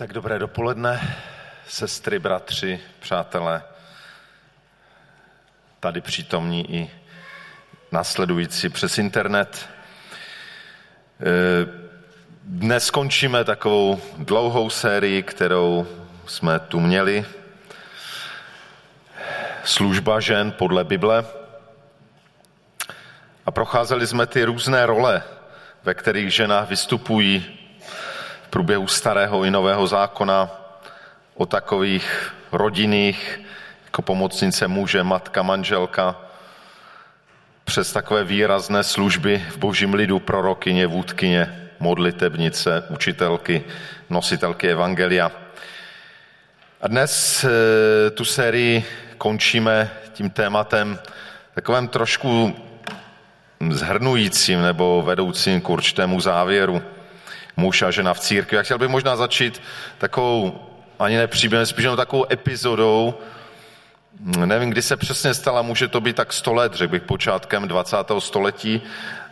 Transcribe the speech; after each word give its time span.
Tak 0.00 0.12
dobré 0.12 0.38
dopoledne, 0.38 1.16
sestry, 1.68 2.18
bratři, 2.18 2.80
přátelé, 3.00 3.62
tady 5.80 6.00
přítomní 6.00 6.74
i 6.74 6.90
nasledující 7.92 8.68
přes 8.68 8.98
internet. 8.98 9.68
Eh, 11.20 11.26
dnes 12.42 12.84
skončíme 12.84 13.44
takovou 13.44 14.00
dlouhou 14.18 14.70
sérii, 14.70 15.22
kterou 15.22 15.86
jsme 16.26 16.58
tu 16.58 16.80
měli. 16.80 17.24
Služba 19.64 20.20
žen 20.20 20.52
podle 20.52 20.84
Bible. 20.84 21.24
A 23.46 23.50
procházeli 23.50 24.06
jsme 24.06 24.26
ty 24.26 24.44
různé 24.44 24.86
role, 24.86 25.22
ve 25.84 25.94
kterých 25.94 26.34
žena 26.34 26.60
vystupují 26.60 27.59
průběhu 28.50 28.86
starého 28.86 29.44
i 29.44 29.50
nového 29.50 29.86
zákona 29.86 30.50
o 31.34 31.46
takových 31.46 32.34
rodinných, 32.52 33.40
jako 33.84 34.02
pomocnice 34.02 34.68
muže, 34.68 35.02
matka, 35.02 35.42
manželka, 35.42 36.16
přes 37.64 37.92
takové 37.92 38.24
výrazné 38.24 38.84
služby 38.84 39.44
v 39.50 39.56
božím 39.56 39.94
lidu, 39.94 40.18
prorokyně, 40.18 40.86
vůdkyně, 40.86 41.70
modlitebnice, 41.80 42.84
učitelky, 42.88 43.64
nositelky 44.10 44.70
evangelia. 44.70 45.32
A 46.80 46.88
dnes 46.88 47.44
eh, 47.44 48.10
tu 48.10 48.24
sérii 48.24 48.84
končíme 49.18 49.90
tím 50.12 50.30
tématem 50.30 50.98
takovém 51.54 51.88
trošku 51.88 52.56
zhrnujícím 53.70 54.62
nebo 54.62 55.02
vedoucím 55.02 55.60
k 55.60 55.70
určitému 55.70 56.20
závěru 56.20 56.82
muž 57.60 57.82
a 57.82 57.90
žena 57.90 58.14
v 58.14 58.20
církvi. 58.20 58.56
Já 58.56 58.62
chtěl 58.62 58.78
bych 58.78 58.88
možná 58.88 59.16
začít 59.16 59.62
takovou, 59.98 60.66
ani 60.98 61.16
ne 61.16 61.26
příběhem, 61.26 61.66
spíš 61.66 61.82
jenom 61.84 61.96
takovou 61.96 62.32
epizodou, 62.32 63.14
nevím, 64.46 64.70
kdy 64.70 64.82
se 64.82 64.96
přesně 64.96 65.34
stala, 65.34 65.62
může 65.62 65.88
to 65.88 66.00
být 66.00 66.16
tak 66.16 66.32
100 66.32 66.52
let, 66.52 66.74
řekl 66.74 66.92
bych 66.92 67.02
počátkem 67.02 67.68
20. 67.68 67.96
století 68.18 68.82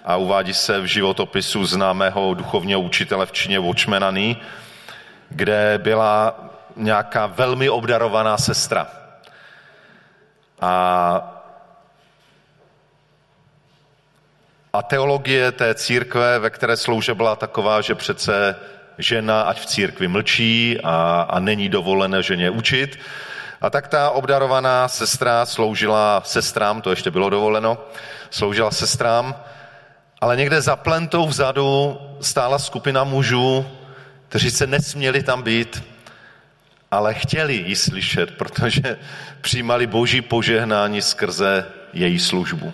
a 0.05 0.16
uvádí 0.16 0.55
se 0.55 0.80
v 0.80 0.84
životopisu 0.84 1.64
známého 1.64 2.34
duchovního 2.34 2.80
učitele 2.80 3.27
v 3.27 3.33
Číně 3.33 3.58
Watchmana 3.61 4.12
kde 5.28 5.78
byla 5.83 6.41
nějaká 6.77 7.27
velmi 7.27 7.69
obdarovaná 7.69 8.38
sestra. 8.38 8.86
A 10.60 11.38
A 14.72 14.83
teologie 14.83 15.52
té 15.52 15.74
církve, 15.74 16.38
ve 16.38 16.50
které 16.50 16.77
slouže, 16.77 17.14
byla 17.14 17.36
taková, 17.36 17.80
že 17.80 17.94
přece 17.94 18.56
žena 18.98 19.42
ať 19.42 19.60
v 19.60 19.66
církvi 19.66 20.08
mlčí 20.08 20.78
a, 20.84 21.27
a 21.30 21.38
není 21.38 21.69
dovolené 21.69 22.22
ženě 22.22 22.50
učit. 22.50 22.98
A 23.60 23.70
tak 23.70 23.88
ta 23.88 24.10
obdarovaná 24.10 24.88
sestra 24.88 25.47
sloužila 25.47 26.22
sestrám, 26.25 26.83
to 26.83 26.91
ještě 26.91 27.10
bylo 27.10 27.30
dovoleno, 27.30 27.78
sloužila 28.30 28.70
sestrám, 28.70 29.34
ale 30.20 30.36
někde 30.36 30.60
za 30.60 30.77
plentou 30.77 31.27
vzadu 31.27 31.98
stála 32.20 32.58
skupina 32.58 33.05
mužů, 33.05 33.66
kteří 34.28 34.50
se 34.50 34.66
nesměli 34.66 35.22
tam 35.22 35.42
být, 35.42 35.84
ale 36.91 37.14
chtěli 37.14 37.55
ji 37.55 37.77
slyšet, 37.77 38.30
protože 38.36 38.82
přijímali 39.41 39.86
boží 39.86 40.20
požehnání 40.20 41.03
skrze 41.03 41.66
její 41.92 42.19
službu. 42.19 42.72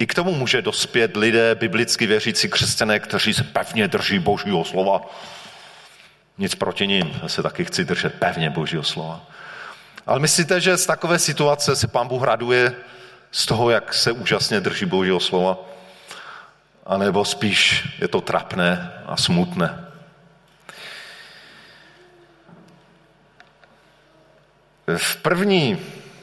I 0.00 0.06
k 0.06 0.14
tomu 0.14 0.34
může 0.34 0.62
dospět 0.62 1.16
lidé, 1.16 1.54
biblicky 1.54 2.06
věřící 2.06 2.48
křesťané, 2.48 3.00
kteří 3.00 3.34
se 3.34 3.44
pevně 3.44 3.88
drží 3.88 4.18
božího 4.18 4.64
slova. 4.64 5.00
Nic 6.38 6.54
proti 6.54 6.86
ním, 6.86 7.20
já 7.22 7.28
se 7.28 7.42
taky 7.42 7.64
chci 7.64 7.84
držet 7.84 8.14
pevně 8.14 8.50
božího 8.50 8.82
slova. 8.82 9.20
Ale 10.06 10.20
myslíte, 10.20 10.60
že 10.60 10.76
z 10.76 10.86
takové 10.86 11.18
situace 11.18 11.76
se 11.76 11.86
pán 11.86 12.08
Bůh 12.08 12.22
raduje 12.22 12.74
z 13.30 13.46
toho, 13.46 13.70
jak 13.70 13.94
se 13.94 14.12
úžasně 14.12 14.60
drží 14.60 14.86
božího 14.86 15.20
slova? 15.20 15.58
A 16.86 16.96
nebo 16.96 17.24
spíš 17.24 17.88
je 18.00 18.08
to 18.08 18.20
trapné 18.20 18.92
a 19.06 19.16
smutné? 19.16 19.84
V 24.96 25.16
první 25.16 25.78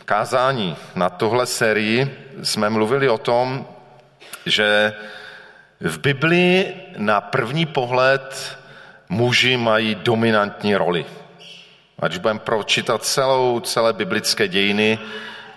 kázání 0.06 0.76
na 0.96 1.10
tohle 1.10 1.46
sérii 1.46 2.28
jsme 2.44 2.70
mluvili 2.70 3.10
o 3.10 3.18
tom, 3.18 3.68
že 4.50 4.94
v 5.80 6.00
Biblii 6.00 6.76
na 6.98 7.22
první 7.22 7.66
pohled 7.66 8.58
muži 9.10 9.58
mají 9.58 9.96
dominantní 9.96 10.76
roli. 10.76 11.06
Ať 12.00 12.18
budeme 12.18 12.40
pročítat 12.40 13.04
celou, 13.04 13.60
celé 13.60 13.94
biblické 13.94 14.48
dějiny, 14.48 15.00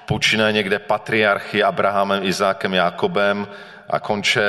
počíná 0.07 0.51
někde 0.51 0.79
patriarchy 0.79 1.63
Abrahamem, 1.63 2.25
Izákem, 2.25 2.75
Jakobem 2.75 3.49
a 3.91 4.01
konče 4.01 4.43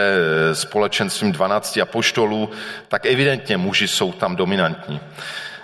společenstvím 0.54 1.32
12 1.32 1.78
apoštolů, 1.78 2.50
tak 2.88 3.06
evidentně 3.06 3.58
muži 3.58 3.88
jsou 3.88 4.12
tam 4.12 4.36
dominantní. 4.36 5.00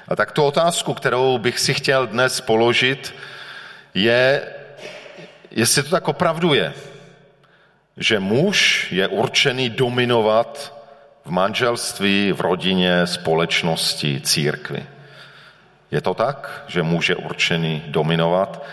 A 0.07 0.15
tak 0.15 0.31
tu 0.31 0.43
otázku, 0.43 0.93
kterou 0.93 1.37
bych 1.37 1.59
si 1.59 1.73
chtěl 1.73 2.07
dnes 2.07 2.41
položit, 2.41 3.15
je, 3.93 4.41
jestli 5.51 5.83
to 5.83 5.89
tak 5.89 6.07
opravdu 6.07 6.53
je, 6.53 6.73
že 7.97 8.19
muž 8.19 8.87
je 8.91 9.07
určený 9.07 9.69
dominovat 9.69 10.73
v 11.25 11.29
manželství, 11.29 12.31
v 12.31 12.41
rodině, 12.41 13.07
společnosti, 13.07 14.21
církvi. 14.21 14.85
Je 15.91 16.01
to 16.01 16.13
tak, 16.13 16.63
že 16.67 16.83
muž 16.83 17.09
je 17.09 17.15
určený 17.15 17.83
dominovat? 17.87 18.63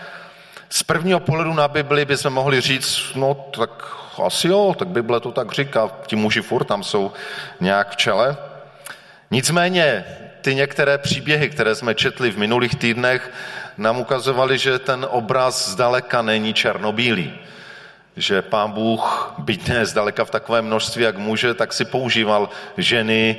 Z 0.69 0.83
prvního 0.83 1.19
pohledu 1.19 1.53
na 1.53 1.67
Bibli 1.67 2.05
bychom 2.05 2.33
mohli 2.33 2.61
říct, 2.61 3.15
no 3.15 3.33
tak 3.33 3.95
asi 4.23 4.47
jo, 4.47 4.75
tak 4.79 4.87
Bible 4.87 5.19
to 5.19 5.31
tak 5.31 5.51
říká, 5.51 5.89
ti 6.07 6.15
muži 6.15 6.41
furt 6.41 6.63
tam 6.63 6.83
jsou 6.83 7.11
nějak 7.59 7.89
v 7.91 7.95
čele. 7.95 8.37
Nicméně 9.31 10.05
ty 10.41 10.55
některé 10.55 10.97
příběhy, 10.97 11.49
které 11.49 11.75
jsme 11.75 11.95
četli 11.95 12.31
v 12.31 12.37
minulých 12.37 12.75
týdnech, 12.75 13.31
nám 13.77 13.99
ukazovaly, 13.99 14.57
že 14.57 14.79
ten 14.79 15.05
obraz 15.09 15.69
zdaleka 15.69 16.21
není 16.21 16.53
černobílý. 16.53 17.33
Že 18.17 18.41
pán 18.41 18.71
Bůh, 18.71 19.33
byť 19.37 19.67
ne 19.67 19.85
zdaleka 19.85 20.25
v 20.25 20.31
takovém 20.31 20.65
množství, 20.65 21.03
jak 21.03 21.17
může, 21.17 21.53
tak 21.53 21.73
si 21.73 21.85
používal 21.85 22.49
ženy 22.77 23.37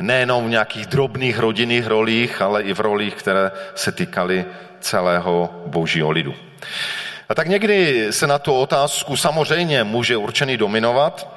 nejenom 0.00 0.46
v 0.46 0.50
nějakých 0.50 0.86
drobných 0.86 1.38
rodinných 1.38 1.86
rolích, 1.86 2.42
ale 2.42 2.62
i 2.62 2.74
v 2.74 2.80
rolích, 2.80 3.14
které 3.14 3.50
se 3.74 3.92
týkaly 3.92 4.44
celého 4.80 5.62
božího 5.66 6.10
lidu. 6.10 6.34
A 7.28 7.34
tak 7.34 7.48
někdy 7.48 8.06
se 8.10 8.26
na 8.26 8.38
tu 8.38 8.52
otázku 8.52 9.16
samozřejmě 9.16 9.84
může 9.84 10.16
určený 10.16 10.56
dominovat, 10.56 11.36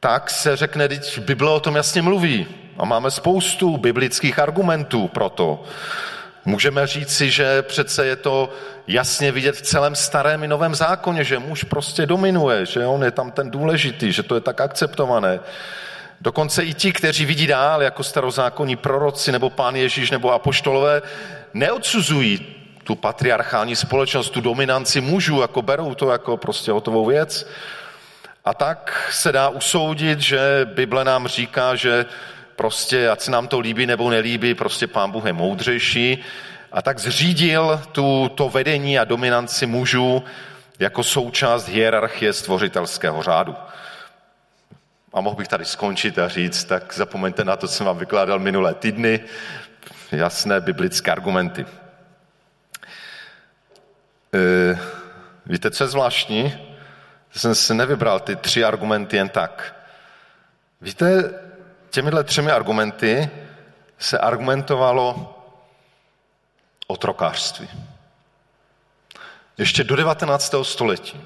tak 0.00 0.30
se 0.30 0.56
řekne, 0.56 0.88
že 0.88 1.20
Bible 1.20 1.50
o 1.50 1.60
tom 1.60 1.76
jasně 1.76 2.02
mluví. 2.02 2.46
A 2.78 2.84
máme 2.84 3.10
spoustu 3.10 3.76
biblických 3.76 4.38
argumentů 4.38 5.08
pro 5.08 5.28
to. 5.28 5.64
Můžeme 6.44 6.86
říci, 6.86 7.30
že 7.30 7.62
přece 7.62 8.06
je 8.06 8.16
to 8.16 8.52
jasně 8.86 9.32
vidět 9.32 9.56
v 9.56 9.62
celém 9.62 9.94
starém 9.94 10.44
i 10.44 10.48
novém 10.48 10.74
zákoně, 10.74 11.24
že 11.24 11.38
muž 11.38 11.64
prostě 11.64 12.06
dominuje, 12.06 12.66
že 12.66 12.86
on 12.86 13.04
je 13.04 13.10
tam 13.10 13.30
ten 13.30 13.50
důležitý, 13.50 14.12
že 14.12 14.22
to 14.22 14.34
je 14.34 14.40
tak 14.40 14.60
akceptované. 14.60 15.40
Dokonce 16.20 16.62
i 16.62 16.74
ti, 16.74 16.92
kteří 16.92 17.24
vidí 17.24 17.46
dál, 17.46 17.82
jako 17.82 18.02
starozákonní 18.02 18.76
proroci 18.76 19.32
nebo 19.32 19.50
pán 19.50 19.76
Ježíš 19.76 20.10
nebo 20.10 20.32
apoštolové, 20.32 21.02
neodsuzují 21.54 22.46
tu 22.84 22.94
patriarchální 22.94 23.76
společnost, 23.76 24.30
tu 24.30 24.40
dominanci 24.40 25.00
mužů, 25.00 25.40
jako 25.40 25.62
berou 25.62 25.94
to 25.94 26.10
jako 26.10 26.36
prostě 26.36 26.72
hotovou 26.72 27.06
věc. 27.06 27.48
A 28.44 28.54
tak 28.54 29.08
se 29.10 29.32
dá 29.32 29.48
usoudit, 29.48 30.20
že 30.20 30.66
Bible 30.74 31.04
nám 31.04 31.28
říká, 31.28 31.74
že 31.74 32.06
prostě, 32.56 33.08
ať 33.08 33.20
se 33.20 33.30
nám 33.30 33.48
to 33.48 33.60
líbí 33.60 33.86
nebo 33.86 34.10
nelíbí, 34.10 34.54
prostě 34.54 34.86
pán 34.86 35.10
Bůh 35.10 35.26
je 35.26 35.32
moudřejší 35.32 36.24
a 36.72 36.82
tak 36.82 36.98
zřídil 36.98 37.82
tu, 37.92 38.30
to 38.34 38.48
vedení 38.48 38.98
a 38.98 39.04
dominanci 39.04 39.66
mužů 39.66 40.24
jako 40.78 41.04
součást 41.04 41.68
hierarchie 41.68 42.32
stvořitelského 42.32 43.22
řádu. 43.22 43.56
A 45.12 45.20
mohl 45.20 45.36
bych 45.36 45.48
tady 45.48 45.64
skončit 45.64 46.18
a 46.18 46.28
říct, 46.28 46.64
tak 46.64 46.94
zapomeňte 46.94 47.44
na 47.44 47.56
to, 47.56 47.68
co 47.68 47.74
jsem 47.74 47.86
vám 47.86 47.98
vykládal 47.98 48.38
minulé 48.38 48.74
týdny, 48.74 49.20
jasné 50.12 50.60
biblické 50.60 51.10
argumenty. 51.10 51.66
E, 54.34 54.78
víte, 55.46 55.70
co 55.70 55.84
je 55.84 55.88
zvláštní? 55.88 56.54
Jsem 57.30 57.54
si 57.54 57.74
nevybral 57.74 58.20
ty 58.20 58.36
tři 58.36 58.64
argumenty 58.64 59.16
jen 59.16 59.28
tak. 59.28 59.74
Víte, 60.80 61.30
těmihle 61.94 62.24
třemi 62.24 62.50
argumenty 62.50 63.30
se 63.98 64.18
argumentovalo 64.18 65.34
otrokářství. 66.86 67.68
Ještě 69.58 69.84
do 69.84 69.96
19. 69.96 70.54
století 70.62 71.20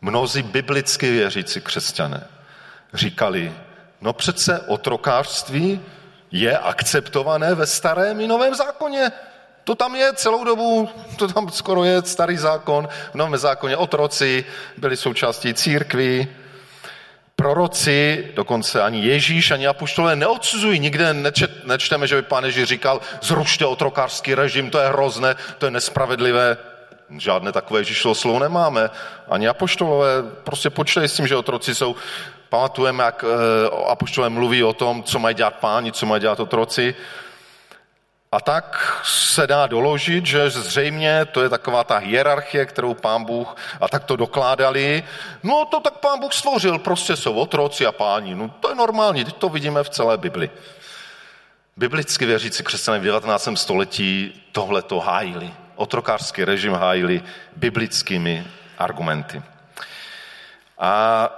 mnozí 0.00 0.42
biblicky 0.42 1.10
věřící 1.10 1.60
křesťané 1.60 2.26
říkali, 2.94 3.52
No 4.00 4.12
přece 4.12 4.60
otrokářství 4.60 5.80
je 6.30 6.58
akceptované 6.58 7.54
ve 7.54 7.66
starém 7.66 8.20
i 8.20 8.26
novém 8.26 8.54
zákoně. 8.54 9.12
To 9.64 9.74
tam 9.74 9.96
je 9.96 10.12
celou 10.12 10.44
dobu, 10.44 10.88
to 11.16 11.28
tam 11.28 11.50
skoro 11.50 11.84
je 11.84 12.02
starý 12.02 12.36
zákon, 12.36 12.88
v 13.12 13.14
novém 13.14 13.36
zákoně 13.36 13.76
otroci 13.76 14.44
byli 14.76 14.96
součástí 14.96 15.54
církví, 15.54 16.28
proroci, 17.36 18.28
dokonce 18.34 18.82
ani 18.82 19.06
Ježíš, 19.06 19.50
ani 19.50 19.66
apoštolé 19.66 20.16
neodsuzují. 20.16 20.80
Nikde 20.80 21.14
nečet, 21.14 21.66
nečteme, 21.66 22.06
že 22.06 22.16
by 22.16 22.22
pán 22.22 22.44
Ježíš 22.44 22.68
říkal, 22.68 23.00
zrušte 23.22 23.66
otrokářský 23.66 24.34
režim, 24.34 24.70
to 24.70 24.78
je 24.78 24.88
hrozné, 24.88 25.36
to 25.58 25.66
je 25.66 25.70
nespravedlivé. 25.70 26.56
Žádné 27.18 27.52
takové 27.52 27.80
Ježíšovo 27.80 28.14
slovo 28.14 28.38
nemáme. 28.38 28.90
Ani 29.28 29.48
apoštolové 29.48 30.22
prostě 30.44 30.70
počítají 30.70 31.08
s 31.08 31.16
tím, 31.16 31.26
že 31.26 31.36
otroci 31.36 31.74
jsou 31.74 31.96
pamatujeme, 32.48 33.04
jak 33.04 33.24
eh, 33.24 33.90
apoštolé 33.90 34.30
mluví 34.30 34.64
o 34.64 34.72
tom, 34.72 35.02
co 35.02 35.18
mají 35.18 35.34
dělat 35.34 35.54
páni, 35.54 35.92
co 35.92 36.06
mají 36.06 36.20
dělat 36.20 36.40
otroci. 36.40 36.94
A 38.34 38.40
tak 38.40 39.00
se 39.04 39.46
dá 39.46 39.66
doložit, 39.66 40.26
že 40.26 40.50
zřejmě 40.50 41.24
to 41.24 41.42
je 41.42 41.48
taková 41.48 41.84
ta 41.84 41.96
hierarchie, 41.96 42.66
kterou 42.66 42.94
pán 42.94 43.24
Bůh, 43.24 43.56
a 43.80 43.88
tak 43.88 44.04
to 44.04 44.16
dokládali, 44.16 45.04
no 45.42 45.64
to 45.64 45.80
tak 45.80 45.94
pán 45.94 46.20
Bůh 46.20 46.32
stvořil, 46.32 46.78
prostě 46.78 47.16
jsou 47.16 47.34
otroci 47.34 47.86
a 47.86 47.92
páni, 47.92 48.34
no 48.34 48.48
to 48.60 48.68
je 48.68 48.74
normální, 48.74 49.24
teď 49.24 49.36
to 49.36 49.48
vidíme 49.48 49.84
v 49.84 49.88
celé 49.88 50.18
Bibli. 50.18 50.50
Biblicky 51.76 52.26
věřící 52.26 52.62
křesťané 52.62 52.98
v 52.98 53.04
19. 53.04 53.48
století 53.54 54.42
tohle 54.52 54.82
to 54.82 55.00
hájili. 55.00 55.54
Otrokářský 55.74 56.44
režim 56.44 56.72
hájili 56.72 57.22
biblickými 57.56 58.46
argumenty. 58.78 59.42
A 60.78 61.28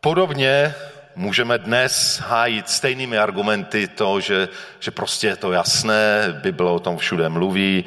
podobně 0.00 0.74
můžeme 1.18 1.58
dnes 1.58 2.20
hájit 2.20 2.68
stejnými 2.68 3.18
argumenty 3.18 3.88
to, 3.88 4.20
že, 4.20 4.48
že 4.80 4.90
prostě 4.90 5.26
je 5.26 5.36
to 5.36 5.52
jasné, 5.52 6.38
Bible 6.42 6.70
o 6.70 6.78
tom 6.78 6.98
všude 6.98 7.28
mluví, 7.28 7.84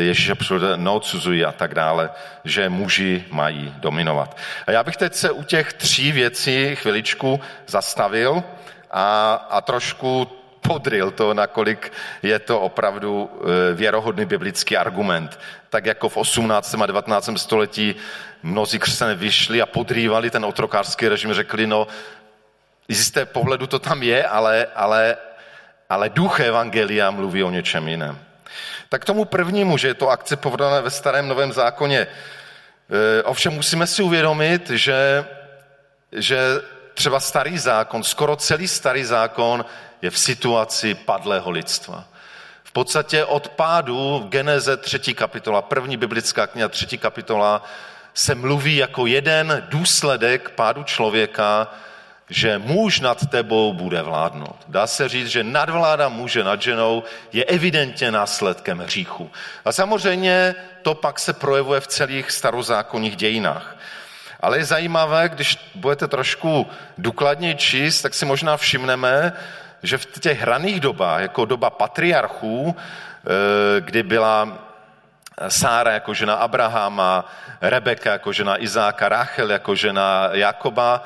Ježíše 0.00 0.34
všude 0.34 0.76
neodsuzují 0.76 1.44
a 1.44 1.52
tak 1.52 1.74
dále, 1.74 2.10
že 2.44 2.68
muži 2.68 3.24
mají 3.30 3.74
dominovat. 3.78 4.36
A 4.66 4.70
já 4.70 4.82
bych 4.82 4.96
teď 4.96 5.14
se 5.14 5.30
u 5.30 5.42
těch 5.42 5.72
tří 5.72 6.12
věcí 6.12 6.76
chviličku 6.76 7.40
zastavil 7.66 8.42
a, 8.90 9.34
a 9.50 9.60
trošku 9.60 10.28
podryl 10.60 11.10
to, 11.10 11.34
nakolik 11.34 11.92
je 12.22 12.38
to 12.38 12.60
opravdu 12.60 13.30
e, 13.30 13.74
věrohodný 13.74 14.24
biblický 14.24 14.76
argument. 14.76 15.38
Tak 15.70 15.86
jako 15.86 16.08
v 16.08 16.16
18. 16.16 16.74
a 16.74 16.86
19. 16.86 17.30
století 17.36 17.94
mnozí 18.42 18.78
křesťané 18.78 19.14
vyšli 19.14 19.62
a 19.62 19.66
podrývali 19.66 20.30
ten 20.30 20.44
otrokářský 20.44 21.08
režim, 21.08 21.32
řekli, 21.32 21.66
no 21.66 21.86
z 22.94 22.98
jisté 22.98 23.26
pohledu 23.26 23.66
to 23.66 23.78
tam 23.78 24.02
je, 24.02 24.26
ale, 24.26 24.66
ale, 24.74 25.16
ale 25.88 26.08
duch 26.08 26.40
Evangelia 26.40 27.10
mluví 27.10 27.42
o 27.42 27.50
něčem 27.50 27.88
jiném. 27.88 28.18
Tak 28.88 29.04
tomu 29.04 29.24
prvnímu, 29.24 29.78
že 29.78 29.88
je 29.88 29.94
to 29.94 30.08
akceptované 30.08 30.80
ve 30.80 30.90
starém 30.90 31.28
novém 31.28 31.52
zákoně. 31.52 31.98
E, 31.98 33.22
ovšem 33.22 33.52
musíme 33.52 33.86
si 33.86 34.02
uvědomit, 34.02 34.70
že, 34.70 35.24
že 36.12 36.38
třeba 36.94 37.20
starý 37.20 37.58
zákon, 37.58 38.02
skoro 38.02 38.36
celý 38.36 38.68
starý 38.68 39.04
zákon 39.04 39.64
je 40.02 40.10
v 40.10 40.18
situaci 40.18 40.94
padlého 40.94 41.50
lidstva. 41.50 42.04
V 42.64 42.72
podstatě 42.72 43.24
od 43.24 43.48
pádu 43.48 44.22
v 44.24 44.28
Geneze 44.28 44.76
třetí 44.76 45.14
kapitola, 45.14 45.62
první 45.62 45.96
biblická 45.96 46.46
kniha 46.46 46.68
třetí 46.68 46.98
kapitola, 46.98 47.62
se 48.14 48.34
mluví 48.34 48.76
jako 48.76 49.06
jeden 49.06 49.66
důsledek 49.68 50.50
pádu 50.50 50.82
člověka, 50.82 51.68
že 52.30 52.58
muž 52.58 53.00
nad 53.00 53.26
tebou 53.26 53.72
bude 53.72 54.02
vládnout. 54.02 54.56
Dá 54.68 54.86
se 54.86 55.08
říct, 55.08 55.28
že 55.28 55.44
nadvláda 55.44 56.08
muže 56.08 56.44
nad 56.44 56.62
ženou 56.62 57.02
je 57.32 57.44
evidentně 57.44 58.10
následkem 58.10 58.78
hříchu. 58.78 59.30
A 59.64 59.72
samozřejmě 59.72 60.54
to 60.82 60.94
pak 60.94 61.18
se 61.18 61.32
projevuje 61.32 61.80
v 61.80 61.86
celých 61.86 62.30
starozákonních 62.30 63.16
dějinách. 63.16 63.76
Ale 64.40 64.58
je 64.58 64.64
zajímavé, 64.64 65.28
když 65.28 65.70
budete 65.74 66.08
trošku 66.08 66.66
důkladně 66.98 67.54
číst, 67.54 68.02
tak 68.02 68.14
si 68.14 68.24
možná 68.24 68.56
všimneme, 68.56 69.32
že 69.82 69.98
v 69.98 70.06
těch 70.06 70.40
hraných 70.40 70.80
dobách, 70.80 71.20
jako 71.20 71.44
doba 71.44 71.70
patriarchů, 71.70 72.76
eh, 72.76 73.80
kdy 73.80 74.02
byla 74.02 74.58
Sára 75.48 75.92
jako 75.92 76.14
žena 76.14 76.34
Abrahama, 76.34 77.24
Rebeka 77.60 78.12
jako 78.12 78.32
žena 78.32 78.62
Izáka, 78.62 79.08
Rachel 79.08 79.50
jako 79.50 79.74
žena 79.74 80.28
Jakoba, 80.32 81.04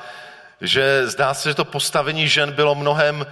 že 0.67 1.07
zdá 1.07 1.33
se, 1.33 1.49
že 1.49 1.55
to 1.55 1.65
postavení 1.65 2.27
žen 2.27 2.51
bylo 2.51 2.75
mnohem, 2.75 3.25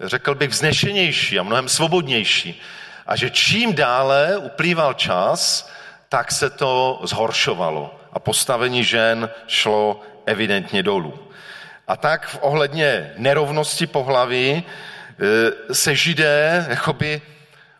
řekl 0.00 0.34
bych, 0.34 0.50
vznešenější 0.50 1.38
a 1.38 1.42
mnohem 1.42 1.68
svobodnější. 1.68 2.60
A 3.06 3.16
že 3.16 3.30
čím 3.30 3.74
dále 3.74 4.36
uplýval 4.36 4.94
čas, 4.94 5.70
tak 6.08 6.32
se 6.32 6.50
to 6.50 7.00
zhoršovalo 7.04 8.00
a 8.12 8.18
postavení 8.18 8.84
žen 8.84 9.30
šlo 9.46 10.00
evidentně 10.26 10.82
dolů. 10.82 11.18
A 11.88 11.96
tak 11.96 12.28
v 12.28 12.38
ohledně 12.40 13.12
nerovnosti 13.16 13.86
pohlaví 13.86 14.50
e, 14.50 14.64
se 15.74 15.94
židé 15.94 16.66
jakoby 16.68 17.22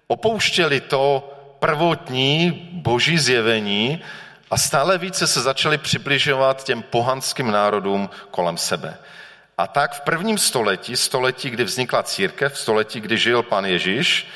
opouštěli 0.06 0.81
to 0.81 1.32
prvotní 1.58 2.69
boží 2.72 3.19
zjevení 3.19 4.02
a 4.50 4.56
stále 4.56 4.99
více 4.99 5.26
se 5.26 5.41
začali 5.41 5.79
přibližovat 5.79 6.64
těm 6.64 6.82
pohanským 6.82 7.50
národům 7.50 8.11
kolem 8.31 8.56
sebe. 8.56 8.97
A 9.58 9.67
tak 9.67 9.94
v 9.94 10.00
prvním 10.00 10.38
století, 10.38 10.97
století, 10.97 11.50
kdy 11.50 11.64
vznikla 11.64 12.02
církev, 12.02 12.58
století, 12.58 13.00
kdy 13.00 13.19
žil 13.19 13.43
pan 13.43 13.64
Ježíš, 13.64 14.26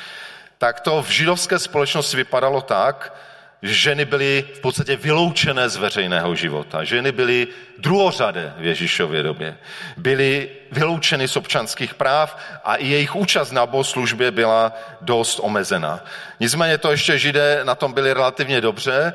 tak 0.58 0.80
to 0.80 1.02
v 1.02 1.10
židovské 1.10 1.58
společnosti 1.58 2.16
vypadalo 2.16 2.60
tak, 2.60 3.14
že 3.62 3.74
ženy 3.74 4.04
byly 4.04 4.44
v 4.54 4.60
podstatě 4.60 4.96
vyloučené 4.96 5.68
z 5.68 5.76
veřejného 5.76 6.34
života. 6.34 6.84
Ženy 6.84 7.12
byly 7.12 7.48
druhořadé 7.78 8.54
v 8.56 8.64
Ježíšově 8.64 9.22
době. 9.22 9.56
Byly 9.96 10.50
vyloučeny 10.72 11.28
z 11.28 11.36
občanských 11.36 11.94
práv 11.94 12.36
a 12.64 12.74
i 12.74 12.86
jejich 12.86 13.16
účast 13.16 13.52
na 13.52 13.66
bohoslužbě 13.66 14.30
byla 14.30 14.72
dost 15.00 15.40
omezená. 15.42 16.04
Nicméně 16.40 16.78
to 16.78 16.90
ještě 16.90 17.18
židé 17.18 17.60
na 17.64 17.74
tom 17.74 17.92
byli 17.92 18.12
relativně 18.12 18.60
dobře, 18.60 19.14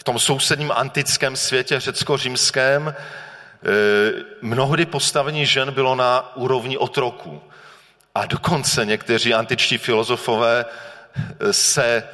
v 0.00 0.04
tom 0.04 0.18
sousedním 0.18 0.72
antickém 0.72 1.36
světě 1.36 1.80
řecko-římském 1.80 2.88
e, 2.88 2.94
mnohdy 4.42 4.86
postavení 4.86 5.46
žen 5.46 5.72
bylo 5.72 5.94
na 5.94 6.36
úrovni 6.36 6.78
otroků. 6.78 7.42
A 8.14 8.26
dokonce 8.26 8.84
někteří 8.84 9.34
antičtí 9.34 9.78
filozofové 9.78 10.64
e, 11.40 11.52
se 11.52 12.08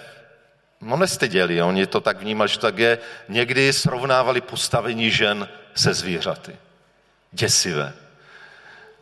no 0.81 0.97
nestyděli, 0.97 1.62
oni 1.62 1.87
to 1.87 2.00
tak 2.00 2.21
vnímali, 2.21 2.49
že 2.49 2.59
tak 2.59 2.78
je, 2.78 2.99
někdy 3.28 3.73
srovnávali 3.73 4.40
postavení 4.40 5.11
žen 5.11 5.49
se 5.75 5.95
zvířaty. 5.95 6.57
Děsivé. 7.33 7.93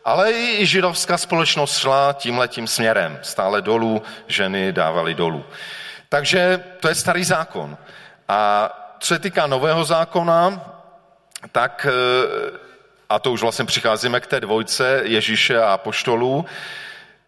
Ale 0.04 0.32
i 0.32 0.66
židovská 0.66 1.18
společnost 1.18 1.78
šla 1.78 2.12
tímhletím 2.12 2.66
směrem. 2.66 3.18
Stále 3.22 3.62
dolů, 3.62 4.02
ženy 4.26 4.72
dávali 4.72 5.14
dolů. 5.14 5.44
Takže 6.08 6.64
to 6.80 6.88
je 6.88 6.94
starý 6.94 7.24
zákon. 7.24 7.78
A 8.28 8.70
co 8.98 9.14
se 9.14 9.18
týká 9.18 9.46
nového 9.46 9.84
zákona, 9.84 10.70
tak, 11.52 11.86
eh, 11.90 12.58
a 13.08 13.18
to 13.18 13.32
už 13.32 13.40
vlastně 13.40 13.64
přicházíme 13.64 14.20
k 14.20 14.26
té 14.26 14.40
dvojce 14.40 15.00
Ježíše 15.04 15.62
a 15.62 15.78
poštolů, 15.78 16.46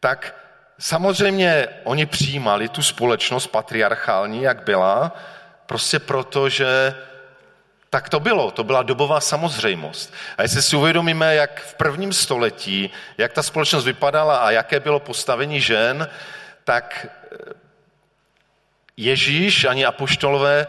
tak 0.01 0.35
samozřejmě 0.79 1.69
oni 1.85 2.07
přijímali 2.07 2.69
tu 2.69 2.83
společnost 2.83 3.47
patriarchální, 3.47 4.43
jak 4.43 4.65
byla, 4.65 5.13
prostě 5.67 5.99
proto, 5.99 6.49
že 6.49 6.95
tak 7.91 8.09
to 8.09 8.21
bylo, 8.21 8.51
to 8.51 8.65
byla 8.65 8.83
dobová 8.83 9.21
samozřejmost. 9.21 10.15
A 10.39 10.43
jestli 10.43 10.63
si 10.63 10.77
uvědomíme, 10.77 11.35
jak 11.35 11.61
v 11.61 11.75
prvním 11.75 12.13
století, 12.13 12.91
jak 13.19 13.33
ta 13.33 13.43
společnost 13.43 13.85
vypadala 13.85 14.37
a 14.37 14.51
jaké 14.51 14.81
bylo 14.81 15.01
postavení 15.01 15.61
žen, 15.61 16.09
tak 16.65 17.07
Ježíš 18.97 19.65
ani 19.65 19.85
apoštolové, 19.85 20.67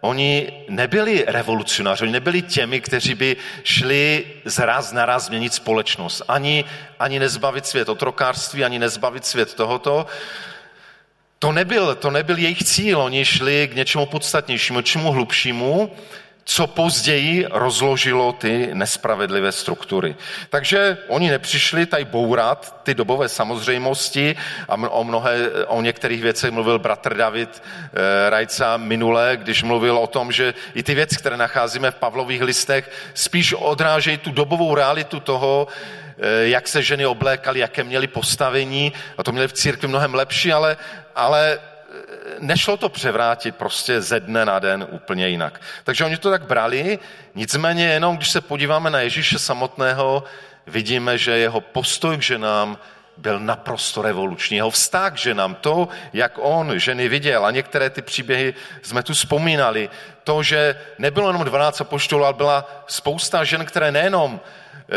oni 0.00 0.52
nebyli 0.68 1.24
revolucionáři, 1.28 2.02
oni 2.02 2.12
nebyli 2.12 2.42
těmi, 2.42 2.80
kteří 2.80 3.14
by 3.14 3.36
šli 3.64 4.26
z 4.44 4.58
raz 4.58 4.92
na 4.92 5.06
raz 5.06 5.26
změnit 5.26 5.54
společnost. 5.54 6.22
Ani, 6.28 6.64
ani 6.98 7.18
nezbavit 7.18 7.66
svět 7.66 7.88
otrokářství, 7.88 8.64
ani 8.64 8.78
nezbavit 8.78 9.26
svět 9.26 9.54
tohoto. 9.54 10.06
To 11.38 11.52
nebyl, 11.52 11.94
to 11.94 12.10
nebyl 12.10 12.38
jejich 12.38 12.64
cíl, 12.64 13.00
oni 13.00 13.24
šli 13.24 13.68
k 13.68 13.74
něčemu 13.74 14.06
podstatnějšímu, 14.06 14.82
čemu 14.82 15.12
hlubšímu 15.12 15.90
co 16.50 16.66
později 16.66 17.46
rozložilo 17.50 18.32
ty 18.32 18.70
nespravedlivé 18.72 19.52
struktury. 19.52 20.16
Takže 20.50 20.98
oni 21.08 21.30
nepřišli 21.30 21.86
tady 21.86 22.04
bourat 22.04 22.80
ty 22.82 22.94
dobové 22.94 23.28
samozřejmosti 23.28 24.36
a 24.68 24.74
o, 24.74 25.04
mnohé, 25.04 25.50
o 25.66 25.82
některých 25.82 26.22
věcech 26.22 26.50
mluvil 26.50 26.78
bratr 26.78 27.16
David 27.16 27.62
e, 27.62 28.30
Rajca 28.30 28.76
minule, 28.76 29.36
když 29.36 29.62
mluvil 29.62 29.98
o 29.98 30.06
tom, 30.06 30.32
že 30.32 30.54
i 30.74 30.82
ty 30.82 30.94
věci, 30.94 31.16
které 31.16 31.36
nacházíme 31.36 31.90
v 31.90 31.94
Pavlových 31.94 32.42
listech, 32.42 32.90
spíš 33.14 33.52
odrážejí 33.52 34.16
tu 34.16 34.30
dobovou 34.30 34.74
realitu 34.74 35.20
toho, 35.20 35.68
jak 36.42 36.68
se 36.68 36.82
ženy 36.82 37.06
oblékaly, 37.06 37.60
jaké 37.60 37.84
měly 37.84 38.06
postavení, 38.06 38.92
a 39.18 39.22
to 39.22 39.32
měly 39.32 39.48
v 39.48 39.52
církvi 39.52 39.88
mnohem 39.88 40.14
lepší, 40.14 40.52
ale, 40.52 40.76
ale 41.16 41.58
nešlo 42.38 42.76
to 42.76 42.88
převrátit 42.88 43.56
prostě 43.56 44.00
ze 44.00 44.20
dne 44.20 44.44
na 44.44 44.58
den 44.58 44.86
úplně 44.90 45.28
jinak. 45.28 45.60
Takže 45.84 46.04
oni 46.04 46.16
to 46.16 46.30
tak 46.30 46.46
brali, 46.46 46.98
nicméně 47.34 47.86
jenom 47.86 48.16
když 48.16 48.30
se 48.30 48.40
podíváme 48.40 48.90
na 48.90 49.00
Ježíše 49.00 49.38
samotného, 49.38 50.24
vidíme, 50.66 51.18
že 51.18 51.38
jeho 51.38 51.60
postoj 51.60 52.16
k 52.16 52.22
ženám 52.22 52.78
byl 53.16 53.40
naprosto 53.40 54.02
revoluční. 54.02 54.56
Jeho 54.56 54.70
vztah 54.70 55.12
k 55.12 55.16
ženám, 55.16 55.54
to, 55.54 55.88
jak 56.12 56.32
on 56.36 56.78
ženy 56.78 57.08
viděl, 57.08 57.46
a 57.46 57.50
některé 57.50 57.90
ty 57.90 58.02
příběhy 58.02 58.54
jsme 58.82 59.02
tu 59.02 59.12
vzpomínali, 59.12 59.90
to, 60.24 60.42
že 60.42 60.80
nebylo 60.98 61.28
jenom 61.28 61.44
12 61.44 61.80
apoštolů, 61.80 62.24
ale 62.24 62.34
byla 62.34 62.84
spousta 62.86 63.44
žen, 63.44 63.64
které 63.64 63.92
nejenom 63.92 64.40
eh, 64.40 64.94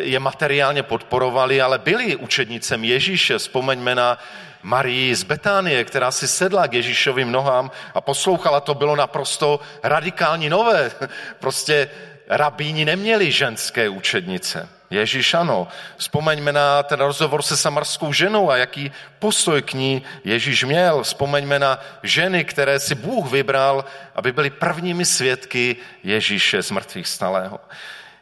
je 0.00 0.20
materiálně 0.20 0.82
podporovali, 0.82 1.60
ale 1.60 1.78
byli 1.78 2.16
učednicem 2.16 2.84
Ježíše. 2.84 3.38
Vzpomeňme 3.38 3.94
na 3.94 4.18
Marii 4.62 5.14
z 5.14 5.22
Betánie, 5.22 5.84
která 5.84 6.10
si 6.10 6.28
sedla 6.28 6.68
k 6.68 6.72
Ježíšovým 6.72 7.32
nohám 7.32 7.70
a 7.94 8.00
poslouchala, 8.00 8.60
to 8.60 8.74
bylo 8.74 8.96
naprosto 8.96 9.60
radikální 9.82 10.48
nové. 10.48 10.90
Prostě 11.38 11.90
rabíni 12.28 12.84
neměli 12.84 13.32
ženské 13.32 13.88
učednice. 13.88 14.68
Ježíš 14.90 15.34
ano. 15.34 15.68
Vzpomeňme 15.96 16.52
na 16.52 16.82
ten 16.82 17.00
rozhovor 17.00 17.42
se 17.42 17.56
samarskou 17.56 18.12
ženou 18.12 18.50
a 18.50 18.56
jaký 18.56 18.92
postoj 19.18 19.62
k 19.62 19.72
ní 19.72 20.02
Ježíš 20.24 20.64
měl. 20.64 21.02
Vzpomeňme 21.02 21.58
na 21.58 21.80
ženy, 22.02 22.44
které 22.44 22.80
si 22.80 22.94
Bůh 22.94 23.30
vybral, 23.30 23.84
aby 24.14 24.32
byly 24.32 24.50
prvními 24.50 25.04
svědky 25.04 25.76
Ježíše 26.04 26.62
z 26.62 26.70
mrtvých 26.70 27.08
stalého. 27.08 27.60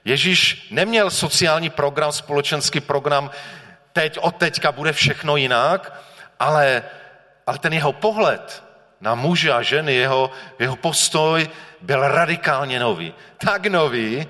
Ježíš 0.04 0.68
neměl 0.70 1.10
sociální 1.10 1.70
program, 1.70 2.12
společenský 2.12 2.80
program, 2.80 3.30
teď 3.92 4.18
od 4.18 4.36
teďka 4.36 4.72
bude 4.72 4.92
všechno 4.92 5.36
jinak, 5.36 6.05
ale, 6.40 6.82
ale 7.46 7.58
ten 7.58 7.72
jeho 7.72 7.92
pohled 7.92 8.62
na 9.00 9.14
muže 9.14 9.52
a 9.52 9.62
ženy, 9.62 9.94
jeho, 9.94 10.30
jeho 10.58 10.76
postoj 10.76 11.48
byl 11.80 12.08
radikálně 12.08 12.80
nový. 12.80 13.14
Tak 13.38 13.66
nový, 13.66 14.28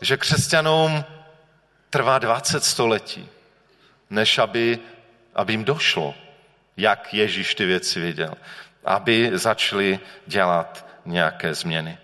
že 0.00 0.16
křesťanům 0.16 1.04
trvá 1.90 2.18
20 2.18 2.64
století, 2.64 3.28
než 4.10 4.38
aby, 4.38 4.78
aby 5.34 5.52
jim 5.52 5.64
došlo, 5.64 6.14
jak 6.76 7.14
Ježíš 7.14 7.54
ty 7.54 7.66
věci 7.66 8.00
viděl, 8.00 8.34
aby 8.84 9.30
začali 9.34 10.00
dělat 10.26 10.86
nějaké 11.04 11.54
změny. 11.54 11.98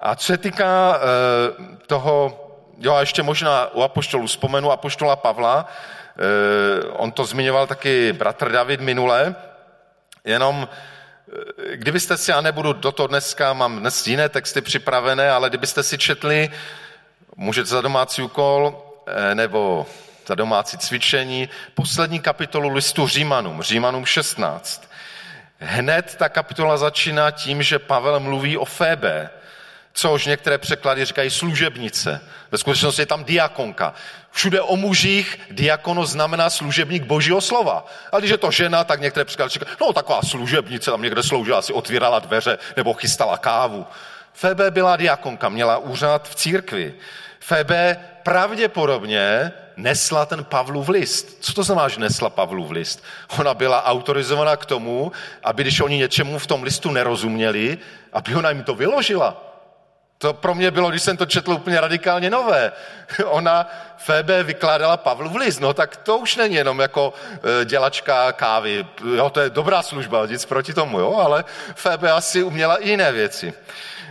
A 0.00 0.14
co 0.14 0.26
se 0.26 0.38
týká 0.38 0.96
e, 0.96 1.86
toho, 1.86 2.42
jo 2.78 2.94
a 2.94 3.00
ještě 3.00 3.22
možná 3.22 3.66
u 3.74 3.82
apoštolů 3.82 4.26
vzpomenu 4.26 4.70
apoštola 4.70 5.16
Pavla, 5.16 5.68
on 6.92 7.12
to 7.12 7.24
zmiňoval 7.24 7.66
taky 7.66 8.12
bratr 8.12 8.52
David 8.52 8.80
minule, 8.80 9.34
jenom 10.24 10.68
e, 11.72 11.76
kdybyste 11.76 12.16
si, 12.16 12.30
já 12.30 12.40
nebudu 12.40 12.72
do 12.72 12.92
toho 12.92 13.06
dneska, 13.06 13.52
mám 13.52 13.78
dnes 13.78 14.06
jiné 14.06 14.28
texty 14.28 14.60
připravené, 14.60 15.30
ale 15.30 15.48
kdybyste 15.48 15.82
si 15.82 15.98
četli, 15.98 16.50
můžete 17.36 17.66
za 17.66 17.80
domácí 17.80 18.22
úkol, 18.22 18.82
Eh, 19.06 19.34
nebo 19.34 19.86
za 20.26 20.34
domácí 20.34 20.78
cvičení, 20.78 21.48
poslední 21.74 22.20
kapitolu 22.20 22.68
listu 22.68 23.06
Římanům, 23.06 23.62
Římanům 23.62 24.06
16. 24.06 24.90
Hned 25.58 26.16
ta 26.18 26.28
kapitola 26.28 26.76
začíná 26.76 27.30
tím, 27.30 27.62
že 27.62 27.78
Pavel 27.78 28.20
mluví 28.20 28.58
o 28.58 28.64
Febe, 28.64 29.30
což 29.96 30.26
některé 30.26 30.58
překlady 30.58 31.04
říkají 31.04 31.30
služebnice. 31.30 32.20
Ve 32.50 32.58
skutečnosti 32.58 33.02
je 33.02 33.06
tam 33.06 33.24
diakonka. 33.24 33.94
Všude 34.30 34.60
o 34.60 34.76
mužích 34.76 35.40
diakono 35.50 36.06
znamená 36.06 36.50
služebník 36.50 37.02
božího 37.02 37.40
slova. 37.40 37.86
A 38.12 38.18
když 38.18 38.30
je 38.30 38.38
to 38.38 38.50
žena, 38.50 38.84
tak 38.84 39.00
některé 39.00 39.24
překlady 39.24 39.50
říkají, 39.50 39.76
no 39.80 39.92
taková 39.92 40.22
služebnice 40.22 40.90
tam 40.90 41.02
někde 41.02 41.22
sloužila, 41.22 41.62
si 41.62 41.72
otvírala 41.72 42.18
dveře 42.18 42.58
nebo 42.76 42.94
chystala 42.94 43.38
kávu. 43.38 43.86
Febe 44.32 44.70
byla 44.70 44.96
diakonka, 44.96 45.48
měla 45.48 45.78
úřad 45.78 46.28
v 46.28 46.34
církvi. 46.34 46.94
Febe 47.40 47.96
pravděpodobně 48.22 49.52
nesla 49.76 50.26
ten 50.26 50.44
Pavlův 50.44 50.88
list. 50.88 51.38
Co 51.40 51.52
to 51.52 51.62
znamená, 51.62 51.88
že 51.88 52.00
nesla 52.00 52.30
Pavlův 52.30 52.70
list? 52.70 53.04
Ona 53.38 53.54
byla 53.54 53.84
autorizovaná 53.84 54.56
k 54.56 54.66
tomu, 54.66 55.12
aby 55.44 55.62
když 55.62 55.80
oni 55.80 55.96
něčemu 55.96 56.38
v 56.38 56.46
tom 56.46 56.62
listu 56.62 56.90
nerozuměli, 56.90 57.78
aby 58.12 58.34
ona 58.34 58.50
jim 58.50 58.62
to 58.62 58.74
vyložila. 58.74 59.45
To 60.18 60.32
pro 60.32 60.54
mě 60.54 60.70
bylo, 60.70 60.90
když 60.90 61.02
jsem 61.02 61.16
to 61.16 61.26
četl, 61.26 61.52
úplně 61.52 61.80
radikálně 61.80 62.30
nové. 62.30 62.72
Ona 63.24 63.70
Febe 63.96 64.42
vykládala 64.42 64.96
Pavlův 64.96 65.34
list, 65.34 65.60
no 65.60 65.74
tak 65.74 65.96
to 65.96 66.18
už 66.18 66.36
není 66.36 66.54
jenom 66.54 66.78
jako 66.78 67.12
e, 67.60 67.64
dělačka 67.64 68.32
kávy. 68.32 68.86
Jo, 69.14 69.30
to 69.30 69.40
je 69.40 69.50
dobrá 69.50 69.82
služba, 69.82 70.26
nic 70.26 70.44
proti 70.44 70.74
tomu, 70.74 71.00
jo, 71.00 71.14
ale 71.14 71.44
Febe 71.74 72.12
asi 72.12 72.42
uměla 72.42 72.76
i 72.76 72.88
jiné 72.88 73.12
věci. 73.12 73.52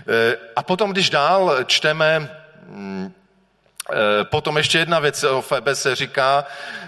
E, 0.07 0.38
a 0.55 0.63
potom, 0.63 0.91
když 0.91 1.09
dál 1.09 1.57
čteme 1.65 2.29
mm, 2.67 3.13
Eh, 3.93 4.24
potom 4.24 4.57
ještě 4.57 4.77
jedna 4.77 5.00
věc 5.00 5.24
o 5.24 5.41
Febe 5.41 5.75
se 5.75 5.95
říká, 5.95 6.45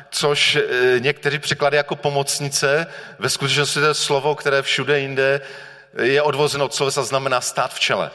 což 0.10 0.58
někteří 1.00 1.40
překlady 1.40 1.78
jako 1.78 1.96
pomocnice, 1.96 2.88
ve 3.20 3.30
skutečnosti 3.30 3.80
to 3.80 3.86
je 3.86 3.94
slovo, 3.94 4.36
které 4.36 4.62
všude 4.62 5.00
jinde 5.00 5.42
je 6.04 6.22
odvozeno 6.22 6.66
od 6.66 6.74
slova, 6.74 6.92
znamená 6.92 7.42
stát 7.42 7.74
v 7.74 7.80
čele. 7.80 8.12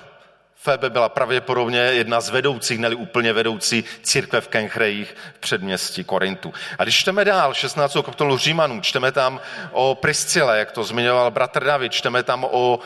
Febe 0.63 0.91
byla 0.91 1.09
pravděpodobně 1.09 1.79
jedna 1.79 2.21
z 2.21 2.29
vedoucích, 2.29 2.79
neli 2.79 2.95
úplně 2.95 3.33
vedoucí 3.33 3.85
církve 4.03 4.41
v 4.41 4.49
Kenchrejích 4.49 5.17
v 5.35 5.39
předměstí 5.39 6.05
Korintu. 6.05 6.55
A 6.79 6.83
když 6.83 6.97
čteme 6.97 7.25
dál, 7.25 7.55
16. 7.55 7.93
kapitolu 7.93 8.39
Římanů, 8.39 8.81
čteme 8.81 9.13
tam 9.13 9.41
o 9.71 9.95
Priscile, 9.95 10.59
jak 10.59 10.73
to 10.73 10.85
zmiňoval 10.85 11.31
bratr 11.31 11.65
David, 11.65 11.93
čteme 11.93 12.23
tam 12.23 12.45
o 12.51 12.79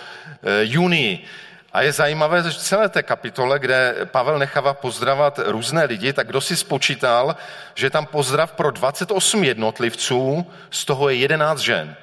e, 0.43 0.65
Junii, 0.65 1.25
a 1.73 1.83
je 1.83 1.93
zajímavé, 1.93 2.43
že 2.43 2.51
v 2.51 2.57
celé 2.57 2.89
té 2.89 3.03
kapitole, 3.03 3.59
kde 3.59 3.95
Pavel 4.05 4.39
nechává 4.39 4.75
pozdravat 4.75 5.41
různé 5.45 5.85
lidi, 5.85 6.13
tak 6.13 6.27
kdo 6.27 6.41
si 6.41 6.57
spočítal, 6.57 7.37
že 7.75 7.87
je 7.87 7.91
tam 7.91 8.07
pozdrav 8.07 8.53
pro 8.53 8.71
28 8.71 9.45
jednotlivců, 9.45 10.47
z 10.71 10.85
toho 10.85 11.09
je 11.09 11.17
11 11.17 11.61
žen. 11.61 11.97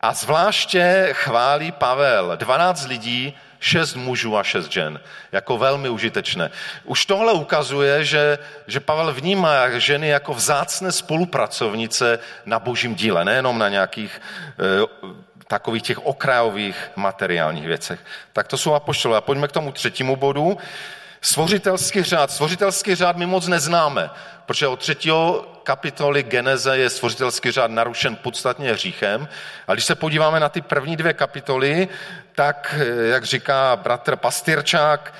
A 0.00 0.12
zvláště 0.12 1.08
chválí 1.12 1.72
Pavel 1.72 2.36
12 2.36 2.86
lidí, 2.86 3.36
šest 3.60 3.94
mužů 3.94 4.36
a 4.36 4.42
šest 4.42 4.72
žen. 4.72 5.00
Jako 5.32 5.58
velmi 5.58 5.88
užitečné. 5.88 6.50
Už 6.84 7.06
tohle 7.06 7.32
ukazuje, 7.32 8.04
že, 8.04 8.38
že 8.66 8.80
Pavel 8.80 9.14
vnímá 9.14 9.78
ženy 9.78 10.08
jako 10.08 10.34
vzácné 10.34 10.92
spolupracovnice 10.92 12.18
na 12.46 12.58
božím 12.58 12.94
díle, 12.94 13.24
nejenom 13.24 13.58
na 13.58 13.68
nějakých 13.68 14.20
eh, 14.50 15.10
takových 15.46 15.82
těch 15.82 16.06
okrajových 16.06 16.90
materiálních 16.96 17.66
věcech. 17.66 18.00
Tak 18.32 18.46
to 18.46 18.58
jsou 18.58 18.74
apoštolové. 18.74 19.18
A 19.18 19.20
pojďme 19.20 19.48
k 19.48 19.52
tomu 19.52 19.72
třetímu 19.72 20.16
bodu. 20.16 20.58
Stvořitelský 21.20 22.02
řád. 22.02 22.30
Stvořitelský 22.30 22.94
řád 22.94 23.16
my 23.16 23.26
moc 23.26 23.48
neznáme, 23.48 24.10
protože 24.46 24.66
od 24.66 24.80
třetího 24.80 25.49
kapitoly 25.62 26.22
Geneze 26.22 26.78
je 26.78 26.90
stvořitelský 26.90 27.50
řád 27.50 27.70
narušen 27.70 28.16
podstatně 28.16 28.72
hříchem. 28.72 29.28
A 29.68 29.74
když 29.74 29.84
se 29.84 29.94
podíváme 29.94 30.40
na 30.40 30.48
ty 30.48 30.60
první 30.60 30.96
dvě 30.96 31.12
kapitoly, 31.12 31.88
tak, 32.34 32.74
jak 33.10 33.24
říká 33.24 33.76
bratr 33.76 34.16
Pastyrčák, 34.16 35.14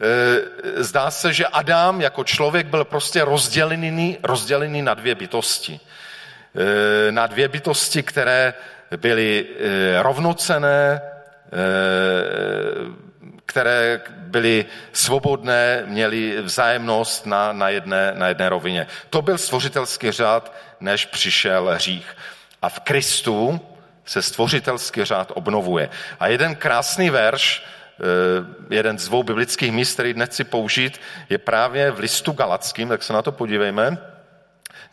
eh, 0.00 0.82
zdá 0.82 1.10
se, 1.10 1.32
že 1.32 1.46
Adam 1.46 2.00
jako 2.00 2.24
člověk 2.24 2.66
byl 2.66 2.84
prostě 2.84 3.24
rozdělený, 3.24 4.18
rozdělený 4.22 4.82
na 4.82 4.94
dvě 4.94 5.14
bytosti. 5.14 5.80
Eh, 6.56 7.12
na 7.12 7.26
dvě 7.26 7.48
bytosti, 7.48 8.02
které 8.02 8.54
byly 8.96 9.46
eh, 9.46 10.02
rovnocené, 10.02 11.00
eh, 11.00 11.50
které 13.46 14.00
byly 14.08 14.66
svobodné, 14.92 15.82
měly 15.86 16.42
vzájemnost 16.42 17.26
na, 17.26 17.52
na, 17.52 17.68
jedné, 17.68 18.12
na 18.14 18.28
jedné 18.28 18.48
rovině. 18.48 18.86
To 19.10 19.22
byl 19.22 19.38
stvořitelský 19.38 20.10
řád, 20.10 20.52
než 20.80 21.06
přišel 21.06 21.70
hřích. 21.74 22.16
A 22.62 22.68
v 22.68 22.80
Kristu 22.80 23.60
se 24.04 24.22
stvořitelský 24.22 25.04
řád 25.04 25.32
obnovuje. 25.34 25.90
A 26.20 26.28
jeden 26.28 26.54
krásný 26.54 27.10
verš, 27.10 27.64
eh, 28.00 28.74
jeden 28.74 28.98
z 28.98 29.08
dvou 29.08 29.22
biblických 29.22 29.72
míst, 29.72 29.94
který 29.94 30.14
dnes 30.14 30.28
chci 30.28 30.44
použít, 30.44 31.00
je 31.28 31.38
právě 31.38 31.90
v 31.90 31.98
listu 31.98 32.32
Galackým, 32.32 32.88
tak 32.88 33.02
se 33.02 33.12
na 33.12 33.22
to 33.22 33.32
podívejme. 33.32 34.13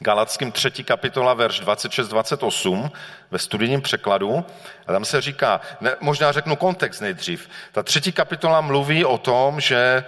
Galackým 0.03 0.51
3. 0.51 0.84
kapitola, 0.84 1.34
verš 1.34 1.62
26-28 1.62 2.91
ve 3.31 3.39
studijním 3.39 3.81
překladu. 3.81 4.46
A 4.88 4.93
tam 4.93 5.05
se 5.05 5.22
říká, 5.22 5.62
ne, 5.81 5.96
možná 6.00 6.31
řeknu 6.31 6.55
kontext 6.55 7.01
nejdřív. 7.01 7.50
Ta 7.72 7.84
třetí 7.84 8.12
kapitola 8.12 8.62
mluví 8.62 9.05
o 9.05 9.17
tom, 9.17 9.60
že 9.60 9.75
e, 9.77 10.03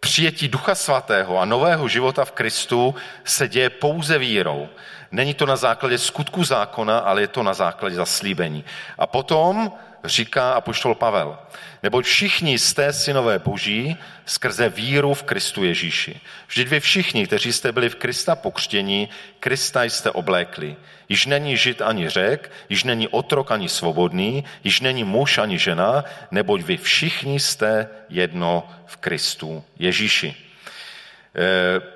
přijetí 0.00 0.48
Ducha 0.48 0.74
Svatého 0.74 1.38
a 1.38 1.44
nového 1.44 1.88
života 1.88 2.24
v 2.24 2.32
Kristu 2.32 2.94
se 3.24 3.48
děje 3.48 3.70
pouze 3.70 4.18
vírou. 4.18 4.68
Není 5.10 5.34
to 5.34 5.46
na 5.46 5.56
základě 5.56 5.98
skutku 5.98 6.44
zákona, 6.44 6.98
ale 6.98 7.20
je 7.20 7.28
to 7.28 7.42
na 7.42 7.54
základě 7.54 7.96
zaslíbení. 7.96 8.64
A 8.98 9.06
potom 9.06 9.72
říká 10.04 10.52
apoštol 10.52 10.94
Pavel. 10.94 11.38
Neboť 11.82 12.04
všichni 12.04 12.58
jste 12.58 12.92
synové 12.92 13.38
boží 13.38 13.96
skrze 14.26 14.68
víru 14.68 15.14
v 15.14 15.22
Kristu 15.22 15.64
Ježíši. 15.64 16.20
Vždyť 16.48 16.68
vy 16.68 16.80
všichni, 16.80 17.26
kteří 17.26 17.52
jste 17.52 17.72
byli 17.72 17.88
v 17.88 17.94
Krista 17.94 18.36
pokřtění, 18.36 19.08
Krista 19.40 19.84
jste 19.84 20.10
oblékli. 20.10 20.76
Již 21.08 21.26
není 21.26 21.56
žid 21.56 21.82
ani 21.82 22.08
řek, 22.08 22.50
již 22.68 22.84
není 22.84 23.08
otrok 23.08 23.50
ani 23.50 23.68
svobodný, 23.68 24.44
již 24.64 24.80
není 24.80 25.04
muž 25.04 25.38
ani 25.38 25.58
žena, 25.58 26.04
neboť 26.30 26.60
vy 26.60 26.76
všichni 26.76 27.40
jste 27.40 27.88
jedno 28.08 28.68
v 28.86 28.96
Kristu 28.96 29.64
Ježíši. 29.78 30.34
E, 31.36 31.93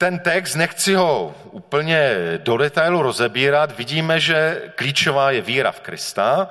ten 0.00 0.18
text, 0.18 0.54
nechci 0.54 0.94
ho 0.94 1.34
úplně 1.50 2.12
do 2.36 2.56
detailu 2.56 3.02
rozebírat, 3.02 3.78
vidíme, 3.78 4.20
že 4.20 4.62
klíčová 4.74 5.30
je 5.30 5.40
víra 5.40 5.72
v 5.72 5.80
Krista, 5.80 6.48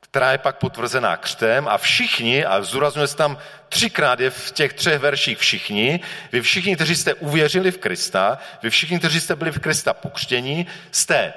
která 0.00 0.32
je 0.32 0.38
pak 0.38 0.56
potvrzená 0.56 1.16
křtem 1.16 1.68
a 1.68 1.78
všichni, 1.78 2.44
a 2.44 2.62
zdůrazňuje 2.62 3.06
se 3.06 3.16
tam 3.16 3.38
třikrát 3.68 4.20
je 4.20 4.30
v 4.30 4.50
těch 4.52 4.72
třech 4.72 4.98
verších 4.98 5.38
všichni, 5.38 6.00
vy 6.32 6.40
všichni, 6.40 6.76
kteří 6.76 6.96
jste 6.96 7.14
uvěřili 7.14 7.70
v 7.70 7.78
Krista, 7.78 8.38
vy 8.62 8.70
všichni, 8.70 8.98
kteří 8.98 9.20
jste 9.20 9.36
byli 9.36 9.50
v 9.52 9.58
Krista 9.58 9.94
pokřtění, 9.94 10.66
jste 10.90 11.32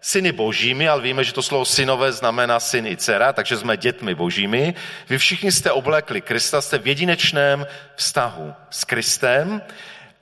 syny 0.00 0.32
božími, 0.32 0.88
ale 0.88 1.02
víme, 1.02 1.24
že 1.24 1.32
to 1.32 1.42
slovo 1.42 1.64
synové 1.64 2.12
znamená 2.12 2.60
syn 2.60 2.86
i 2.86 2.96
dcera, 2.96 3.32
takže 3.32 3.56
jsme 3.56 3.76
dětmi 3.76 4.14
božími. 4.14 4.74
Vy 5.08 5.18
všichni 5.18 5.52
jste 5.52 5.72
oblekli 5.72 6.20
Krista, 6.20 6.60
jste 6.60 6.78
v 6.78 6.86
jedinečném 6.86 7.66
vztahu 7.96 8.54
s 8.70 8.84
Kristem 8.84 9.62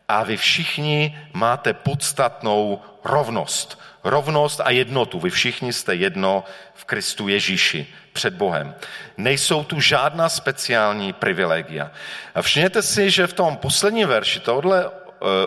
a 0.09 0.23
vy 0.23 0.37
všichni 0.37 1.19
máte 1.33 1.75
podstatnou 1.75 2.83
rovnost. 3.05 3.81
Rovnost 4.05 4.61
a 4.65 4.71
jednotu. 4.71 5.21
Vy 5.21 5.31
všichni 5.31 5.73
jste 5.73 5.95
jedno 5.95 6.45
v 6.75 6.85
Kristu 6.85 7.29
Ježíši 7.29 7.87
před 8.13 8.35
Bohem. 8.35 8.75
Nejsou 9.17 9.65
tu 9.65 9.81
žádná 9.81 10.29
speciální 10.29 11.13
privilegia. 11.13 11.91
A 12.35 12.43
všimněte 12.43 12.83
si, 12.83 13.11
že 13.11 13.27
v 13.27 13.33
tom 13.33 13.57
posledním 13.57 14.09
verši 14.09 14.41
tohle 14.41 14.89
uh, 14.89 14.93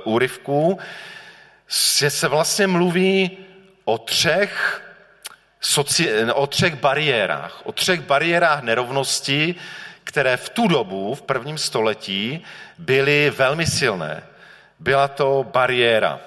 úryvku 0.03 0.79
se, 1.67 2.09
se 2.09 2.27
vlastně 2.27 2.67
mluví 2.67 3.37
o 3.85 3.97
třech, 3.97 4.81
soci, 5.61 6.23
o 6.33 6.47
třech 6.47 6.75
bariérách. 6.75 7.61
O 7.63 7.71
třech 7.71 8.01
bariérách 8.01 8.61
nerovnosti, 8.61 9.55
které 10.03 10.37
v 10.37 10.49
tu 10.49 10.67
dobu, 10.67 11.15
v 11.15 11.21
prvním 11.21 11.57
století, 11.57 12.43
byly 12.77 13.29
velmi 13.29 13.65
silné 13.65 14.23
byla 14.79 15.07
to 15.07 15.45
bariéra. 15.51 16.19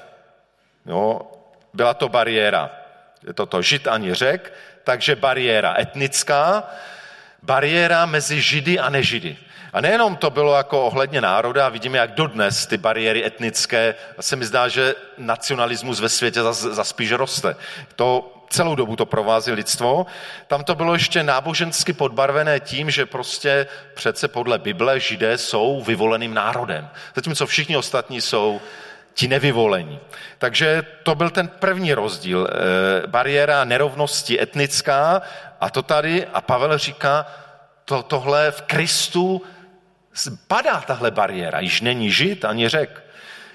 Jo, 0.87 1.21
byla 1.75 1.95
to 1.95 2.09
bariéra. 2.09 2.71
Je 3.27 3.33
to 3.33 3.47
to 3.47 3.63
žid 3.63 3.89
ani 3.89 4.15
řek, 4.15 4.53
takže 4.85 5.17
bariéra 5.17 5.81
etnická, 5.81 6.71
bariéra 7.43 8.07
mezi 8.07 8.41
židy 8.41 8.79
a 8.79 8.91
nežidy. 8.91 9.37
A 9.73 9.81
nejenom 9.81 10.17
to 10.17 10.31
bylo 10.31 10.57
jako 10.57 10.87
ohledně 10.87 11.21
národa, 11.21 11.69
vidíme, 11.69 11.99
jak 11.99 12.15
dodnes 12.15 12.67
ty 12.67 12.77
bariéry 12.77 13.27
etnické, 13.27 13.95
se 14.21 14.37
mi 14.37 14.45
zdá, 14.45 14.69
že 14.69 14.95
nacionalismus 15.19 16.01
ve 16.01 16.09
světě 16.09 16.43
zas, 16.43 16.61
zas 16.61 16.89
spíš 16.89 17.13
roste. 17.13 17.57
To 17.97 18.42
celou 18.53 18.75
dobu 18.75 18.97
to 18.97 19.07
provází 19.07 19.53
lidstvo. 19.53 20.07
Tam 20.47 20.65
to 20.65 20.75
bylo 20.75 20.93
ještě 20.95 21.23
nábožensky 21.23 21.93
podbarvené 21.93 22.61
tím, 22.61 22.91
že 22.91 23.07
prostě 23.07 23.67
přece 23.95 24.29
podle 24.29 24.59
Bible 24.59 25.01
židé 25.01 25.39
jsou 25.39 25.83
vyvoleným 25.83 26.35
národem. 26.35 26.89
Zatímco 27.15 27.47
všichni 27.47 27.77
ostatní 27.77 28.21
jsou 28.21 28.61
ti 29.15 29.29
nevyvolení. 29.29 30.01
Takže 30.39 30.83
to 31.03 31.15
byl 31.15 31.31
ten 31.31 31.49
první 31.49 31.95
rozdíl. 31.95 32.49
Eh, 32.51 33.07
bariéra 33.07 33.65
nerovnosti 33.65 34.41
etnická 34.41 35.23
a 35.61 35.71
to 35.71 35.83
tady, 35.83 36.27
a 36.27 36.41
Pavel 36.41 36.79
říká, 36.79 37.27
to, 37.85 38.03
tohle 38.03 38.51
v 38.51 38.63
Kristu 38.63 39.43
padá 40.47 40.81
tahle 40.81 41.11
bariéra. 41.11 41.61
Již 41.61 41.81
není 41.81 42.11
žid 42.11 42.45
ani 42.45 42.69
řek. 42.69 43.03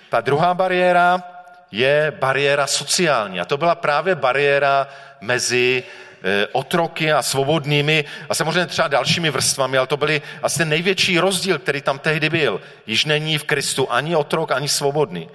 Ta 0.10 0.22
druhá 0.22 0.54
bariéra 0.54 1.37
je 1.72 2.14
bariéra 2.20 2.68
sociální. 2.68 3.40
A 3.40 3.46
to 3.46 3.58
byla 3.58 3.75
právě 3.75 4.16
bariéra 4.16 4.88
mezi 5.22 5.84
e, 6.24 6.48
otroky 6.48 7.14
a 7.14 7.22
svobodnými 7.22 8.06
a 8.30 8.36
samozřejmě 8.36 8.66
třeba 8.66 8.88
dalšími 8.88 9.30
vrstvami, 9.30 9.77
ale 9.77 9.88
to 9.88 9.98
byly 9.98 10.22
asi 10.44 10.66
největší 10.66 11.20
rozdíl, 11.20 11.60
který 11.60 11.82
tam 11.82 12.00
tehdy 12.00 12.30
byl. 12.30 12.62
Již 12.88 13.06
není 13.06 13.38
v 13.38 13.44
Kristu 13.44 13.92
ani 13.92 14.16
otrok, 14.16 14.51
ani 14.51 14.68
svobodný. 14.68 15.30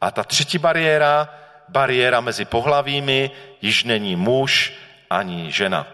A 0.00 0.10
ta 0.10 0.24
třetí 0.24 0.58
bariéra, 0.58 1.34
bariéra 1.68 2.20
mezi 2.20 2.44
pohlavími, 2.44 3.30
již 3.62 3.84
není 3.84 4.16
muž 4.16 4.72
ani 5.10 5.52
žena. 5.52 5.86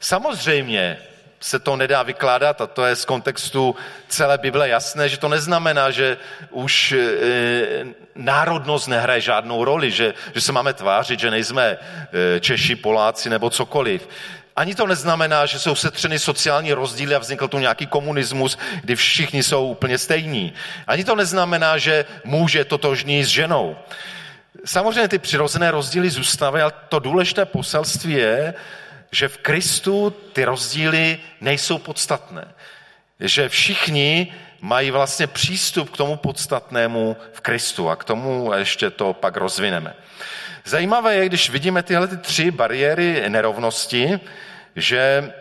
Samozřejmě 0.00 0.98
se 1.42 1.58
to 1.58 1.76
nedá 1.76 2.02
vykládat 2.02 2.60
a 2.60 2.66
to 2.66 2.84
je 2.86 2.96
z 2.96 3.04
kontextu 3.04 3.76
celé 4.08 4.38
Bible 4.38 4.68
jasné, 4.68 5.08
že 5.08 5.18
to 5.18 5.28
neznamená, 5.28 5.90
že 5.90 6.16
už 6.50 6.92
e, 6.92 7.84
národnost 8.14 8.86
nehraje 8.86 9.20
žádnou 9.20 9.64
roli, 9.64 9.90
že, 9.90 10.14
že 10.34 10.40
se 10.40 10.52
máme 10.52 10.72
tvářit, 10.72 11.20
že 11.20 11.30
nejsme 11.30 11.78
e, 12.36 12.40
Češi, 12.40 12.76
Poláci 12.76 13.30
nebo 13.30 13.50
cokoliv. 13.50 14.08
Ani 14.56 14.74
to 14.74 14.86
neznamená, 14.86 15.46
že 15.46 15.58
jsou 15.58 15.74
setřeny 15.74 16.18
sociální 16.18 16.72
rozdíly 16.72 17.14
a 17.14 17.18
vznikl 17.18 17.48
tu 17.48 17.58
nějaký 17.58 17.86
komunismus, 17.86 18.58
kdy 18.80 18.96
všichni 18.96 19.42
jsou 19.42 19.68
úplně 19.68 19.98
stejní. 19.98 20.52
Ani 20.86 21.04
to 21.04 21.16
neznamená, 21.16 21.78
že 21.78 22.04
muž 22.24 22.52
je 22.52 22.64
totožný 22.64 23.24
s 23.24 23.28
ženou. 23.28 23.76
Samozřejmě 24.64 25.08
ty 25.08 25.18
přirozené 25.18 25.70
rozdíly 25.70 26.10
zůstávají, 26.10 26.62
ale 26.62 26.72
to 26.88 26.98
důležité 26.98 27.44
poselství 27.44 28.12
je, 28.12 28.54
že 29.12 29.28
v 29.28 29.38
Kristu 29.38 30.10
ty 30.32 30.44
rozdíly 30.44 31.18
nejsou 31.40 31.78
podstatné. 31.78 32.54
Že 33.20 33.48
všichni 33.48 34.34
mají 34.60 34.90
vlastně 34.90 35.26
přístup 35.26 35.90
k 35.90 35.96
tomu 35.96 36.16
podstatnému 36.16 37.16
v 37.32 37.40
Kristu 37.40 37.90
a 37.90 37.96
k 37.96 38.04
tomu 38.04 38.52
ještě 38.54 38.90
to 38.90 39.12
pak 39.12 39.36
rozvineme. 39.36 39.94
Zajímavé 40.64 41.14
je, 41.14 41.26
když 41.26 41.50
vidíme 41.50 41.82
tyhle 41.82 42.08
ty 42.08 42.16
tři 42.16 42.50
bariéry 42.50 43.24
nerovnosti, 43.28 44.20
že 44.76 45.32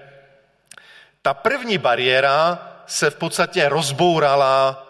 ta 1.21 1.33
první 1.33 1.77
bariéra 1.77 2.67
se 2.87 3.09
v 3.09 3.15
podstatě 3.15 3.69
rozbourala 3.69 4.87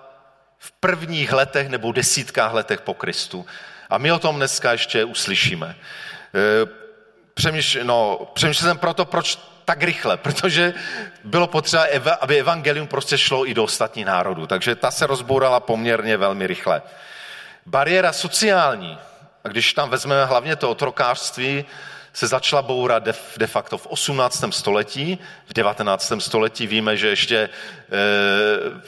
v 0.58 0.72
prvních 0.72 1.34
letech 1.34 1.70
nebo 1.70 1.92
desítkách 1.92 2.54
letech 2.54 2.82
po 2.82 2.94
Kristu. 2.94 3.46
A 3.90 3.98
my 3.98 4.12
o 4.12 4.20
tom 4.20 4.36
dneska 4.36 4.72
ještě 4.72 5.04
uslyšíme 5.04 5.76
přemýšlel, 7.42 7.86
no, 7.86 8.28
přemýšlel 8.34 8.70
jsem 8.70 8.78
proto, 8.78 9.06
proč 9.06 9.40
tak 9.66 9.84
rychle, 9.84 10.18
protože 10.26 10.74
bylo 11.24 11.48
potřeba, 11.48 12.14
aby 12.22 12.40
evangelium 12.40 12.88
prostě 12.88 13.18
šlo 13.18 13.50
i 13.50 13.54
do 13.54 13.64
ostatních 13.64 14.06
národů. 14.06 14.48
Takže 14.48 14.76
ta 14.76 14.92
se 14.92 15.08
rozbourala 15.08 15.60
poměrně 15.60 16.18
velmi 16.18 16.48
rychle. 16.48 16.82
Bariéra 17.66 18.14
sociální, 18.14 18.98
a 19.44 19.48
když 19.48 19.74
tam 19.74 19.90
vezmeme 19.90 20.26
hlavně 20.26 20.56
to 20.56 20.70
otrokářství, 20.70 21.66
se 22.14 22.28
začala 22.28 22.62
bourat 22.62 23.04
de, 23.04 23.14
de 23.38 23.48
facto 23.48 23.78
v 23.78 23.88
18. 23.88 24.44
století, 24.50 25.20
v 25.46 25.54
19. 25.54 26.14
století 26.20 26.68
víme, 26.68 26.98
že 26.98 27.08
ještě 27.08 27.38
e, 27.38 27.50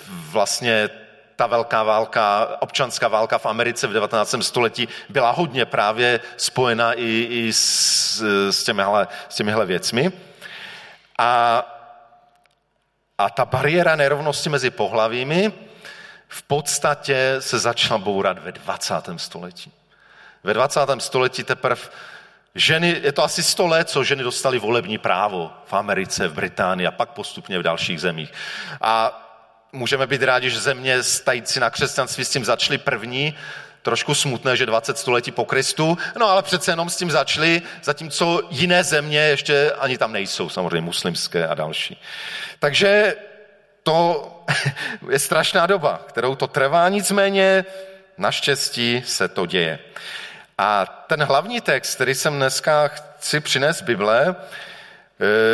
vlastně 0.08 0.90
ta 1.36 1.48
velká 1.48 1.84
válka, 1.84 2.48
občanská 2.60 3.08
válka 3.08 3.38
v 3.38 3.46
Americe 3.46 3.88
v 3.88 3.94
19. 3.94 4.36
století 4.42 4.88
byla 5.10 5.32
hodně 5.32 5.66
právě 5.66 6.20
spojena 6.38 6.94
i, 6.94 7.28
i 7.30 7.54
s, 7.54 8.22
s, 8.52 8.64
těmihle, 8.64 9.08
s 9.30 9.36
těmihle 9.36 9.66
věcmi. 9.66 10.12
A, 11.18 11.64
a 13.18 13.30
ta 13.30 13.46
bariéra 13.46 13.96
nerovnosti 13.96 14.50
mezi 14.50 14.70
pohlavími 14.70 15.54
v 16.28 16.44
podstatě 16.44 17.36
se 17.40 17.60
začala 17.60 17.98
bourat 17.98 18.40
ve 18.40 18.52
20. 18.52 18.94
století. 19.18 19.72
Ve 20.44 20.54
20. 20.54 20.80
století 20.98 21.44
teprve 21.44 21.82
ženy, 22.56 23.00
je 23.04 23.12
to 23.12 23.24
asi 23.24 23.44
100 23.44 23.68
let, 23.68 23.90
co 23.90 24.04
ženy 24.04 24.24
dostaly 24.24 24.60
volební 24.60 24.98
právo 24.98 25.52
v 25.66 25.74
Americe, 25.74 26.28
v 26.28 26.34
Británii 26.34 26.88
a 26.88 26.92
pak 26.92 27.10
postupně 27.10 27.60
v 27.60 27.64
dalších 27.64 28.02
zemích. 28.02 28.34
A 28.82 29.23
můžeme 29.74 30.08
být 30.08 30.24
rádi, 30.24 30.50
že 30.50 30.60
země 30.60 31.04
stající 31.04 31.60
na 31.60 31.70
křesťanství 31.70 32.26
s 32.26 32.30
tím 32.30 32.46
začaly 32.46 32.78
první, 32.78 33.36
trošku 33.82 34.16
smutné, 34.16 34.58
že 34.58 34.66
20 34.66 34.98
století 34.98 35.32
po 35.32 35.46
Kristu, 35.46 35.98
no 36.20 36.30
ale 36.30 36.44
přece 36.44 36.72
jenom 36.72 36.90
s 36.90 36.98
tím 36.98 37.12
začali, 37.12 37.62
zatímco 37.84 38.42
jiné 38.50 38.84
země 38.84 39.20
ještě 39.20 39.72
ani 39.72 39.98
tam 39.98 40.14
nejsou, 40.14 40.50
samozřejmě 40.50 40.82
muslimské 40.82 41.48
a 41.48 41.54
další. 41.54 42.02
Takže 42.60 43.16
to 43.84 44.30
je 45.10 45.20
strašná 45.20 45.66
doba, 45.66 46.02
kterou 46.08 46.36
to 46.36 46.48
trvá, 46.48 46.90
nicméně 46.90 47.66
naštěstí 48.18 49.04
se 49.06 49.28
to 49.28 49.46
děje. 49.46 49.80
A 50.58 50.86
ten 50.86 51.24
hlavní 51.24 51.62
text, 51.62 51.96
který 51.96 52.16
jsem 52.16 52.36
dneska 52.36 52.88
chci 52.88 53.40
přinést 53.40 53.82
Bible, 53.82 54.36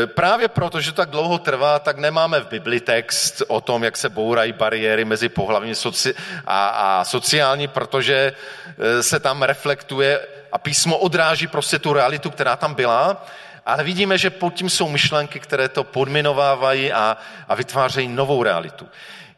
právě 0.07 0.47
proto, 0.47 0.81
že 0.81 0.91
tak 0.91 1.09
dlouho 1.09 1.37
trvá, 1.37 1.79
tak 1.79 1.97
nemáme 1.97 2.39
v 2.39 2.47
Bibli 2.47 2.79
text 2.79 3.41
o 3.47 3.61
tom, 3.61 3.83
jak 3.83 3.97
se 3.97 4.09
bourají 4.09 4.53
bariéry 4.53 5.05
mezi 5.05 5.29
pohlavní 5.29 5.73
soci- 5.73 6.13
a, 6.45 6.67
a 6.67 7.03
sociální, 7.03 7.67
protože 7.67 8.33
e, 8.77 9.03
se 9.03 9.19
tam 9.19 9.43
reflektuje 9.43 10.19
a 10.51 10.57
písmo 10.57 10.97
odráží 10.97 11.47
prostě 11.47 11.79
tu 11.79 11.93
realitu, 11.93 12.29
která 12.29 12.55
tam 12.55 12.73
byla, 12.75 13.25
ale 13.65 13.83
vidíme, 13.83 14.17
že 14.17 14.29
pod 14.29 14.53
tím 14.53 14.69
jsou 14.69 14.89
myšlenky, 14.89 15.39
které 15.39 15.69
to 15.69 15.83
podminovávají 15.83 16.93
a, 16.93 17.17
a 17.47 17.55
vytvářejí 17.55 18.07
novou 18.07 18.43
realitu. 18.43 18.87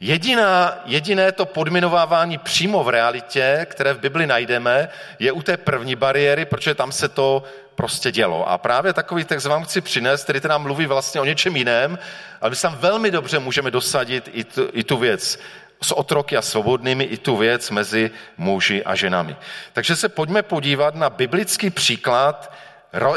Jediná, 0.04 0.82
jediné 0.86 1.32
to 1.32 1.46
podminovávání 1.46 2.38
přímo 2.38 2.84
v 2.84 2.90
realitě, 2.90 3.68
které 3.70 3.94
v 3.94 4.00
Bibli 4.00 4.28
najdeme, 4.28 4.90
je 5.20 5.32
u 5.32 5.42
té 5.42 5.58
první 5.58 5.96
bariéry, 5.96 6.46
protože 6.46 6.76
tam 6.76 6.92
se 6.92 7.10
to 7.10 7.44
prostě 7.76 8.12
dělo. 8.12 8.50
A 8.50 8.58
právě 8.58 8.94
takový 8.94 9.24
text 9.24 9.46
vám 9.46 9.64
chci 9.64 9.82
přinést, 9.82 10.24
který 10.24 10.40
teda 10.40 10.58
mluví 10.58 10.86
vlastně 10.86 11.22
o 11.22 11.26
něčem 11.26 11.56
jiném, 11.56 12.00
ale 12.42 12.50
my 12.50 12.56
tam 12.56 12.76
velmi 12.76 13.12
dobře 13.12 13.40
můžeme 13.40 13.72
dosadit 13.72 14.30
i 14.34 14.44
tu, 14.44 14.70
i 14.74 14.84
tu 14.84 14.98
věc 14.98 15.40
s 15.84 15.92
otroky 15.92 16.38
a 16.38 16.42
svobodnými, 16.42 17.04
i 17.04 17.18
tu 17.18 17.38
věc 17.38 17.72
mezi 17.72 18.12
muži 18.38 18.84
a 18.84 18.96
ženami. 18.96 19.36
Takže 19.74 19.96
se 19.96 20.10
pojďme 20.10 20.44
podívat 20.44 20.96
na 20.96 21.10
biblický 21.10 21.70
příklad, 21.70 22.54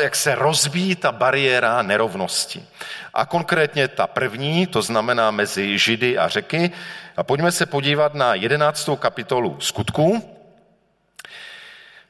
jak 0.01 0.17
se 0.17 0.35
rozbíjí 0.35 0.97
ta 0.97 1.13
bariéra 1.13 1.83
nerovnosti. 1.83 2.65
A 3.15 3.27
konkrétně 3.27 3.89
ta 3.89 4.07
první, 4.07 4.67
to 4.67 4.83
znamená 4.83 5.31
mezi 5.31 5.79
Židy 5.79 6.19
a 6.19 6.29
řeky. 6.29 6.71
A 7.17 7.23
pojďme 7.23 7.53
se 7.53 7.67
podívat 7.67 8.15
na 8.15 8.35
jedenáctou 8.35 8.97
kapitolu 8.97 9.57
skutků. 9.61 10.34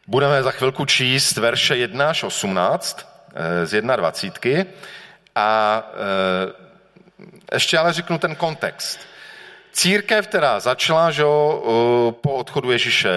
Budeme 0.07 0.43
za 0.43 0.51
chvilku 0.51 0.85
číst 0.85 1.37
verše 1.37 1.77
1 1.77 2.11
až 2.11 2.23
18 2.23 3.09
eh, 3.35 3.67
z 3.67 3.81
21. 3.81 4.65
A 5.35 5.83
eh, 5.95 7.55
ještě 7.55 7.79
ale 7.79 7.93
řeknu 7.93 8.19
ten 8.19 8.37
kontext. 8.37 9.01
Církev, 9.73 10.27
která 10.27 10.61
začala 10.61 11.11
že, 11.11 11.23
po 12.11 12.33
odchodu 12.35 12.71
Ježíše 12.71 13.11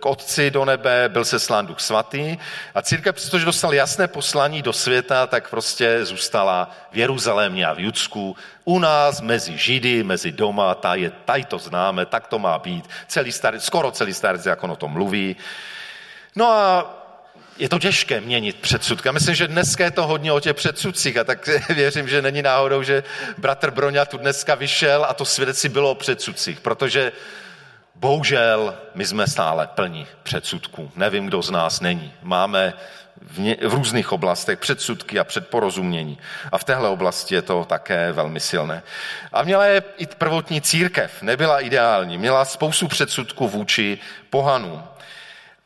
k 0.00 0.06
otci 0.06 0.50
do 0.50 0.64
nebe, 0.64 1.08
byl 1.08 1.24
se 1.24 1.38
slán 1.38 1.66
duch 1.66 1.80
svatý 1.80 2.36
a 2.74 2.82
církev, 2.82 3.14
přestože 3.14 3.44
dostal 3.44 3.74
jasné 3.74 4.08
poslání 4.08 4.62
do 4.62 4.72
světa, 4.72 5.26
tak 5.26 5.50
prostě 5.50 6.04
zůstala 6.04 6.70
v 6.92 6.96
Jeruzalémě 6.96 7.66
a 7.66 7.72
v 7.72 7.80
Judsku. 7.80 8.36
U 8.64 8.78
nás, 8.78 9.20
mezi 9.20 9.58
Židy, 9.58 10.02
mezi 10.02 10.32
doma, 10.32 10.74
tady, 10.74 11.12
tady 11.24 11.44
to 11.44 11.58
známe, 11.58 12.06
tak 12.06 12.26
to 12.26 12.38
má 12.38 12.58
být. 12.58 12.90
Celý 13.06 13.32
starý, 13.32 13.60
skoro 13.60 13.90
celý 13.90 14.14
starý 14.14 14.38
zákon 14.38 14.70
o 14.70 14.76
tom 14.76 14.90
mluví. 14.90 15.36
No 16.36 16.46
a 16.46 16.96
je 17.58 17.68
to 17.68 17.78
těžké 17.78 18.20
měnit 18.20 18.56
předsudky. 18.56 19.08
Já 19.08 19.12
myslím, 19.12 19.34
že 19.34 19.48
dneska 19.48 19.84
je 19.84 19.90
to 19.90 20.06
hodně 20.06 20.32
o 20.32 20.40
těch 20.40 20.56
předsudcích 20.56 21.16
a 21.16 21.24
tak 21.24 21.48
věřím, 21.68 22.08
že 22.08 22.22
není 22.22 22.42
náhodou, 22.42 22.82
že 22.82 23.04
bratr 23.38 23.70
Broňa 23.70 24.04
tu 24.04 24.18
dneska 24.18 24.54
vyšel 24.54 25.06
a 25.08 25.14
to 25.14 25.24
svědectví 25.24 25.68
bylo 25.68 25.90
o 25.90 25.94
předsudcích, 25.94 26.60
protože 26.60 27.12
bohužel 27.94 28.74
my 28.94 29.06
jsme 29.06 29.26
stále 29.26 29.66
plní 29.66 30.06
předsudků. 30.22 30.90
Nevím, 30.96 31.26
kdo 31.26 31.42
z 31.42 31.50
nás 31.50 31.80
není. 31.80 32.12
Máme 32.22 32.72
v, 33.22 33.38
ně, 33.38 33.56
v 33.68 33.74
různých 33.74 34.12
oblastech 34.12 34.58
předsudky 34.58 35.18
a 35.18 35.24
předporozumění. 35.24 36.18
A 36.52 36.58
v 36.58 36.64
téhle 36.64 36.88
oblasti 36.88 37.34
je 37.34 37.42
to 37.42 37.64
také 37.64 38.12
velmi 38.12 38.40
silné. 38.40 38.82
A 39.32 39.42
měla 39.42 39.64
je 39.64 39.82
i 39.96 40.06
prvotní 40.06 40.60
církev, 40.60 41.22
nebyla 41.22 41.60
ideální, 41.60 42.18
měla 42.18 42.44
spoustu 42.44 42.88
předsudků 42.88 43.48
vůči 43.48 43.98
pohanům. 44.30 44.82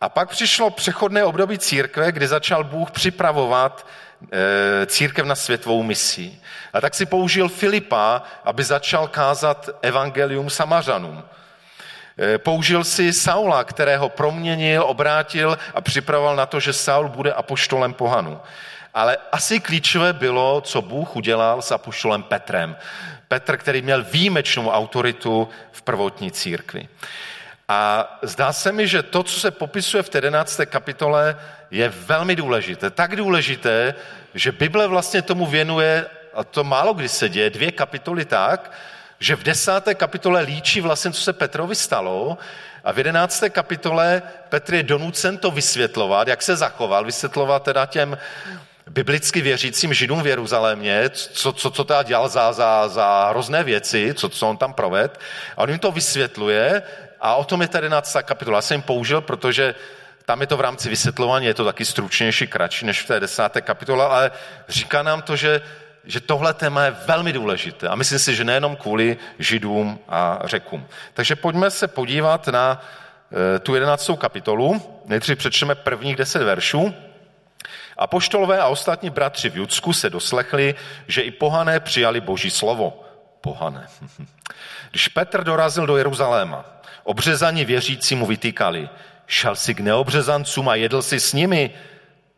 A 0.05 0.09
pak 0.09 0.31
přišlo 0.31 0.71
přechodné 0.71 1.25
období 1.25 1.59
církve, 1.59 2.13
kdy 2.13 2.27
začal 2.27 2.65
Bůh 2.65 2.91
připravovat 2.91 3.87
eh, 4.33 4.87
církev 4.87 5.27
na 5.27 5.35
světovou 5.35 5.83
misi. 5.83 6.39
A 6.73 6.81
tak 6.81 6.95
si 6.95 7.07
použil 7.07 7.49
Filipa, 7.49 8.23
aby 8.45 8.65
začal 8.65 9.09
kázat 9.09 9.71
evangelium 9.83 10.51
Samařanům. 10.51 11.25
Eh, 12.19 12.39
použil 12.39 12.85
si 12.85 13.13
Saula, 13.13 13.65
kterého 13.65 14.09
proměnil, 14.09 14.85
obrátil 14.87 15.59
a 15.75 15.81
připravoval 15.81 16.37
na 16.37 16.47
to, 16.47 16.61
že 16.61 16.73
Saul 16.73 17.09
bude 17.09 17.33
apoštolem 17.33 17.93
pohanu. 17.93 18.41
Ale 18.95 19.17
asi 19.33 19.61
klíčové 19.61 20.13
bylo, 20.13 20.61
co 20.61 20.83
Bůh 20.83 21.17
udělal 21.17 21.63
s 21.63 21.73
apoštolem 21.73 22.23
Petrem. 22.23 22.77
Petr, 23.29 23.57
který 23.57 23.83
měl 23.83 24.05
výjimečnou 24.05 24.71
autoritu 24.71 25.49
v 25.73 25.83
prvotní 25.83 26.31
církvi. 26.31 26.89
A 27.69 28.19
zdá 28.23 28.53
se 28.53 28.73
mi, 28.73 28.89
že 28.89 29.03
to, 29.03 29.23
co 29.23 29.41
se 29.41 29.51
popisuje 29.51 30.03
v 30.03 30.15
11. 30.15 30.61
kapitole, 30.67 31.37
je 31.71 31.89
velmi 31.89 32.37
důležité. 32.37 32.91
Tak 32.91 33.17
důležité, 33.17 33.95
že 34.35 34.53
Bible 34.53 34.87
vlastně 34.87 35.23
tomu 35.23 35.47
věnuje, 35.47 36.07
a 36.35 36.45
to 36.45 36.65
málo 36.65 36.95
kdy 36.95 37.09
se 37.09 37.29
děje, 37.29 37.51
dvě 37.51 37.73
kapitoly 37.73 38.25
tak, 38.25 38.73
že 39.21 39.37
v 39.37 39.43
desáté 39.43 39.95
kapitole 39.95 40.41
líčí 40.41 40.81
vlastně, 40.81 41.11
co 41.13 41.21
se 41.21 41.33
Petrovi 41.33 41.75
stalo 41.75 42.39
a 42.85 42.93
v 42.93 42.99
jedenácté 42.99 43.51
kapitole 43.51 44.23
Petr 44.49 44.75
je 44.75 44.83
donucen 44.83 45.39
to 45.39 45.51
vysvětlovat, 45.51 46.29
jak 46.29 46.43
se 46.43 46.57
zachoval, 46.57 47.05
vysvětlovat 47.05 47.63
teda 47.63 47.87
těm 47.87 48.19
biblicky 48.91 49.41
věřícím 49.41 49.95
židům 49.95 50.23
v 50.23 50.27
Jeruzalémě, 50.27 51.11
co, 51.11 51.53
co, 51.53 51.71
co 51.71 51.85
teda 51.85 52.03
dělal 52.03 52.29
za, 52.29 52.53
za, 52.53 52.89
za 52.89 53.27
hrozné 53.31 53.65
věci, 53.65 54.15
co, 54.15 54.29
co 54.29 54.49
on 54.49 54.57
tam 54.57 54.73
proved. 54.73 55.21
A 55.57 55.63
on 55.63 55.71
jim 55.71 55.79
to 55.79 55.93
vysvětluje 55.93 56.83
a 57.25 57.35
o 57.35 57.45
tom 57.45 57.63
je 57.63 57.69
tady 57.69 57.87
11. 57.87 58.17
kapitola. 58.23 58.59
Já 58.59 58.63
jsem 58.63 58.83
použil, 58.83 59.21
protože 59.21 59.75
tam 60.25 60.41
je 60.41 60.47
to 60.47 60.57
v 60.57 60.61
rámci 60.61 60.89
vysvětlování, 60.89 61.47
je 61.47 61.55
to 61.55 61.65
taky 61.65 61.85
stručnější, 61.85 62.47
kratší 62.47 62.87
než 62.87 63.03
v 63.03 63.07
té 63.07 63.21
desáté 63.21 63.61
kapitole, 63.61 64.05
ale 64.05 64.31
říká 64.69 65.03
nám 65.03 65.23
to, 65.23 65.37
že, 65.37 65.61
že 66.05 66.21
tohle 66.21 66.55
téma 66.55 66.85
je 66.85 66.97
velmi 67.07 67.33
důležité. 67.33 67.89
A 67.89 67.95
myslím 67.95 68.19
si, 68.19 68.35
že 68.35 68.45
nejenom 68.45 68.77
kvůli 68.77 69.17
židům 69.39 69.99
a 70.09 70.39
řekům. 70.45 70.87
Takže 71.15 71.37
pojďme 71.37 71.71
se 71.71 71.89
podívat 71.89 72.49
na 72.49 72.83
e, 73.57 73.59
tu 73.59 73.75
jedenáctou 73.75 74.17
kapitolu. 74.17 74.83
Nejdřív 75.05 75.39
přečteme 75.39 75.75
prvních 75.75 76.17
deset 76.17 76.43
veršů. 76.43 76.95
A 77.97 78.07
poštolové 78.07 78.61
a 78.61 78.67
ostatní 78.67 79.11
bratři 79.11 79.51
v 79.51 79.57
Judsku 79.57 79.93
se 79.93 80.11
doslechli, 80.11 80.75
že 81.09 81.23
i 81.23 81.31
pohané 81.31 81.81
přijali 81.81 82.21
boží 82.21 82.51
slovo. 82.51 83.05
Pohané. 83.41 83.87
Když 84.91 85.09
Petr 85.09 85.45
dorazil 85.45 85.87
do 85.87 85.97
Jeruzaléma, 85.97 86.75
Obřezaní 87.05 87.65
věřící 87.65 88.15
mu 88.15 88.27
vytýkali, 88.27 88.89
šel 89.27 89.57
si 89.57 89.75
k 89.75 89.81
neobřezancům 89.81 90.69
a 90.69 90.75
jedl 90.75 91.03
si 91.03 91.21
s 91.21 91.33
nimi. 91.33 91.71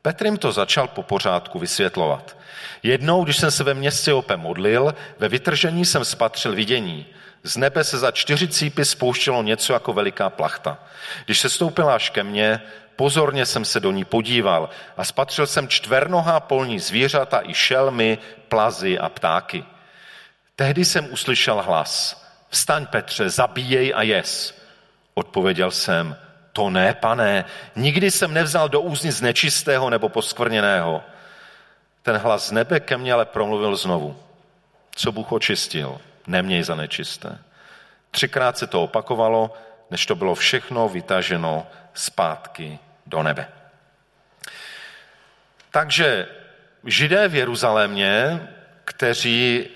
Petr 0.02 0.24
jim 0.24 0.36
to 0.36 0.52
začal 0.52 0.88
po 0.88 1.02
pořádku 1.02 1.58
vysvětlovat. 1.58 2.36
Jednou, 2.82 3.24
když 3.24 3.36
jsem 3.36 3.50
se 3.50 3.64
ve 3.64 3.74
městě 3.74 4.12
Ope 4.12 4.36
modlil, 4.36 4.94
ve 5.18 5.28
vytržení 5.28 5.84
jsem 5.84 6.04
spatřil 6.04 6.54
vidění. 6.54 7.06
Z 7.42 7.56
nebe 7.56 7.84
se 7.84 7.98
za 7.98 8.10
čtyři 8.10 8.48
cípy 8.48 8.84
spouštělo 8.84 9.42
něco 9.42 9.72
jako 9.72 9.92
veliká 9.92 10.30
plachta. 10.30 10.78
Když 11.24 11.40
se 11.40 11.50
stoupila 11.50 11.94
až 11.94 12.10
ke 12.10 12.22
mně, 12.22 12.60
pozorně 12.96 13.46
jsem 13.46 13.64
se 13.64 13.80
do 13.80 13.92
ní 13.92 14.04
podíval 14.04 14.68
a 14.96 15.04
spatřil 15.04 15.46
jsem 15.46 15.68
čtvernohá 15.68 16.40
polní 16.40 16.78
zvířata 16.78 17.42
i 17.44 17.54
šelmy, 17.54 18.18
plazy 18.48 18.98
a 18.98 19.08
ptáky. 19.08 19.64
Tehdy 20.56 20.84
jsem 20.84 21.12
uslyšel 21.12 21.62
hlas. 21.62 22.22
Vstaň, 22.48 22.86
Petře, 22.86 23.30
zabíjej 23.30 23.92
a 23.96 24.02
jes. 24.02 24.55
Odpověděl 25.18 25.70
jsem, 25.70 26.16
to 26.52 26.70
ne, 26.70 26.94
pane, 26.94 27.44
nikdy 27.76 28.10
jsem 28.10 28.34
nevzal 28.34 28.68
do 28.68 28.80
úzní 28.80 29.10
z 29.10 29.20
nečistého 29.20 29.90
nebo 29.90 30.08
poskvrněného. 30.08 31.02
Ten 32.02 32.16
hlas 32.16 32.48
z 32.48 32.52
nebe 32.52 32.80
ke 32.80 32.96
mně 32.96 33.12
ale 33.12 33.24
promluvil 33.24 33.76
znovu. 33.76 34.16
Co 34.94 35.12
Bůh 35.12 35.32
očistil, 35.32 36.00
neměj 36.26 36.62
za 36.62 36.74
nečisté. 36.74 37.38
Třikrát 38.10 38.58
se 38.58 38.66
to 38.66 38.84
opakovalo, 38.84 39.54
než 39.90 40.06
to 40.06 40.14
bylo 40.14 40.34
všechno 40.34 40.88
vytaženo 40.88 41.66
zpátky 41.94 42.78
do 43.06 43.22
nebe. 43.22 43.48
Takže 45.70 46.28
židé 46.84 47.28
v 47.28 47.34
Jeruzalémě, 47.34 48.48
kteří 48.84 49.68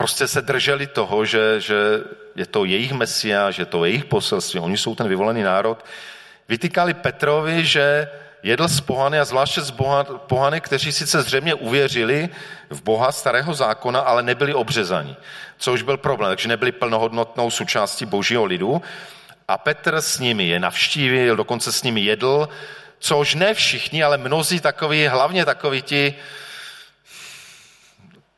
prostě 0.00 0.28
se 0.28 0.42
drželi 0.42 0.86
toho, 0.86 1.24
že, 1.24 1.60
že 1.60 1.76
je 2.36 2.46
to 2.46 2.64
jejich 2.64 2.92
mesia, 2.92 3.50
že 3.50 3.68
to 3.68 3.84
je 3.84 3.90
jejich 3.90 4.04
poselství, 4.04 4.60
oni 4.60 4.78
jsou 4.78 4.94
ten 4.94 5.08
vyvolený 5.08 5.42
národ, 5.42 5.84
vytýkali 6.48 6.94
Petrovi, 6.94 7.64
že 7.64 8.08
jedl 8.42 8.68
z 8.68 8.80
pohany 8.80 9.20
a 9.20 9.24
zvláště 9.24 9.60
z 9.60 9.72
pohany, 10.26 10.60
kteří 10.60 10.92
sice 10.92 11.22
zřejmě 11.22 11.54
uvěřili 11.54 12.28
v 12.70 12.82
Boha 12.82 13.12
starého 13.12 13.54
zákona, 13.54 14.00
ale 14.00 14.22
nebyli 14.22 14.54
obřezaní, 14.54 15.16
což 15.58 15.82
byl 15.82 15.96
problém, 15.96 16.30
takže 16.30 16.48
nebyli 16.48 16.72
plnohodnotnou 16.72 17.50
součástí 17.50 18.06
božího 18.06 18.44
lidu. 18.44 18.82
A 19.48 19.58
Petr 19.58 20.00
s 20.00 20.18
nimi 20.18 20.48
je 20.48 20.60
navštívil, 20.60 21.36
dokonce 21.36 21.72
s 21.72 21.82
nimi 21.82 22.00
jedl, 22.00 22.48
což 22.98 23.34
ne 23.34 23.54
všichni, 23.54 24.02
ale 24.02 24.16
mnozí 24.18 24.60
takoví, 24.60 25.06
hlavně 25.06 25.44
takoví 25.44 25.82
ti, 25.82 26.14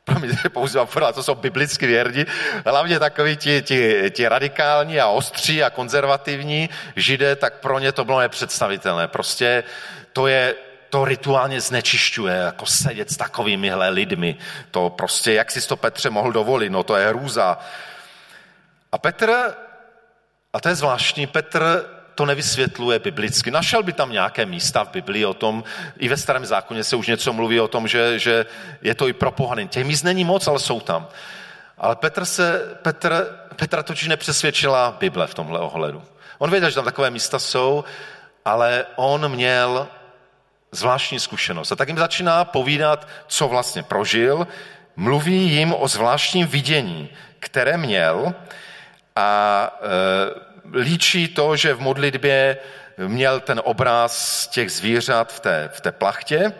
promiňte, 0.04 0.48
používám 0.48 0.86
pořád, 0.86 1.14
to 1.14 1.22
jsou 1.22 1.34
biblicky 1.34 1.86
věrní, 1.86 2.24
hlavně 2.66 2.98
takový 2.98 3.36
ti, 3.36 3.62
ti, 3.62 4.10
ti 4.10 4.28
radikální 4.28 5.00
a 5.00 5.06
ostří 5.08 5.62
a 5.62 5.70
konzervativní 5.70 6.70
židé, 6.96 7.36
tak 7.36 7.60
pro 7.60 7.78
ně 7.78 7.92
to 7.92 8.04
bylo 8.04 8.20
nepředstavitelné. 8.20 9.08
Prostě 9.08 9.64
to 10.12 10.26
je, 10.26 10.54
to 10.90 11.04
rituálně 11.04 11.60
znečišťuje, 11.60 12.34
jako 12.34 12.66
sedět 12.66 13.10
s 13.10 13.16
takovýmihle 13.16 13.88
lidmi. 13.88 14.36
To 14.70 14.90
prostě, 14.90 15.32
jak 15.32 15.50
si 15.50 15.68
to 15.68 15.76
Petře 15.76 16.10
mohl 16.10 16.32
dovolit, 16.32 16.70
no 16.70 16.82
to 16.82 16.96
je 16.96 17.08
hrůza. 17.08 17.58
A 18.92 18.98
Petr, 18.98 19.54
a 20.52 20.60
to 20.60 20.68
je 20.68 20.74
zvláštní, 20.74 21.26
Petr 21.26 21.84
to 22.14 22.26
nevysvětluje 22.26 22.98
biblicky. 22.98 23.50
Našel 23.50 23.82
by 23.82 23.92
tam 23.92 24.12
nějaké 24.12 24.46
místa 24.46 24.84
v 24.84 24.90
Biblii 24.90 25.24
o 25.24 25.34
tom, 25.34 25.64
i 25.98 26.08
ve 26.08 26.16
starém 26.16 26.46
zákoně 26.46 26.84
se 26.84 26.96
už 26.96 27.06
něco 27.06 27.32
mluví 27.32 27.60
o 27.60 27.68
tom, 27.68 27.88
že, 27.88 28.18
že 28.18 28.46
je 28.82 28.94
to 28.94 29.08
i 29.08 29.12
pro 29.12 29.30
pohany. 29.30 29.68
Těch 29.68 29.84
míst 29.84 30.02
není 30.02 30.24
moc, 30.24 30.46
ale 30.46 30.58
jsou 30.58 30.80
tam. 30.80 31.08
Ale 31.78 31.96
Petr 31.96 32.24
se, 32.24 32.76
Petr, 32.82 33.38
Petra 33.56 33.82
totiž 33.82 34.08
nepřesvědčila 34.08 34.96
Bible 35.00 35.26
v 35.26 35.34
tomhle 35.34 35.60
ohledu. 35.60 36.02
On 36.38 36.50
věděl, 36.50 36.70
že 36.70 36.74
tam 36.74 36.84
takové 36.84 37.10
místa 37.10 37.38
jsou, 37.38 37.84
ale 38.44 38.86
on 38.96 39.28
měl 39.28 39.88
zvláštní 40.72 41.20
zkušenost. 41.20 41.72
A 41.72 41.76
tak 41.76 41.88
jim 41.88 41.98
začíná 41.98 42.44
povídat, 42.44 43.08
co 43.26 43.48
vlastně 43.48 43.82
prožil. 43.82 44.46
Mluví 44.96 45.50
jim 45.50 45.74
o 45.74 45.88
zvláštním 45.88 46.46
vidění, 46.46 47.10
které 47.38 47.76
měl 47.76 48.34
a 49.16 49.70
e, 49.82 50.51
líčí 50.72 51.28
to, 51.28 51.56
že 51.56 51.74
v 51.74 51.80
modlitbě 51.80 52.58
měl 52.98 53.40
ten 53.40 53.60
obraz 53.64 54.46
těch 54.46 54.72
zvířat 54.72 55.32
v 55.32 55.40
té, 55.40 55.70
v 55.72 55.80
té 55.80 55.92
plachtě 55.92 56.52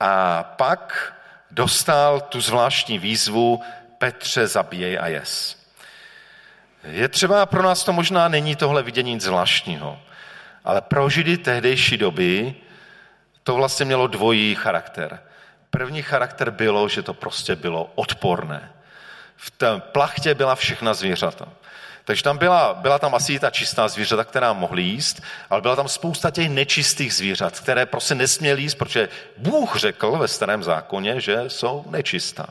a 0.00 0.42
pak 0.42 1.12
dostal 1.50 2.20
tu 2.20 2.40
zvláštní 2.40 2.98
výzvu 2.98 3.62
Petře 3.98 4.46
zabíjej 4.46 4.98
a 4.98 5.06
jes. 5.06 5.58
Je 6.84 7.08
třeba, 7.08 7.46
pro 7.46 7.62
nás 7.62 7.84
to 7.84 7.92
možná 7.92 8.28
není 8.28 8.56
tohle 8.56 8.82
vidění 8.82 9.14
nic 9.14 9.22
zvláštního, 9.22 10.00
ale 10.64 10.80
pro 10.80 11.10
Židy 11.10 11.36
tehdejší 11.38 11.96
doby 11.96 12.54
to 13.42 13.54
vlastně 13.54 13.84
mělo 13.84 14.06
dvojí 14.06 14.54
charakter. 14.54 15.20
První 15.70 16.02
charakter 16.02 16.50
bylo, 16.50 16.88
že 16.88 17.02
to 17.02 17.14
prostě 17.14 17.56
bylo 17.56 17.92
odporné. 17.94 18.72
V 19.36 19.50
té 19.50 19.80
plachtě 19.80 20.34
byla 20.34 20.54
všechna 20.54 20.94
zvířata. 20.94 21.48
Takže 22.08 22.22
tam 22.22 22.38
byla, 22.38 22.74
byla 22.74 22.98
tam 22.98 23.14
asi 23.14 23.38
ta 23.38 23.50
čistá 23.50 23.88
zvířata, 23.88 24.24
která 24.24 24.52
mohly 24.52 24.82
jíst, 24.82 25.22
ale 25.50 25.60
byla 25.60 25.76
tam 25.76 25.88
spousta 25.88 26.30
těch 26.30 26.48
nečistých 26.48 27.14
zvířat, 27.14 27.60
které 27.60 27.86
prostě 27.86 28.14
nesměly 28.14 28.62
jíst, 28.62 28.74
protože 28.74 29.08
Bůh 29.36 29.76
řekl 29.76 30.10
ve 30.10 30.28
starém 30.28 30.62
zákoně, 30.64 31.20
že 31.20 31.44
jsou 31.48 31.84
nečistá. 31.90 32.46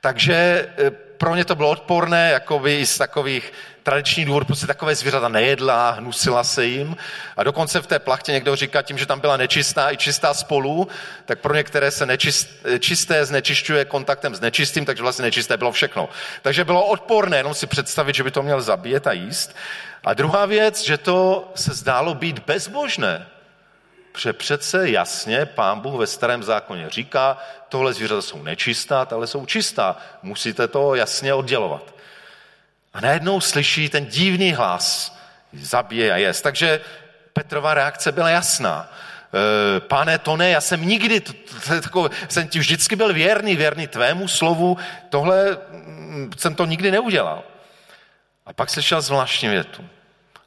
Takže 0.00 0.34
e, 0.78 0.90
pro 1.18 1.34
ně 1.34 1.44
to 1.44 1.54
bylo 1.54 1.70
odporné, 1.70 2.30
jakoby 2.30 2.76
i 2.76 2.86
z 2.86 2.98
takových 2.98 3.52
tradičních 3.82 4.26
důvodů, 4.26 4.46
prostě 4.46 4.66
takové 4.66 4.94
zvířata 4.94 5.28
nejedla, 5.28 5.90
hnusila 5.90 6.44
se 6.44 6.64
jim. 6.64 6.96
A 7.36 7.42
dokonce 7.42 7.80
v 7.80 7.86
té 7.86 7.98
plachtě 7.98 8.32
někdo 8.32 8.56
říká 8.56 8.82
tím, 8.82 8.98
že 8.98 9.06
tam 9.06 9.20
byla 9.20 9.36
nečistá 9.36 9.92
i 9.92 9.96
čistá 9.96 10.34
spolu, 10.34 10.88
tak 11.24 11.38
pro 11.38 11.54
některé 11.54 11.90
se 11.90 12.06
nečist, 12.06 12.48
čisté 12.78 13.24
znečišťuje 13.24 13.84
kontaktem 13.84 14.34
s 14.34 14.40
nečistým, 14.40 14.84
takže 14.84 15.02
vlastně 15.02 15.22
nečisté 15.22 15.56
bylo 15.56 15.72
všechno. 15.72 16.08
Takže 16.42 16.64
bylo 16.64 16.86
odporné 16.86 17.36
jenom 17.36 17.54
si 17.54 17.66
představit, 17.66 18.16
že 18.16 18.24
by 18.24 18.30
to 18.30 18.42
měl 18.42 18.62
zabíjet 18.62 19.06
a 19.06 19.12
jíst. 19.12 19.56
A 20.04 20.14
druhá 20.14 20.46
věc, 20.46 20.84
že 20.84 20.98
to 20.98 21.52
se 21.54 21.74
zdálo 21.74 22.14
být 22.14 22.38
bezbožné. 22.46 23.26
Protože 24.16 24.32
přece 24.32 24.90
jasně 24.90 25.46
pán 25.46 25.80
Bůh 25.80 26.00
ve 26.00 26.06
starém 26.06 26.42
zákoně 26.42 26.90
říká, 26.90 27.38
tohle 27.68 27.92
zvířata 27.92 28.22
jsou 28.22 28.42
nečistá, 28.42 29.04
tohle 29.04 29.26
jsou 29.26 29.46
čistá. 29.46 29.96
Musíte 30.22 30.68
to 30.68 30.94
jasně 30.94 31.34
oddělovat. 31.34 31.94
A 32.94 33.00
najednou 33.00 33.40
slyší 33.40 33.88
ten 33.88 34.06
divný 34.06 34.52
hlas, 34.52 35.18
zabije 35.52 36.12
a 36.12 36.16
jest. 36.16 36.42
Takže 36.42 36.80
Petrova 37.32 37.74
reakce 37.74 38.12
byla 38.12 38.30
jasná. 38.30 38.92
E, 39.76 39.80
pane, 39.80 40.18
to 40.18 40.36
ne, 40.36 40.50
já 40.50 40.60
jsem 40.60 40.88
nikdy, 40.88 41.20
to, 41.20 41.32
to, 41.66 41.90
to, 41.90 42.10
jsem 42.28 42.48
ti 42.48 42.58
vždycky 42.58 42.96
byl 42.96 43.12
věrný, 43.12 43.56
věrný 43.56 43.86
tvému 43.86 44.28
slovu, 44.28 44.78
tohle 45.08 45.58
mm, 45.70 46.30
jsem 46.36 46.54
to 46.54 46.64
nikdy 46.64 46.90
neudělal. 46.90 47.42
A 48.46 48.52
pak 48.52 48.70
slyšel 48.70 49.00
zvláštní 49.00 49.48
větu. 49.48 49.88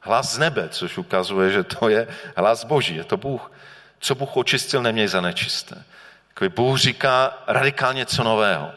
Hlas 0.01 0.33
z 0.33 0.37
nebe, 0.37 0.69
což 0.69 0.97
ukazuje, 0.97 1.51
že 1.51 1.63
to 1.63 1.89
je 1.89 2.07
hlas 2.35 2.63
Boží, 2.63 2.95
je 2.95 3.03
to 3.03 3.17
Bůh. 3.17 3.51
Co 3.99 4.15
Bůh 4.15 4.37
očistil, 4.37 4.81
neměj 4.81 5.07
za 5.07 5.21
nečisté. 5.21 5.83
Takový 6.27 6.49
Bůh 6.49 6.79
říká 6.79 7.43
radikálně 7.47 7.97
něco 7.97 8.23
nového. 8.23 8.71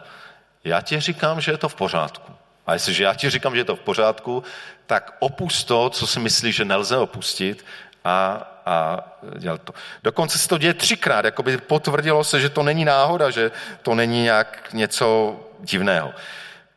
Já 0.65 0.81
ti 0.81 1.01
říkám, 1.01 1.41
že 1.41 1.53
je 1.53 1.59
to 1.59 1.69
v 1.69 1.75
pořádku. 1.75 2.33
A 2.67 2.73
jestliže 2.73 3.05
já 3.05 3.15
ti 3.15 3.31
říkám, 3.31 3.55
že 3.55 3.61
je 3.61 3.65
to 3.65 3.77
v 3.77 3.81
pořádku, 3.81 4.45
tak 4.87 5.17
opust 5.19 5.67
to, 5.67 5.91
co 5.91 6.07
si 6.07 6.21
myslíš, 6.21 6.57
že 6.57 6.65
nelze 6.65 6.97
opustit 6.97 7.65
a, 8.05 8.49
a 8.67 8.99
dělat 9.39 9.61
to. 9.63 9.75
Dokonce 10.03 10.39
se 10.39 10.49
to 10.49 10.59
děje 10.59 10.75
třikrát, 10.75 11.25
jako 11.25 11.43
by 11.43 11.59
potvrdilo 11.59 12.25
se, 12.25 12.41
že 12.41 12.49
to 12.49 12.63
není 12.63 12.85
náhoda, 12.85 13.31
že 13.31 13.51
to 13.83 13.95
není 13.95 14.23
nějak 14.23 14.69
něco 14.73 15.41
divného. 15.61 16.13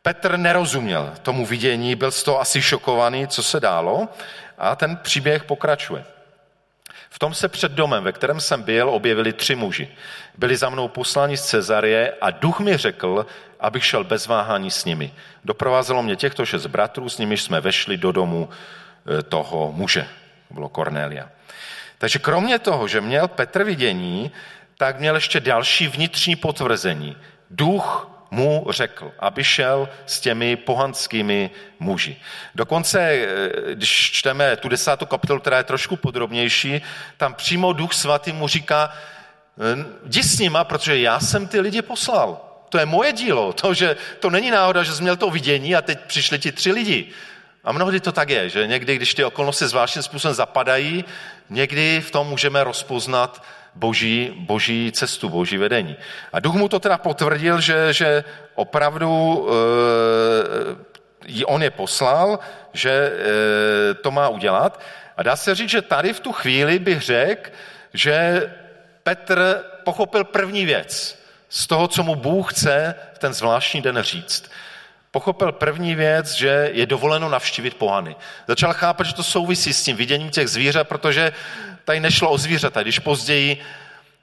Petr 0.02 0.36
nerozuměl 0.36 1.14
tomu 1.22 1.46
vidění, 1.46 1.94
byl 1.94 2.10
z 2.10 2.22
toho 2.22 2.40
asi 2.40 2.62
šokovaný, 2.62 3.28
co 3.28 3.42
se 3.42 3.60
dálo 3.60 4.08
a 4.58 4.76
ten 4.76 4.96
příběh 4.96 5.44
pokračuje. 5.44 6.04
V 7.10 7.18
tom 7.18 7.34
se 7.34 7.48
před 7.48 7.72
domem, 7.72 8.04
ve 8.04 8.12
kterém 8.12 8.40
jsem 8.40 8.62
byl, 8.62 8.90
objevili 8.90 9.32
tři 9.32 9.54
muži. 9.54 9.88
Byli 10.38 10.56
za 10.56 10.68
mnou 10.68 10.88
posláni 10.88 11.36
z 11.36 11.44
Cezarie 11.44 12.12
a 12.20 12.30
duch 12.30 12.60
mi 12.60 12.76
řekl, 12.76 13.26
abych 13.60 13.84
šel 13.84 14.04
bez 14.04 14.26
váhání 14.26 14.70
s 14.70 14.84
nimi. 14.84 15.14
Doprovázelo 15.44 16.02
mě 16.02 16.16
těchto 16.16 16.46
šest 16.46 16.66
bratrů, 16.66 17.08
s 17.08 17.18
nimiž 17.18 17.42
jsme 17.42 17.60
vešli 17.60 17.96
do 17.96 18.12
domu 18.12 18.48
e, 18.48 19.22
toho 19.22 19.72
muže. 19.72 20.06
To 20.48 20.54
bylo 20.54 20.68
Cornelia. 20.68 21.28
Takže 21.98 22.18
kromě 22.18 22.58
toho, 22.58 22.88
že 22.88 23.00
měl 23.00 23.28
Petr 23.28 23.64
vidění, 23.64 24.32
tak 24.78 25.00
měl 25.00 25.14
ještě 25.14 25.40
další 25.40 25.88
vnitřní 25.88 26.36
potvrzení. 26.36 27.16
Duch 27.50 28.15
mu 28.30 28.66
řekl, 28.70 29.12
aby 29.18 29.44
šel 29.44 29.88
s 30.06 30.20
těmi 30.20 30.56
pohanskými 30.56 31.50
muži. 31.78 32.16
Dokonce, 32.54 33.00
eh, 33.00 33.74
když 33.74 34.10
čteme 34.12 34.56
tu 34.56 34.68
desátou 34.68 35.06
kapitolu, 35.06 35.40
která 35.40 35.58
je 35.58 35.64
trošku 35.64 35.96
podrobnější, 35.96 36.82
tam 37.16 37.34
přímo 37.34 37.72
Duch 37.72 37.94
Svatý 37.94 38.32
mu 38.32 38.48
říká, 38.48 38.92
jdi 40.04 40.22
s 40.22 40.38
nima, 40.38 40.64
protože 40.64 40.98
já 40.98 41.20
jsem 41.20 41.48
ty 41.48 41.60
lidi 41.60 41.82
poslal. 41.82 42.40
To 42.68 42.78
je 42.78 42.86
moje 42.86 43.12
dílo. 43.12 43.52
To, 43.52 43.74
že 43.74 43.96
to 44.20 44.30
není 44.30 44.50
náhoda, 44.50 44.82
že 44.82 44.92
jsi 44.92 45.02
měl 45.02 45.16
to 45.16 45.30
vidění 45.30 45.76
a 45.76 45.82
teď 45.82 46.00
přišli 46.06 46.38
ti 46.38 46.52
tři 46.52 46.72
lidi. 46.72 47.06
A 47.64 47.72
mnohdy 47.72 48.00
to 48.00 48.12
tak 48.12 48.30
je, 48.30 48.48
že 48.48 48.66
někdy, 48.66 48.96
když 48.96 49.14
ty 49.14 49.24
okolnosti 49.24 49.66
zvláštním 49.66 50.02
způsobem 50.02 50.34
zapadají, 50.34 51.04
někdy 51.50 52.00
v 52.00 52.10
tom 52.10 52.26
můžeme 52.26 52.64
rozpoznat 52.64 53.42
boží, 53.76 54.32
boží 54.36 54.92
cestu, 54.92 55.28
boží 55.28 55.56
vedení. 55.56 55.96
A 56.32 56.40
duch 56.40 56.54
mu 56.54 56.68
to 56.68 56.80
teda 56.80 56.98
potvrdil, 56.98 57.60
že, 57.60 57.92
že 57.92 58.24
opravdu 58.54 59.48
e, 61.30 61.44
on 61.44 61.62
je 61.62 61.70
poslal, 61.70 62.38
že 62.72 62.90
e, 62.90 63.94
to 63.94 64.10
má 64.10 64.28
udělat. 64.28 64.80
A 65.16 65.22
dá 65.22 65.36
se 65.36 65.54
říct, 65.54 65.70
že 65.70 65.82
tady 65.82 66.12
v 66.12 66.20
tu 66.20 66.32
chvíli 66.32 66.78
bych 66.78 67.00
řekl, 67.00 67.50
že 67.92 68.42
Petr 69.02 69.64
pochopil 69.84 70.24
první 70.24 70.64
věc 70.64 71.18
z 71.48 71.66
toho, 71.66 71.88
co 71.88 72.02
mu 72.02 72.16
Bůh 72.16 72.52
chce 72.52 72.94
v 73.14 73.18
ten 73.18 73.32
zvláštní 73.32 73.82
den 73.82 73.98
říct. 74.02 74.50
Pochopil 75.10 75.52
první 75.52 75.94
věc, 75.94 76.32
že 76.32 76.70
je 76.72 76.86
dovoleno 76.86 77.28
navštívit 77.28 77.74
pohany. 77.74 78.16
Začal 78.48 78.72
chápat, 78.72 79.06
že 79.06 79.14
to 79.14 79.22
souvisí 79.22 79.72
s 79.72 79.84
tím 79.84 79.96
viděním 79.96 80.30
těch 80.30 80.48
zvířat, 80.48 80.88
protože 80.88 81.32
tady 81.86 82.00
nešlo 82.00 82.30
o 82.30 82.38
zvířata. 82.38 82.82
Když 82.82 82.98
později 82.98 83.56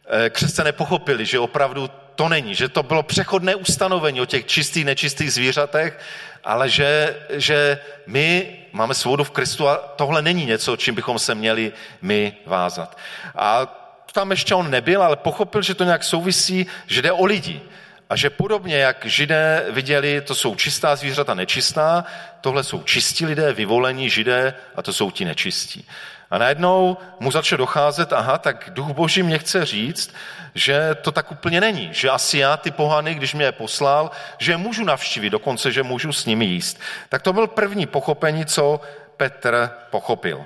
eh, 0.07 0.29
křesťané 0.29 0.71
pochopili, 0.71 1.25
že 1.25 1.39
opravdu 1.39 1.89
to 2.15 2.29
není, 2.29 2.55
že 2.55 2.69
to 2.69 2.83
bylo 2.83 3.03
přechodné 3.03 3.55
ustanovení 3.55 4.21
o 4.21 4.25
těch 4.25 4.45
čistých, 4.45 4.85
nečistých 4.85 5.33
zvířatech, 5.33 5.99
ale 6.43 6.69
že, 6.69 7.15
že 7.29 7.79
my 8.07 8.55
máme 8.71 8.93
svobodu 8.93 9.23
v 9.23 9.31
Kristu 9.31 9.67
a 9.67 9.75
tohle 9.75 10.21
není 10.21 10.45
něco, 10.45 10.77
čím 10.77 10.95
bychom 10.95 11.19
se 11.19 11.35
měli 11.35 11.71
my 12.01 12.33
vázat. 12.45 12.97
A 13.35 13.79
tam 14.11 14.31
ještě 14.31 14.55
on 14.55 14.69
nebyl, 14.69 15.03
ale 15.03 15.15
pochopil, 15.15 15.61
že 15.61 15.73
to 15.73 15.83
nějak 15.83 16.03
souvisí, 16.03 16.67
že 16.87 17.01
jde 17.01 17.11
o 17.11 17.25
lidi. 17.25 17.61
A 18.09 18.15
že 18.15 18.29
podobně, 18.29 18.77
jak 18.77 19.05
židé 19.05 19.65
viděli, 19.69 20.21
to 20.21 20.35
jsou 20.35 20.55
čistá 20.55 20.95
zvířata, 20.95 21.33
nečistá, 21.33 22.05
tohle 22.41 22.63
jsou 22.63 22.83
čistí 22.83 23.25
lidé, 23.25 23.53
vyvolení 23.53 24.09
židé 24.09 24.53
a 24.75 24.81
to 24.81 24.93
jsou 24.93 25.11
ti 25.11 25.25
nečistí. 25.25 25.87
A 26.33 26.37
najednou 26.37 26.97
mu 27.19 27.31
začal 27.31 27.57
docházet, 27.57 28.13
aha, 28.13 28.37
tak 28.37 28.69
duch 28.73 28.87
boží 28.91 29.23
mě 29.23 29.39
chce 29.39 29.65
říct, 29.65 30.15
že 30.55 30.95
to 31.01 31.11
tak 31.11 31.31
úplně 31.31 31.61
není, 31.61 31.89
že 31.91 32.09
asi 32.09 32.37
já 32.37 32.57
ty 32.57 32.71
pohany, 32.71 33.15
když 33.15 33.33
mě 33.33 33.45
je 33.45 33.51
poslal, 33.51 34.11
že 34.37 34.51
je 34.51 34.57
můžu 34.57 34.83
navštívit, 34.83 35.29
dokonce, 35.29 35.71
že 35.71 35.83
můžu 35.83 36.13
s 36.13 36.25
nimi 36.25 36.45
jíst. 36.45 36.79
Tak 37.09 37.21
to 37.21 37.33
byl 37.33 37.47
první 37.47 37.85
pochopení, 37.85 38.45
co 38.45 38.81
Petr 39.17 39.69
pochopil. 39.89 40.45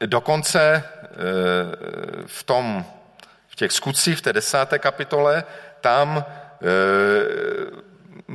E, 0.00 0.06
dokonce 0.06 0.60
e, 0.62 0.82
v 2.26 2.42
tom, 2.42 2.84
v 3.48 3.56
těch 3.56 3.72
skutcích, 3.72 4.18
v 4.18 4.22
té 4.22 4.32
desáté 4.32 4.78
kapitole, 4.78 5.44
tam 5.80 6.24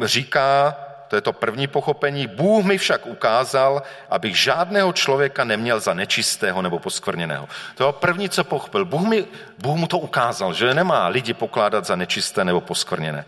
e, 0.02 0.08
říká, 0.08 0.85
to 1.08 1.16
je 1.16 1.22
to 1.22 1.34
první 1.34 1.68
pochopení. 1.68 2.28
Bůh 2.28 2.66
mi 2.66 2.78
však 2.78 3.06
ukázal, 3.06 3.84
abych 4.10 4.40
žádného 4.40 4.94
člověka 4.94 5.44
neměl 5.44 5.80
za 5.80 5.94
nečistého 5.94 6.62
nebo 6.62 6.80
poskvrněného. 6.80 7.48
To 7.76 7.88
je 7.88 7.94
první, 7.94 8.30
co 8.30 8.44
pochopil. 8.44 8.86
Bůh, 8.86 9.08
mi, 9.08 9.26
Bůh 9.58 9.78
mu 9.78 9.88
to 9.88 9.98
ukázal, 9.98 10.54
že 10.54 10.74
nemá 10.74 11.08
lidi 11.08 11.34
pokládat 11.34 11.86
za 11.86 11.96
nečisté 11.96 12.46
nebo 12.46 12.62
poskvrněné. 12.62 13.26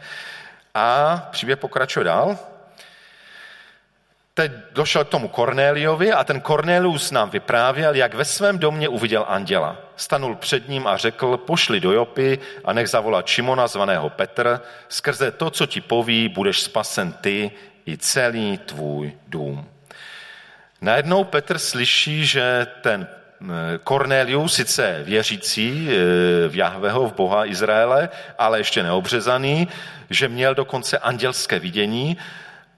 A 0.74 1.18
příběh 1.32 1.60
pokračuje 1.60 2.04
dál. 2.04 2.38
Teď 4.38 4.52
došel 4.72 5.06
k 5.06 5.10
tomu 5.10 5.28
Kornéliovi 5.28 6.14
a 6.14 6.24
ten 6.24 6.42
Kornélius 6.42 7.12
nám 7.12 7.30
vyprávěl, 7.30 7.96
jak 7.96 8.14
ve 8.14 8.26
svém 8.26 8.60
domě 8.60 8.90
uviděl 8.90 9.26
anděla. 9.28 9.78
Stanul 9.96 10.36
před 10.36 10.70
ním 10.70 10.88
a 10.88 10.98
řekl, 10.98 11.38
pošli 11.38 11.80
do 11.80 11.92
Jopy 11.92 12.40
a 12.66 12.74
nech 12.74 12.90
zavolat 12.90 13.28
Šimona 13.28 13.68
zvaného 13.68 14.10
Petr, 14.10 14.62
skrze 14.90 15.32
to, 15.32 15.50
co 15.50 15.66
ti 15.66 15.82
poví, 15.82 16.30
budeš 16.30 16.62
spasen 16.62 17.14
ty 17.14 17.52
i 17.88 17.98
celý 17.98 18.58
tvůj 18.58 19.18
dům. 19.28 19.66
Najednou 20.82 21.24
Petr 21.24 21.58
slyší, 21.58 22.26
že 22.26 22.68
ten 22.82 23.08
Kornélius, 23.84 24.54
sice 24.54 25.02
věřící 25.04 25.90
eh, 25.90 26.48
v 26.48 26.56
Jahveho, 26.56 27.08
v 27.08 27.14
Boha 27.14 27.46
Izraele, 27.46 28.10
ale 28.38 28.60
ještě 28.60 28.84
neobřezaný, 28.84 29.68
že 30.10 30.28
měl 30.28 30.56
dokonce 30.56 30.98
andělské 30.98 31.60
vidění 31.60 32.18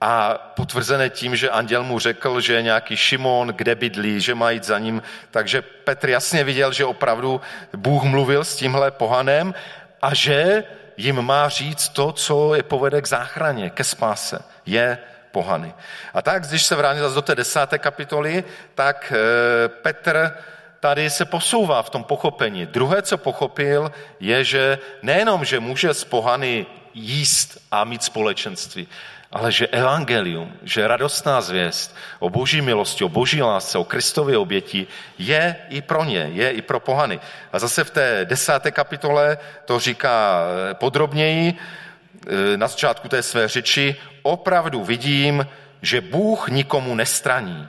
a 0.01 0.33
potvrzené 0.55 1.09
tím, 1.09 1.35
že 1.35 1.49
anděl 1.49 1.83
mu 1.83 1.99
řekl, 1.99 2.41
že 2.41 2.53
je 2.53 2.62
nějaký 2.62 2.97
Šimon, 2.97 3.47
kde 3.47 3.75
bydlí, 3.75 4.21
že 4.21 4.35
má 4.35 4.51
jít 4.51 4.63
za 4.63 4.79
ním. 4.79 5.01
Takže 5.31 5.62
Petr 5.62 6.09
jasně 6.09 6.43
viděl, 6.43 6.73
že 6.73 6.85
opravdu 6.85 7.41
Bůh 7.75 8.03
mluvil 8.03 8.43
s 8.43 8.55
tímhle 8.55 8.91
pohanem 8.91 9.53
a 10.01 10.13
že 10.13 10.63
jim 10.97 11.21
má 11.21 11.49
říct 11.49 11.89
to, 11.89 12.12
co 12.12 12.55
je 12.55 12.63
povede 12.63 13.01
k 13.01 13.07
záchraně, 13.07 13.69
ke 13.69 13.83
spáse. 13.83 14.39
Je 14.65 14.97
pohany. 15.31 15.73
A 16.13 16.21
tak, 16.21 16.47
když 16.47 16.63
se 16.63 16.75
vrátím 16.75 17.01
zase 17.01 17.15
do 17.15 17.21
té 17.21 17.35
desáté 17.35 17.79
kapitoly, 17.79 18.43
tak 18.75 19.13
eh, 19.15 19.67
Petr 19.67 20.38
tady 20.79 21.09
se 21.09 21.25
posouvá 21.25 21.83
v 21.83 21.89
tom 21.89 22.03
pochopení. 22.03 22.65
Druhé, 22.65 23.01
co 23.01 23.17
pochopil, 23.17 23.91
je, 24.19 24.43
že 24.43 24.79
nejenom, 25.01 25.45
že 25.45 25.59
může 25.59 25.93
z 25.93 26.03
pohany 26.03 26.65
jíst 26.93 27.57
a 27.71 27.83
mít 27.83 28.03
společenství, 28.03 28.88
ale 29.32 29.52
že 29.52 29.68
evangelium, 29.68 30.54
že 30.63 30.88
radostná 30.88 31.42
zvěst 31.42 31.96
o 32.20 32.30
boží 32.30 32.62
milosti, 32.62 33.04
o 33.04 33.10
boží 33.10 33.42
lásce, 33.42 33.78
o 33.78 33.84
Kristově 33.84 34.38
oběti 34.38 34.88
je 35.18 35.56
i 35.70 35.82
pro 35.82 36.04
ně, 36.04 36.30
je 36.34 36.52
i 36.52 36.62
pro 36.62 36.80
pohany. 36.80 37.20
A 37.54 37.60
zase 37.60 37.84
v 37.84 37.89
té 37.92 38.26
desáté 38.26 38.72
kapitole 38.72 39.38
to 39.65 39.80
říká 39.80 40.44
eh, 40.72 40.74
podrobněji, 40.74 41.54
eh, 41.54 42.58
na 42.58 42.68
začátku 42.68 43.08
té 43.08 43.24
své 43.24 43.48
řeči, 43.48 43.96
opravdu 44.22 44.84
vidím, 44.84 45.48
že 45.82 46.02
Bůh 46.02 46.50
nikomu 46.50 46.96
nestraní, 46.96 47.68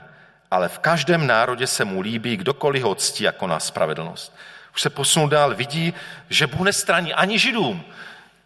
ale 0.51 0.69
v 0.69 0.79
každém 0.79 1.27
národě 1.27 1.67
se 1.67 1.85
mu 1.85 2.01
líbí, 2.01 2.37
kdokoliv 2.37 2.83
ho 2.83 2.95
ctí 2.95 3.23
jako 3.23 3.47
na 3.47 3.59
spravedlnost. 3.59 4.35
Už 4.73 4.81
se 4.81 4.89
posunul 4.89 5.29
dál, 5.29 5.55
vidí, 5.55 5.93
že 6.29 6.47
Bůh 6.47 6.61
nestraní 6.61 7.13
ani 7.13 7.39
židům, 7.39 7.83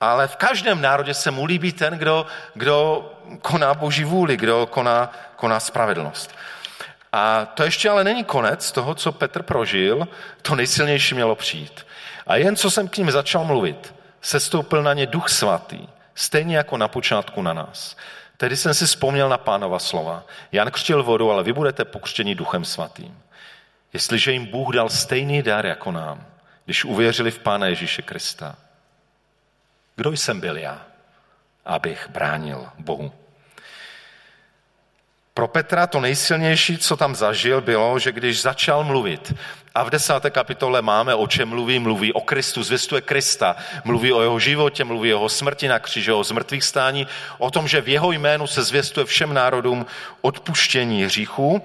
ale 0.02 0.28
v 0.28 0.36
každém 0.36 0.82
národě 0.82 1.14
se 1.14 1.32
mu 1.32 1.46
líbí 1.46 1.72
ten, 1.72 1.94
kdo, 1.94 2.26
kdo 2.54 3.12
koná 3.42 3.74
boží 3.74 4.04
vůli, 4.04 4.38
kdo 4.38 4.68
koná, 4.72 5.12
koná 5.36 5.60
spravedlnost. 5.60 6.36
A 7.12 7.46
to 7.46 7.64
ještě 7.64 7.90
ale 7.90 8.04
není 8.04 8.24
konec 8.24 8.72
toho, 8.72 8.96
co 8.96 9.12
Petr 9.12 9.44
prožil, 9.44 10.08
to 10.42 10.56
nejsilnější 10.56 11.16
mělo 11.16 11.36
přijít. 11.36 11.86
A 12.28 12.36
jen 12.36 12.56
co 12.56 12.72
jsem 12.72 12.88
k 12.88 12.98
ním 12.98 13.12
začal 13.12 13.46
mluvit, 13.46 13.96
sestoupil 14.22 14.84
na 14.84 14.94
ně 14.94 15.06
duch 15.06 15.30
svatý, 15.30 15.88
stejně 16.16 16.58
jako 16.58 16.78
na 16.78 16.88
počátku 16.88 17.42
na 17.42 17.54
nás. 17.54 17.96
Tedy 18.38 18.58
jsem 18.58 18.74
si 18.74 18.86
vzpomněl 18.86 19.30
na 19.30 19.38
pánova 19.38 19.80
slova. 19.80 20.24
Jan 20.52 20.72
křtil 20.72 21.04
vodu, 21.04 21.32
ale 21.32 21.44
vy 21.44 21.54
budete 21.54 21.86
pokřtěni 21.86 22.36
duchem 22.36 22.66
svatým. 22.66 23.22
Jestliže 23.94 24.32
jim 24.32 24.46
Bůh 24.46 24.76
dal 24.76 24.90
stejný 24.90 25.42
dar 25.42 25.66
jako 25.66 25.92
nám, 25.92 26.26
když 26.66 26.86
uvěřili 26.86 27.32
v 27.32 27.40
Pána 27.40 27.68
Ježíše 27.68 28.02
Krista, 28.02 28.56
kdo 29.96 30.12
jsem 30.12 30.40
byl 30.40 30.58
já, 30.58 30.82
abych 31.66 32.10
bránil 32.10 32.68
Bohu? 32.80 33.12
Pro 35.34 35.48
Petra 35.48 35.88
to 35.88 36.00
nejsilnější, 36.00 36.78
co 36.78 36.98
tam 36.98 37.16
zažil, 37.16 37.62
bylo, 37.62 38.00
že 38.00 38.12
když 38.12 38.42
začal 38.42 38.84
mluvit, 38.84 39.34
a 39.76 39.84
v 39.84 39.90
desáté 39.90 40.30
kapitole 40.30 40.82
máme, 40.82 41.16
o 41.16 41.28
čem 41.28 41.50
mluví, 41.50 41.80
mluví 41.80 42.14
o 42.14 42.22
Kristu, 42.22 42.64
zvěstuje 42.64 43.02
Krista, 43.02 43.56
mluví 43.84 44.14
o 44.14 44.22
jeho 44.22 44.40
životě, 44.40 44.84
mluví 44.84 45.14
o 45.14 45.18
jeho 45.18 45.30
smrti 45.30 45.68
na 45.68 45.80
kříži, 45.80 46.12
o 46.12 46.24
zmrtvých 46.24 46.64
stání, 46.64 47.08
o 47.38 47.52
tom, 47.52 47.68
že 47.68 47.82
v 47.82 47.88
jeho 47.88 48.12
jménu 48.12 48.48
se 48.48 48.64
zvěstuje 48.64 49.06
všem 49.06 49.34
národům 49.34 49.86
odpuštění 50.22 51.04
hříchů. 51.04 51.62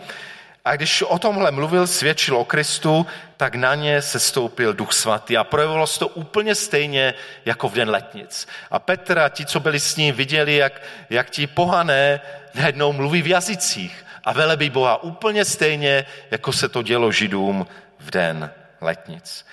A 0.65 0.77
když 0.77 1.03
o 1.03 1.19
tomhle 1.19 1.51
mluvil, 1.51 1.87
svědčil 1.87 2.37
o 2.37 2.45
Kristu, 2.45 3.07
tak 3.37 3.55
na 3.55 3.75
ně 3.75 4.03
se 4.03 4.21
stoupil 4.21 4.73
duch 4.73 4.93
svatý 4.93 5.37
a 5.37 5.45
projevilo 5.45 5.87
se 5.87 5.99
to 5.99 6.09
úplně 6.09 6.55
stejně 6.55 7.15
jako 7.45 7.69
v 7.69 7.75
den 7.75 7.91
letnic. 7.91 8.49
A 8.71 8.79
Petr 8.79 9.19
a 9.19 9.29
ti, 9.29 9.47
co 9.47 9.61
byli 9.61 9.81
s 9.81 9.97
ním, 9.97 10.15
viděli, 10.15 10.57
jak, 10.57 10.83
jak 11.11 11.31
ti 11.31 11.47
pohané 11.47 12.21
najednou 12.55 12.93
mluví 12.93 13.23
v 13.23 13.27
jazycích 13.27 14.07
a 14.25 14.33
velebí 14.33 14.71
Boha 14.71 15.03
úplně 15.03 15.45
stejně, 15.45 16.07
jako 16.31 16.53
se 16.53 16.69
to 16.69 16.83
dělo 16.83 17.13
židům 17.13 17.67
v 17.99 18.11
den 18.11 18.51
letnic. 18.81 19.47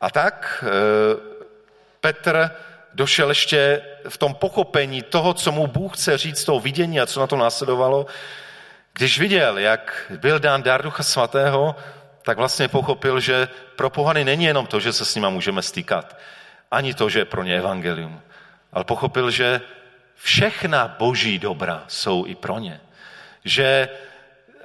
A 0.00 0.10
tak 0.10 0.64
eh, 0.66 1.32
Petr 2.00 2.50
došel 2.94 3.28
ještě 3.28 3.82
v 4.08 4.18
tom 4.18 4.34
pochopení 4.34 5.02
toho, 5.02 5.34
co 5.34 5.52
mu 5.52 5.66
Bůh 5.66 5.96
chce 5.96 6.18
říct, 6.18 6.44
toho 6.44 6.60
vidění 6.60 7.00
a 7.00 7.06
co 7.06 7.20
na 7.20 7.26
to 7.26 7.36
následovalo, 7.36 8.06
když 8.92 9.18
viděl, 9.18 9.58
jak 9.58 10.12
byl 10.20 10.38
dán 10.38 10.62
dar 10.62 10.82
Ducha 10.82 11.02
Svatého, 11.02 11.76
tak 12.22 12.36
vlastně 12.36 12.68
pochopil, 12.68 13.20
že 13.20 13.48
pro 13.76 13.90
pohany 13.90 14.24
není 14.24 14.44
jenom 14.44 14.66
to, 14.66 14.80
že 14.80 14.92
se 14.92 15.04
s 15.04 15.14
nima 15.14 15.30
můžeme 15.30 15.62
stýkat, 15.62 16.18
ani 16.70 16.94
to, 16.94 17.08
že 17.08 17.18
je 17.18 17.24
pro 17.24 17.42
ně 17.42 17.58
evangelium, 17.58 18.20
ale 18.72 18.84
pochopil, 18.84 19.30
že 19.30 19.60
všechna 20.14 20.96
boží 20.98 21.38
dobra 21.38 21.84
jsou 21.88 22.26
i 22.26 22.34
pro 22.34 22.58
ně. 22.58 22.80
Že 23.44 23.88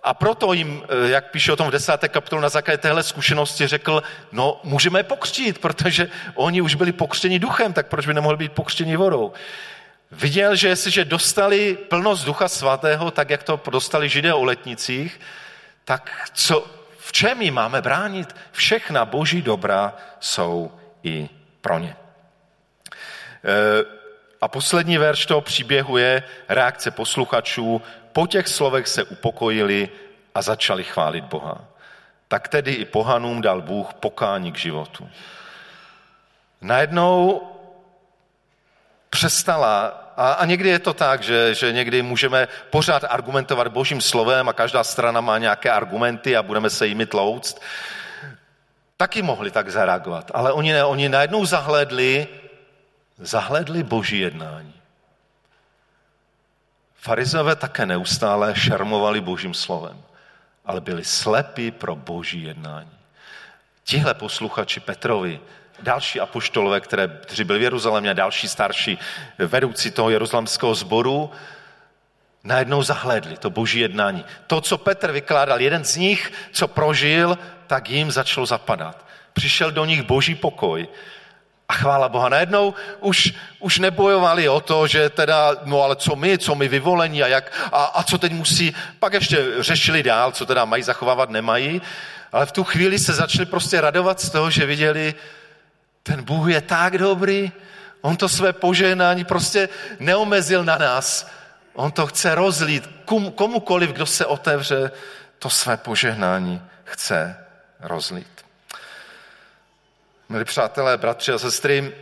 a 0.03 0.13
proto 0.13 0.53
jim, 0.53 0.83
eh, 0.83 1.09
jak 1.09 1.31
píše 1.31 1.51
o 1.51 1.55
tom 1.55 1.67
v 1.67 1.71
desáté 1.71 2.09
kapitolu, 2.09 2.41
na 2.41 2.49
základě 2.49 2.77
téhle 2.77 3.03
zkušenosti 3.03 3.67
řekl, 3.67 4.03
no 4.31 4.61
můžeme 4.63 4.99
je 4.99 5.03
pokřtít, 5.03 5.59
protože 5.59 6.09
oni 6.35 6.61
už 6.61 6.75
byli 6.75 6.91
pokřtěni 6.91 7.39
duchem, 7.39 7.73
tak 7.73 7.87
proč 7.87 8.07
by 8.07 8.13
nemohli 8.13 8.37
být 8.37 8.51
pokřtěni 8.51 8.95
vodou? 8.95 9.33
Viděl, 10.11 10.55
že 10.55 10.67
jestliže 10.67 11.05
dostali 11.05 11.77
plnost 11.89 12.25
ducha 12.25 12.47
svatého, 12.47 13.11
tak 13.11 13.29
jak 13.29 13.43
to 13.43 13.61
dostali 13.71 14.09
židé 14.09 14.33
o 14.33 14.43
letnicích, 14.43 15.19
tak 15.85 16.29
co, 16.33 16.67
v 16.97 17.11
čem 17.11 17.41
ji 17.41 17.51
máme 17.51 17.81
bránit? 17.81 18.35
Všechna 18.51 19.05
boží 19.05 19.41
dobra 19.41 19.93
jsou 20.19 20.71
i 21.03 21.29
pro 21.61 21.79
ně. 21.79 21.95
E, 23.43 23.97
a 24.41 24.47
poslední 24.47 24.97
verš 24.97 25.25
toho 25.25 25.41
příběhu 25.41 25.97
je 25.97 26.23
reakce 26.49 26.91
posluchačů. 26.91 27.81
Po 28.11 28.27
těch 28.27 28.47
slovech 28.47 28.87
se 28.87 29.03
upokojili 29.03 29.89
a 30.35 30.41
začali 30.41 30.83
chválit 30.83 31.23
Boha. 31.23 31.63
Tak 32.27 32.47
tedy 32.47 32.73
i 32.73 32.85
pohanům 32.85 33.41
dal 33.41 33.61
Bůh 33.61 33.93
pokání 33.93 34.51
k 34.51 34.57
životu. 34.57 35.09
Najednou 36.61 37.41
přestala, 39.09 40.03
a, 40.17 40.31
a 40.31 40.45
někdy 40.45 40.69
je 40.69 40.79
to 40.79 40.93
tak, 40.93 41.23
že, 41.23 41.53
že 41.55 41.71
někdy 41.71 42.01
můžeme 42.01 42.47
pořád 42.69 43.03
argumentovat 43.09 43.67
božím 43.67 44.01
slovem 44.01 44.49
a 44.49 44.53
každá 44.53 44.83
strana 44.83 45.21
má 45.21 45.37
nějaké 45.37 45.71
argumenty 45.71 46.37
a 46.37 46.43
budeme 46.43 46.69
se 46.69 46.87
jimi 46.87 47.05
tlouct, 47.05 47.61
taky 48.97 49.21
mohli 49.21 49.51
tak 49.51 49.69
zareagovat. 49.69 50.31
Ale 50.33 50.51
oni, 50.51 50.73
ne, 50.73 50.85
oni 50.85 51.09
najednou 51.09 51.45
zahledli, 51.45 52.27
zahledli 53.17 53.83
boží 53.83 54.19
jednání. 54.19 54.73
Farizové 56.95 57.55
také 57.55 57.85
neustále 57.85 58.55
šarmovali 58.55 59.21
božím 59.21 59.53
slovem, 59.53 60.03
ale 60.65 60.81
byli 60.81 61.05
slepí 61.05 61.71
pro 61.71 61.95
boží 61.95 62.43
jednání. 62.43 62.91
Tihle 63.83 64.13
posluchači 64.13 64.79
Petrovi 64.79 65.39
další 65.79 66.19
apoštolové, 66.19 66.79
které, 66.81 67.07
kteří 67.07 67.43
byli 67.43 67.59
v 67.59 67.61
Jeruzalémě, 67.61 68.13
další 68.13 68.47
starší 68.47 68.99
vedoucí 69.37 69.91
toho 69.91 70.09
jeruzalemského 70.09 70.75
sboru, 70.75 71.31
najednou 72.43 72.83
zahlédli 72.83 73.37
to 73.37 73.49
boží 73.49 73.79
jednání. 73.79 74.25
To, 74.47 74.61
co 74.61 74.77
Petr 74.77 75.11
vykládal, 75.11 75.61
jeden 75.61 75.85
z 75.85 75.95
nich, 75.95 76.33
co 76.51 76.67
prožil, 76.67 77.37
tak 77.67 77.89
jim 77.89 78.11
začalo 78.11 78.45
zapadat. 78.45 79.05
Přišel 79.33 79.71
do 79.71 79.85
nich 79.85 80.03
boží 80.03 80.35
pokoj 80.35 80.87
a 81.69 81.73
chvála 81.73 82.09
Boha. 82.09 82.29
Najednou 82.29 82.73
už, 82.99 83.33
už 83.59 83.79
nebojovali 83.79 84.49
o 84.49 84.59
to, 84.61 84.87
že 84.87 85.09
teda, 85.09 85.55
no 85.63 85.81
ale 85.81 85.95
co 85.95 86.15
my, 86.15 86.37
co 86.37 86.55
my 86.55 86.67
vyvolení 86.67 87.23
a, 87.23 87.27
jak, 87.27 87.69
a, 87.71 87.83
a 87.83 88.03
co 88.03 88.17
teď 88.17 88.31
musí, 88.31 88.75
pak 88.99 89.13
ještě 89.13 89.45
řešili 89.59 90.03
dál, 90.03 90.31
co 90.31 90.45
teda 90.45 90.65
mají 90.65 90.83
zachovávat, 90.83 91.29
nemají, 91.29 91.81
ale 92.31 92.45
v 92.45 92.51
tu 92.51 92.63
chvíli 92.63 92.99
se 92.99 93.13
začali 93.13 93.45
prostě 93.45 93.81
radovat 93.81 94.19
z 94.19 94.29
toho, 94.29 94.49
že 94.49 94.65
viděli, 94.65 95.15
ten 96.07 96.23
Bůh 96.23 96.49
je 96.49 96.61
tak 96.61 96.97
dobrý, 96.97 97.51
on 98.01 98.15
to 98.15 98.29
své 98.29 98.53
požehnání 98.53 99.25
prostě 99.25 99.69
neomezil 99.99 100.63
na 100.63 100.77
nás. 100.77 101.31
On 101.73 101.91
to 101.91 102.07
chce 102.07 102.35
rozlít. 102.35 102.89
Komukoliv, 103.35 103.89
kdo 103.89 104.05
se 104.05 104.25
otevře, 104.25 104.91
to 105.39 105.49
své 105.49 105.77
požehnání 105.77 106.61
chce 106.83 107.37
rozlít. 107.79 108.45
Milí 110.29 110.45
přátelé, 110.45 110.97
bratři 110.97 111.31
a 111.31 111.39
sestry, 111.39 111.95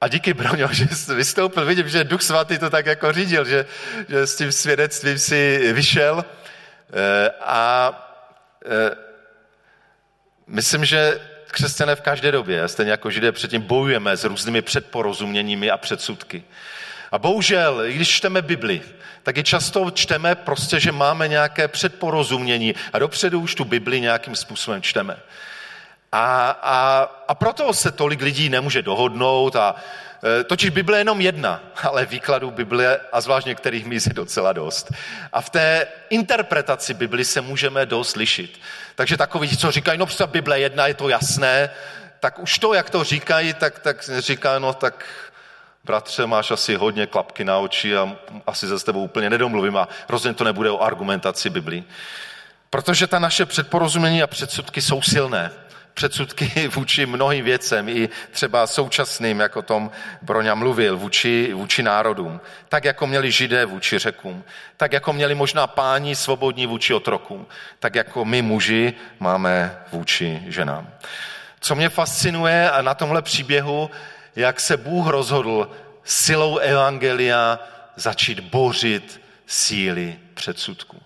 A 0.00 0.08
díky 0.08 0.34
Broňo, 0.34 0.68
že 0.72 0.88
jsi 0.88 1.14
vystoupil, 1.14 1.64
vidím, 1.64 1.88
že 1.88 2.04
Duch 2.04 2.22
Svatý 2.22 2.58
to 2.58 2.70
tak 2.70 2.86
jako 2.86 3.12
řídil, 3.12 3.44
že, 3.44 3.66
že 4.08 4.26
s 4.26 4.36
tím 4.36 4.52
svědectvím 4.52 5.18
si 5.18 5.72
vyšel. 5.72 6.24
Eh, 6.92 7.30
a 7.40 7.90
eh, 8.66 8.96
myslím, 10.46 10.84
že 10.84 11.20
křesťané 11.56 11.96
v 11.96 12.00
každé 12.00 12.32
době, 12.32 12.68
stejně 12.68 12.90
jako 12.90 13.10
židé 13.10 13.32
předtím 13.32 13.62
bojujeme 13.62 14.16
s 14.16 14.24
různými 14.24 14.62
předporozuměními 14.62 15.70
a 15.70 15.76
předsudky. 15.76 16.44
A 17.12 17.18
bohužel, 17.18 17.82
když 17.88 18.10
čteme 18.10 18.42
Bibli, 18.42 18.82
tak 19.22 19.38
i 19.38 19.44
často 19.44 19.90
čteme 19.90 20.34
prostě, 20.34 20.80
že 20.80 20.92
máme 20.92 21.28
nějaké 21.28 21.68
předporozumění 21.68 22.74
a 22.92 22.98
dopředu 22.98 23.40
už 23.40 23.54
tu 23.54 23.64
Bibli 23.64 24.00
nějakým 24.00 24.36
způsobem 24.36 24.82
čteme. 24.82 25.16
A, 26.12 26.50
a, 26.62 27.08
a 27.28 27.34
proto 27.34 27.72
se 27.72 27.90
tolik 27.90 28.22
lidí 28.22 28.48
nemůže 28.48 28.82
dohodnout 28.82 29.56
a 29.56 29.74
Totiž 30.46 30.70
Bible 30.70 30.96
je 30.96 31.00
jenom 31.00 31.20
jedna, 31.20 31.62
ale 31.82 32.06
výkladu 32.06 32.50
Bible 32.50 33.00
a 33.12 33.20
zvlášť 33.20 33.46
některých 33.46 33.86
míst 33.86 34.06
je 34.06 34.14
docela 34.14 34.52
dost. 34.52 34.92
A 35.32 35.40
v 35.40 35.50
té 35.50 35.86
interpretaci 36.10 36.94
Bibli 36.94 37.24
se 37.24 37.40
můžeme 37.40 37.86
dost 37.86 38.16
lišit. 38.16 38.60
Takže 38.94 39.16
takový, 39.16 39.56
co 39.56 39.70
říkají, 39.70 39.98
no 39.98 40.06
prostě 40.06 40.26
Bible 40.26 40.60
jedna, 40.60 40.86
je 40.86 40.94
to 40.94 41.08
jasné, 41.08 41.70
tak 42.20 42.38
už 42.38 42.58
to, 42.58 42.74
jak 42.74 42.90
to 42.90 43.04
říkají, 43.04 43.54
tak, 43.54 43.78
tak 43.78 44.10
říká, 44.18 44.58
no 44.58 44.72
tak 44.72 45.04
bratře, 45.84 46.26
máš 46.26 46.50
asi 46.50 46.74
hodně 46.74 47.06
klapky 47.06 47.44
na 47.44 47.58
oči 47.58 47.96
a 47.96 48.16
asi 48.46 48.68
se 48.68 48.78
s 48.78 48.84
tebou 48.84 49.02
úplně 49.02 49.30
nedomluvím 49.30 49.76
a 49.76 49.88
rozhodně 50.08 50.34
to 50.34 50.44
nebude 50.44 50.70
o 50.70 50.82
argumentaci 50.82 51.50
Biblii. 51.50 51.84
Protože 52.70 53.06
ta 53.06 53.18
naše 53.18 53.46
předporozumění 53.46 54.22
a 54.22 54.26
předsudky 54.26 54.82
jsou 54.82 55.02
silné. 55.02 55.50
Předsudky 55.96 56.68
vůči 56.74 57.06
mnohým 57.06 57.44
věcem, 57.44 57.88
i 57.88 58.08
třeba 58.30 58.66
současným, 58.66 59.40
jako 59.40 59.58
o 59.58 59.62
tom 59.62 59.90
Broňa 60.22 60.54
mluvil, 60.54 60.96
vůči, 60.96 61.52
vůči 61.54 61.82
národům. 61.82 62.40
Tak, 62.68 62.84
jako 62.84 63.06
měli 63.06 63.30
židé 63.30 63.66
vůči 63.66 63.98
řekům. 63.98 64.44
Tak, 64.76 64.92
jako 64.92 65.12
měli 65.12 65.34
možná 65.34 65.66
páni 65.66 66.16
svobodní 66.16 66.66
vůči 66.66 66.94
otrokům. 66.94 67.46
Tak, 67.78 67.94
jako 67.94 68.24
my 68.24 68.42
muži 68.42 68.94
máme 69.20 69.78
vůči 69.92 70.42
ženám. 70.46 70.88
Co 71.60 71.74
mě 71.74 71.88
fascinuje 71.88 72.70
na 72.80 72.94
tomhle 72.94 73.22
příběhu, 73.22 73.90
jak 74.36 74.60
se 74.60 74.76
Bůh 74.76 75.06
rozhodl 75.06 75.70
silou 76.04 76.58
Evangelia 76.58 77.58
začít 77.96 78.40
bořit 78.40 79.22
síly 79.46 80.18
předsudků. 80.34 81.02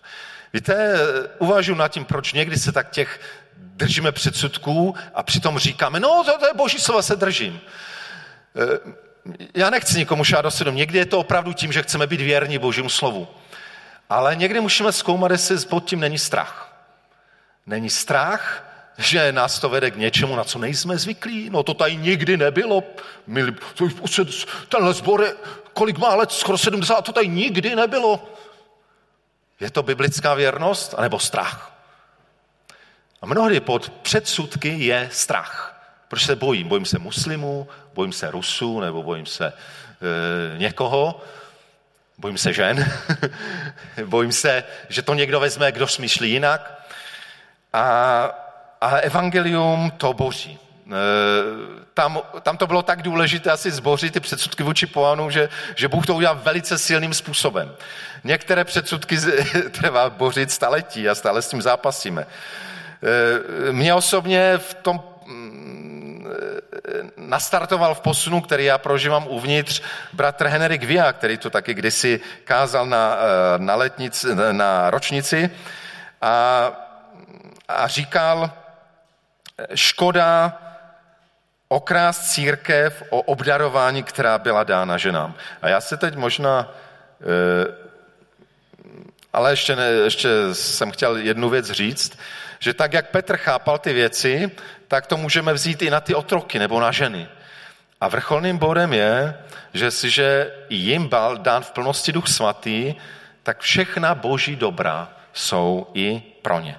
Víte, 0.52 0.94
uvažuji 1.38 1.74
nad 1.74 1.88
tím, 1.88 2.04
proč 2.04 2.32
někdy 2.32 2.56
se 2.56 2.72
tak 2.72 2.90
těch 2.90 3.20
držíme 3.80 4.12
předsudků 4.12 4.94
a 5.14 5.22
přitom 5.22 5.58
říkáme, 5.58 6.00
no 6.00 6.24
to, 6.24 6.38
to 6.38 6.46
je 6.46 6.54
boží 6.54 6.78
slova, 6.78 7.02
se 7.02 7.16
držím. 7.16 7.60
E, 8.56 8.90
já 9.54 9.70
nechci 9.70 9.98
nikomu 9.98 10.24
šát 10.24 10.42
do 10.42 10.50
svědomí. 10.50 10.78
Někdy 10.78 10.98
je 10.98 11.06
to 11.06 11.18
opravdu 11.18 11.52
tím, 11.52 11.72
že 11.72 11.82
chceme 11.82 12.06
být 12.06 12.20
věrní 12.20 12.58
božímu 12.58 12.88
slovu. 12.88 13.28
Ale 14.10 14.36
někdy 14.36 14.60
musíme 14.60 14.92
zkoumat, 14.92 15.30
jestli 15.30 15.58
pod 15.66 15.84
tím 15.84 16.00
není 16.00 16.18
strach. 16.18 16.76
Není 17.66 17.90
strach, 17.90 18.64
že 18.98 19.32
nás 19.32 19.58
to 19.58 19.68
vede 19.68 19.90
k 19.90 19.96
něčemu, 19.96 20.36
na 20.36 20.44
co 20.44 20.58
nejsme 20.58 20.98
zvyklí. 20.98 21.50
No 21.50 21.62
to 21.62 21.74
tady 21.74 21.96
nikdy 21.96 22.36
nebylo. 22.36 22.84
Milí, 23.26 23.56
tenhle 24.68 24.94
zbor 24.94 25.22
je, 25.22 25.34
kolik 25.72 25.98
má 25.98 26.14
let, 26.14 26.32
skoro 26.32 26.58
70, 26.58 27.02
to 27.02 27.12
tady 27.12 27.28
nikdy 27.28 27.76
nebylo. 27.76 28.28
Je 29.60 29.70
to 29.70 29.82
biblická 29.82 30.34
věrnost, 30.34 30.94
anebo 30.98 31.18
strach? 31.18 31.69
A 33.22 33.26
mnohdy 33.26 33.60
pod 33.60 33.90
předsudky 33.90 34.68
je 34.68 35.08
strach. 35.12 35.76
Proč 36.08 36.24
se 36.24 36.36
bojím? 36.36 36.68
Bojím 36.68 36.86
se 36.86 36.98
muslimů, 36.98 37.68
bojím 37.94 38.12
se 38.12 38.30
Rusů, 38.30 38.80
nebo 38.80 39.02
bojím 39.02 39.26
se 39.26 39.46
e, 39.46 40.58
někoho, 40.58 41.22
bojím 42.18 42.38
se 42.38 42.52
žen, 42.52 42.92
bojím 44.04 44.32
se, 44.32 44.64
že 44.88 45.02
to 45.02 45.14
někdo 45.14 45.40
vezme, 45.40 45.72
kdo 45.72 45.86
smýšlí 45.86 46.30
jinak. 46.30 46.86
A 47.72 48.50
a 48.80 48.96
evangelium 48.96 49.90
to 49.96 50.12
boří. 50.12 50.58
E, 50.58 50.94
tam, 51.94 52.20
tam 52.42 52.56
to 52.56 52.66
bylo 52.66 52.82
tak 52.82 53.02
důležité 53.02 53.50
asi 53.50 53.70
zbořit 53.70 54.12
ty 54.12 54.20
předsudky 54.20 54.62
vůči 54.62 54.86
pohanu, 54.86 55.30
že, 55.30 55.48
že 55.76 55.88
Bůh 55.88 56.06
to 56.06 56.14
udělal 56.14 56.40
velice 56.42 56.78
silným 56.78 57.14
způsobem. 57.14 57.74
Některé 58.24 58.64
předsudky 58.64 59.18
trvá 59.70 60.10
bořit 60.10 60.50
staletí 60.50 61.08
a 61.08 61.14
stále 61.14 61.42
s 61.42 61.48
tím 61.48 61.62
zápasíme. 61.62 62.26
E, 63.02 63.72
mě 63.72 63.94
osobně 63.94 64.58
v 64.58 64.74
tom 64.74 65.02
mm, 65.26 66.28
nastartoval 67.16 67.94
v 67.94 68.00
posunu, 68.00 68.40
který 68.40 68.64
já 68.64 68.78
prožívám 68.78 69.26
uvnitř, 69.26 69.82
bratr 70.12 70.46
Henrik 70.46 70.82
Via, 70.82 71.12
který 71.12 71.38
to 71.38 71.50
taky 71.50 71.74
kdysi 71.74 72.20
kázal 72.44 72.86
na, 72.86 73.16
e, 73.16 73.58
na, 73.58 73.74
letnici, 73.74 74.26
na 74.52 74.90
ročnici 74.90 75.50
a, 76.22 76.70
a 77.68 77.88
říkal, 77.88 78.50
škoda 79.74 80.58
okrást 81.68 82.30
církev 82.30 83.02
o 83.10 83.22
obdarování, 83.22 84.02
která 84.02 84.38
byla 84.38 84.64
dána 84.64 84.98
ženám. 84.98 85.34
A 85.62 85.68
já 85.68 85.80
se 85.80 85.96
teď 85.96 86.16
možná, 86.16 86.74
eh, 87.20 87.74
ale 89.32 89.52
ještě, 89.52 89.76
ne, 89.76 89.86
ještě 89.86 90.28
jsem 90.52 90.90
chtěl 90.90 91.16
jednu 91.16 91.48
věc 91.48 91.70
říct, 91.70 92.18
že 92.60 92.74
tak, 92.74 92.92
jak 92.92 93.10
Petr 93.10 93.36
chápal 93.36 93.78
ty 93.78 93.92
věci, 93.92 94.50
tak 94.88 95.06
to 95.06 95.16
můžeme 95.16 95.52
vzít 95.52 95.82
i 95.82 95.90
na 95.90 96.00
ty 96.00 96.14
otroky 96.14 96.58
nebo 96.58 96.80
na 96.80 96.92
ženy. 96.92 97.28
A 98.00 98.08
vrcholným 98.08 98.58
bodem 98.58 98.92
je, 98.92 99.34
že 99.74 99.90
si, 99.90 100.10
že 100.10 100.52
jim 100.68 101.08
byl 101.08 101.38
dán 101.38 101.62
v 101.62 101.70
plnosti 101.70 102.12
duch 102.12 102.28
svatý, 102.28 102.94
tak 103.42 103.60
všechna 103.60 104.14
boží 104.14 104.56
dobra 104.56 105.12
jsou 105.32 105.86
i 105.94 106.22
pro 106.42 106.60
ně. 106.60 106.78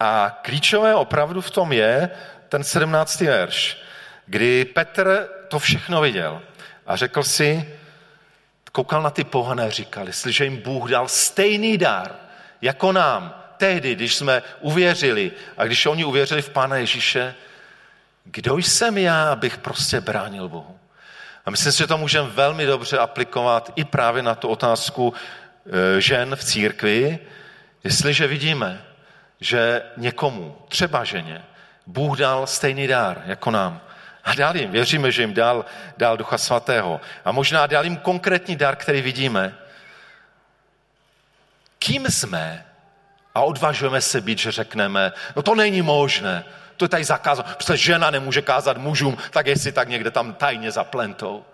A 0.00 0.38
klíčové 0.42 0.94
opravdu 0.94 1.40
v 1.40 1.50
tom 1.50 1.72
je 1.72 2.10
ten 2.48 2.64
17. 2.64 3.20
verš, 3.20 3.82
kdy 4.26 4.64
Petr 4.64 5.28
to 5.48 5.58
všechno 5.58 6.00
viděl 6.00 6.42
a 6.86 6.96
řekl 6.96 7.22
si, 7.22 7.68
koukal 8.72 9.02
na 9.02 9.10
ty 9.10 9.24
pohané, 9.24 9.70
říkal, 9.70 10.06
jestliže 10.06 10.44
jim 10.44 10.56
Bůh 10.56 10.90
dal 10.90 11.08
stejný 11.08 11.78
dar 11.78 12.16
jako 12.62 12.92
nám, 12.92 13.43
tehdy, 13.64 13.94
když 13.94 14.14
jsme 14.14 14.42
uvěřili 14.60 15.32
a 15.56 15.64
když 15.64 15.86
oni 15.86 16.04
uvěřili 16.04 16.42
v 16.42 16.50
Pána 16.50 16.76
Ježíše, 16.76 17.34
kdo 18.24 18.56
jsem 18.56 18.98
já, 18.98 19.32
abych 19.32 19.58
prostě 19.58 20.00
bránil 20.00 20.48
Bohu? 20.48 20.78
A 21.46 21.50
myslím 21.50 21.72
si, 21.72 21.78
že 21.78 21.86
to 21.86 21.98
můžeme 21.98 22.28
velmi 22.28 22.66
dobře 22.66 22.98
aplikovat 22.98 23.72
i 23.76 23.84
právě 23.84 24.22
na 24.22 24.34
tu 24.34 24.48
otázku 24.48 25.14
e, 25.16 26.00
žen 26.00 26.36
v 26.36 26.44
církvi, 26.44 27.18
jestliže 27.84 28.26
vidíme, 28.26 28.84
že 29.40 29.82
někomu, 29.96 30.56
třeba 30.68 31.04
ženě, 31.04 31.44
Bůh 31.86 32.18
dal 32.18 32.46
stejný 32.46 32.86
dár 32.86 33.22
jako 33.26 33.50
nám. 33.50 33.80
A 34.24 34.34
dal 34.34 34.56
jim, 34.56 34.70
věříme, 34.70 35.12
že 35.12 35.22
jim 35.22 35.34
dal, 35.34 35.64
dal 35.96 36.16
Ducha 36.16 36.38
Svatého. 36.38 37.00
A 37.24 37.32
možná 37.32 37.66
dal 37.66 37.84
jim 37.84 37.96
konkrétní 37.96 38.56
dar, 38.56 38.76
který 38.76 39.00
vidíme. 39.00 39.54
Kým 41.78 42.06
jsme? 42.10 42.73
A 43.34 43.42
odvažujeme 43.42 44.00
se 44.00 44.20
být, 44.20 44.38
že 44.38 44.52
řekneme, 44.52 45.12
no 45.36 45.42
to 45.42 45.54
není 45.54 45.82
možné, 45.82 46.44
to 46.76 46.84
je 46.84 46.88
tady 46.88 47.04
zakázáno. 47.04 47.48
Protože 47.56 47.76
žena 47.76 48.10
nemůže 48.10 48.42
kázat 48.42 48.78
mužům, 48.78 49.18
tak 49.30 49.46
jestli 49.46 49.72
tak 49.72 49.88
někde 49.88 50.10
tam 50.10 50.34
tajně 50.34 50.70
zaplentou. 50.70 51.44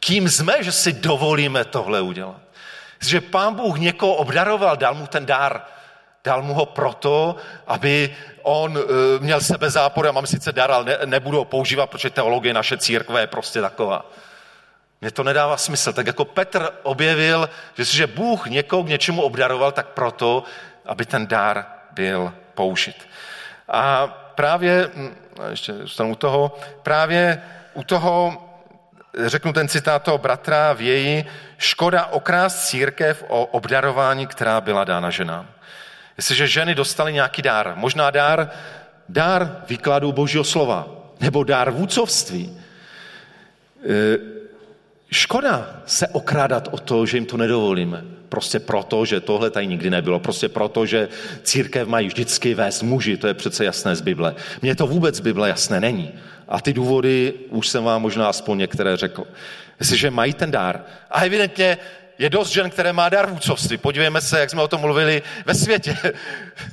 Kým 0.00 0.30
jsme, 0.30 0.64
že 0.64 0.72
si 0.72 0.92
dovolíme 0.92 1.64
tohle 1.64 2.00
udělat? 2.00 2.40
Že 3.00 3.20
pán 3.20 3.54
Bůh 3.54 3.78
někoho 3.78 4.14
obdaroval, 4.14 4.76
dal 4.76 4.94
mu 4.94 5.06
ten 5.06 5.26
dar, 5.26 5.62
Dal 6.26 6.42
mu 6.42 6.54
ho 6.54 6.66
proto, 6.66 7.36
aby 7.66 8.16
on 8.42 8.78
e, 8.78 8.82
měl 9.18 9.40
sebe 9.40 9.70
zápor, 9.70 10.06
já 10.06 10.12
mám 10.12 10.26
sice 10.26 10.52
dar, 10.52 10.70
ale 10.70 10.84
ne, 10.84 10.98
nebudu 11.04 11.38
ho 11.38 11.44
používat, 11.44 11.86
protože 11.86 12.10
teologie 12.10 12.54
naše 12.54 12.78
církve 12.78 13.20
je 13.20 13.26
prostě 13.26 13.60
taková. 13.60 14.10
Mně 15.06 15.10
to 15.10 15.24
nedává 15.24 15.56
smysl. 15.56 15.92
Tak 15.92 16.06
jako 16.06 16.24
Petr 16.24 16.68
objevil, 16.82 17.50
že 17.76 17.84
že 17.84 18.06
Bůh 18.06 18.46
někoho 18.46 18.84
k 18.84 18.88
něčemu 18.88 19.22
obdaroval, 19.22 19.72
tak 19.72 19.86
proto, 19.86 20.44
aby 20.86 21.06
ten 21.06 21.26
dar 21.26 21.66
byl 21.92 22.34
použit. 22.54 23.08
A 23.68 24.06
právě, 24.34 24.90
hm, 24.94 25.14
ještě 25.50 25.72
zůstanu 25.72 26.10
u 26.10 26.14
toho, 26.14 26.58
právě 26.82 27.42
u 27.74 27.84
toho, 27.84 28.42
řeknu 29.26 29.52
ten 29.52 29.68
citát 29.68 30.02
toho 30.02 30.18
bratra 30.18 30.72
v 30.72 30.80
její, 30.80 31.24
škoda 31.58 32.06
okrást 32.06 32.66
církev 32.66 33.24
o 33.28 33.46
obdarování, 33.46 34.26
která 34.26 34.60
byla 34.60 34.84
dána 34.84 35.10
ženám. 35.10 35.46
Jestliže 36.16 36.46
ženy 36.46 36.74
dostaly 36.74 37.12
nějaký 37.12 37.42
dár, 37.42 37.72
možná 37.76 38.10
dár, 38.10 38.50
dár 39.08 39.62
výkladu 39.68 40.12
Božího 40.12 40.44
slova, 40.44 40.88
nebo 41.20 41.44
dár 41.44 41.70
vůcovství, 41.70 42.60
e, 43.84 44.36
škoda 45.10 45.80
se 45.86 46.08
okrádat 46.08 46.68
o 46.70 46.78
to, 46.78 47.06
že 47.06 47.16
jim 47.16 47.26
to 47.26 47.36
nedovolíme. 47.36 48.04
Prostě 48.28 48.60
proto, 48.60 49.04
že 49.04 49.20
tohle 49.20 49.50
tady 49.50 49.66
nikdy 49.66 49.90
nebylo. 49.90 50.20
Prostě 50.20 50.48
proto, 50.48 50.86
že 50.86 51.08
církev 51.42 51.88
mají 51.88 52.08
vždycky 52.08 52.54
vést 52.54 52.82
muži. 52.82 53.16
To 53.16 53.26
je 53.26 53.34
přece 53.34 53.64
jasné 53.64 53.96
z 53.96 54.00
Bible. 54.00 54.34
Mně 54.62 54.74
to 54.74 54.86
vůbec 54.86 55.14
z 55.14 55.20
Bible 55.20 55.48
jasné 55.48 55.80
není. 55.80 56.12
A 56.48 56.60
ty 56.60 56.72
důvody 56.72 57.34
už 57.48 57.68
jsem 57.68 57.84
vám 57.84 58.02
možná 58.02 58.28
aspoň 58.28 58.58
některé 58.58 58.96
řekl. 58.96 59.24
Jestliže 59.80 60.10
mají 60.10 60.34
ten 60.34 60.50
dár. 60.50 60.80
A 61.10 61.20
evidentně 61.20 61.78
je 62.18 62.30
dost 62.30 62.50
žen, 62.50 62.70
které 62.70 62.92
má 62.92 63.08
dar 63.08 63.30
vůcovství. 63.30 63.76
Podívejme 63.76 64.20
se, 64.20 64.40
jak 64.40 64.50
jsme 64.50 64.62
o 64.62 64.68
tom 64.68 64.80
mluvili 64.80 65.22
ve 65.46 65.54
světě. 65.54 65.96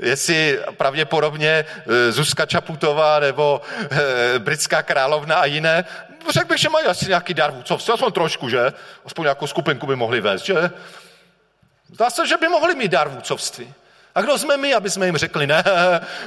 Jestli 0.02 0.60
pravděpodobně 0.78 1.66
eh, 1.88 2.12
Zuzka 2.12 2.46
Čaputová 2.46 3.20
nebo 3.20 3.62
eh, 3.92 4.40
britská 4.40 4.84
královna 4.84 5.36
a 5.36 5.46
jiné, 5.46 5.86
řekl 6.32 6.48
bych, 6.48 6.58
že 6.58 6.70
mají 6.70 6.86
asi 6.86 7.08
nějaký 7.08 7.34
dar 7.34 7.52
vůcovství, 7.52 7.94
aspoň 7.94 8.12
trošku, 8.12 8.50
že? 8.50 8.74
Aspoň 9.06 9.24
nějakou 9.24 9.48
skupinku 9.48 9.88
by 9.88 9.96
mohli 9.96 10.22
vést, 10.22 10.46
že? 10.46 10.72
Zdá 11.94 12.10
se, 12.10 12.28
že 12.28 12.38
by 12.38 12.48
mohli 12.48 12.76
mít 12.76 12.92
dar 12.92 13.10
vůcovství. 13.10 13.74
A 14.16 14.22
kdo 14.22 14.38
jsme 14.38 14.58
my, 14.58 14.74
aby 14.74 14.90
jsme 14.90 15.06
jim 15.06 15.18
řekli, 15.18 15.48
ne, 15.48 15.64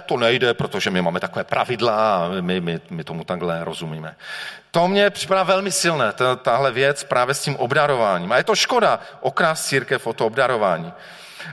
to 0.07 0.17
nejde, 0.17 0.55
protože 0.55 0.91
my 0.91 1.03
máme 1.03 1.21
takové 1.21 1.45
pravidla 1.45 2.17
a 2.17 2.29
my, 2.41 2.61
my, 2.61 2.81
my 2.91 3.05
tomu 3.05 3.25
takhle 3.25 3.65
rozumíme. 3.65 4.17
To 4.71 4.89
mě 4.89 5.11
připadá 5.11 5.43
velmi 5.43 5.73
silné, 5.73 6.13
tahle 6.43 6.73
věc 6.73 7.05
právě 7.05 7.35
s 7.35 7.43
tím 7.43 7.57
obdarováním. 7.57 8.33
A 8.33 8.37
je 8.37 8.45
to 8.45 8.55
škoda 8.55 9.01
okrás 9.21 9.67
církev 9.67 10.07
o 10.07 10.13
to 10.13 10.27
obdarování. 10.27 10.93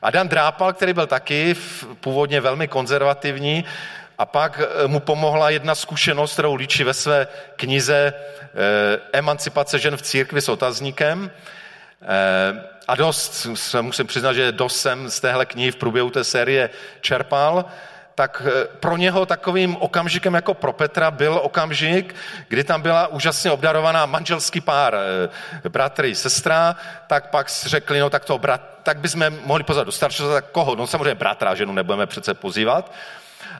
A 0.02 0.12
Dan 0.12 0.30
Drápal, 0.30 0.74
který 0.74 0.94
byl 0.94 1.08
taky 1.08 1.56
původně 2.00 2.41
velmi 2.41 2.68
konzervativní, 2.68 3.66
a 4.18 4.26
pak 4.26 4.59
eh, 4.59 4.88
mu 4.88 4.99
pomohla 4.99 5.49
jedna 5.49 5.76
zkušenost, 5.76 6.34
kterou 6.34 6.55
líčí 6.55 6.84
ve 6.84 6.93
své 6.93 7.28
knize 7.55 8.14
eh, 8.14 8.99
Emancipace 9.14 9.80
žen 9.80 9.97
v 9.97 10.01
církvi 10.01 10.41
s 10.41 10.49
otazníkem. 10.49 11.32
Eh, 12.01 12.74
a 12.88 12.95
dost, 12.95 13.47
musím 13.82 14.07
přiznat, 14.07 14.34
že 14.34 14.51
dost 14.51 14.82
jsem 14.82 15.09
z 15.09 15.20
téhle 15.20 15.45
knihy 15.45 15.72
v 15.72 15.76
průběhu 15.76 16.09
té 16.09 16.24
série 16.24 16.70
čerpal, 17.01 17.66
tak 18.16 18.41
pro 18.80 18.97
něho 18.97 19.26
takovým 19.26 19.76
okamžikem 19.76 20.34
jako 20.34 20.53
pro 20.53 20.74
Petra 20.74 21.11
byl 21.11 21.39
okamžik, 21.43 22.16
kdy 22.47 22.64
tam 22.64 22.82
byla 22.82 23.07
úžasně 23.07 23.51
obdarovaná 23.51 24.05
manželský 24.05 24.61
pár, 24.61 24.97
bratr 25.70 26.05
i 26.05 26.16
sestra, 26.16 26.76
tak 27.07 27.30
pak 27.30 27.47
řekli, 27.66 27.99
no 27.99 28.09
tak 28.09 28.26
to 28.26 28.38
brat, 28.38 28.61
tak 28.84 28.97
bychom 28.97 29.30
mohli 29.45 29.64
pozvat 29.64 29.86
do 29.86 29.91
staršího, 29.91 30.34
tak 30.34 30.45
koho? 30.51 30.76
No 30.76 30.88
samozřejmě 30.88 31.16
bratra, 31.16 31.55
ženu 31.55 31.74
nebudeme 31.74 32.05
přece 32.05 32.34
pozývat. 32.34 32.91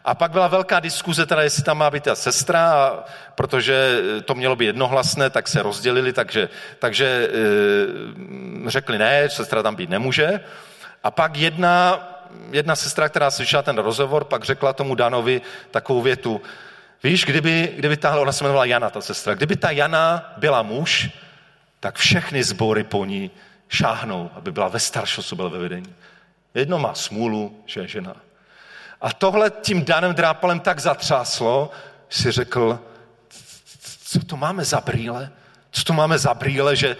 A 0.06 0.16
pak 0.16 0.32
byla 0.32 0.48
velká 0.48 0.80
diskuze, 0.80 1.26
teda 1.26 1.42
jestli 1.42 1.64
tam 1.64 1.78
má 1.78 1.90
být 1.90 2.04
ta 2.04 2.16
sestra, 2.16 2.72
a 2.72 3.04
protože 3.36 4.02
to 4.26 4.36
mělo 4.36 4.56
být 4.56 4.66
jednohlasné, 4.66 5.30
tak 5.30 5.48
se 5.48 5.64
rozdělili, 5.64 6.14
takže, 6.14 6.50
takže 6.80 7.30
e, 8.66 8.70
řekli 8.70 8.98
ne, 8.98 9.30
sestra 9.30 9.64
tam 9.64 9.76
být 9.76 9.90
nemůže. 9.90 10.40
A 11.04 11.12
pak 11.12 11.38
jedna, 11.38 12.00
jedna 12.52 12.76
sestra, 12.76 13.10
která 13.10 13.32
slyšela 13.32 13.64
ten 13.64 13.78
rozhovor, 13.78 14.24
pak 14.24 14.44
řekla 14.44 14.74
tomu 14.74 14.96
Danovi 14.96 15.42
takovou 15.72 16.02
větu, 16.02 16.42
víš, 17.04 17.26
kdyby, 17.26 17.74
kdyby 17.78 17.98
tahle, 17.98 18.22
ona 18.22 18.32
se 18.32 18.44
jmenovala 18.44 18.66
Jana, 18.66 18.90
ta 18.90 19.02
sestra, 19.02 19.34
kdyby 19.34 19.56
ta 19.56 19.72
Jana 19.72 20.34
byla 20.38 20.62
muž, 20.62 21.10
tak 21.80 21.96
všechny 21.96 22.44
sbory 22.44 22.84
po 22.84 23.06
ní 23.06 23.32
šáhnou, 23.70 24.32
aby 24.36 24.52
byla 24.52 24.68
ve 24.68 24.80
staršosu, 24.80 25.36
byla 25.36 25.50
ve 25.50 25.58
vedení. 25.58 25.96
Jedno 26.54 26.80
má 26.80 26.94
smůlu, 26.94 27.64
že 27.66 27.82
je 27.82 27.88
žena. 27.88 28.16
A 29.04 29.14
tohle 29.14 29.52
tím 29.62 29.86
Danem 29.86 30.16
Drápalem 30.16 30.60
tak 30.60 30.80
zatřáslo, 30.80 31.72
si 32.10 32.32
řekl, 32.32 32.80
co 34.04 34.20
to 34.26 34.38
máme 34.38 34.66
za 34.66 34.82
brýle? 34.82 35.32
Co 35.72 35.84
to 35.84 35.94
máme 35.94 36.18
za 36.18 36.34
brýle, 36.34 36.76
že 36.76 36.98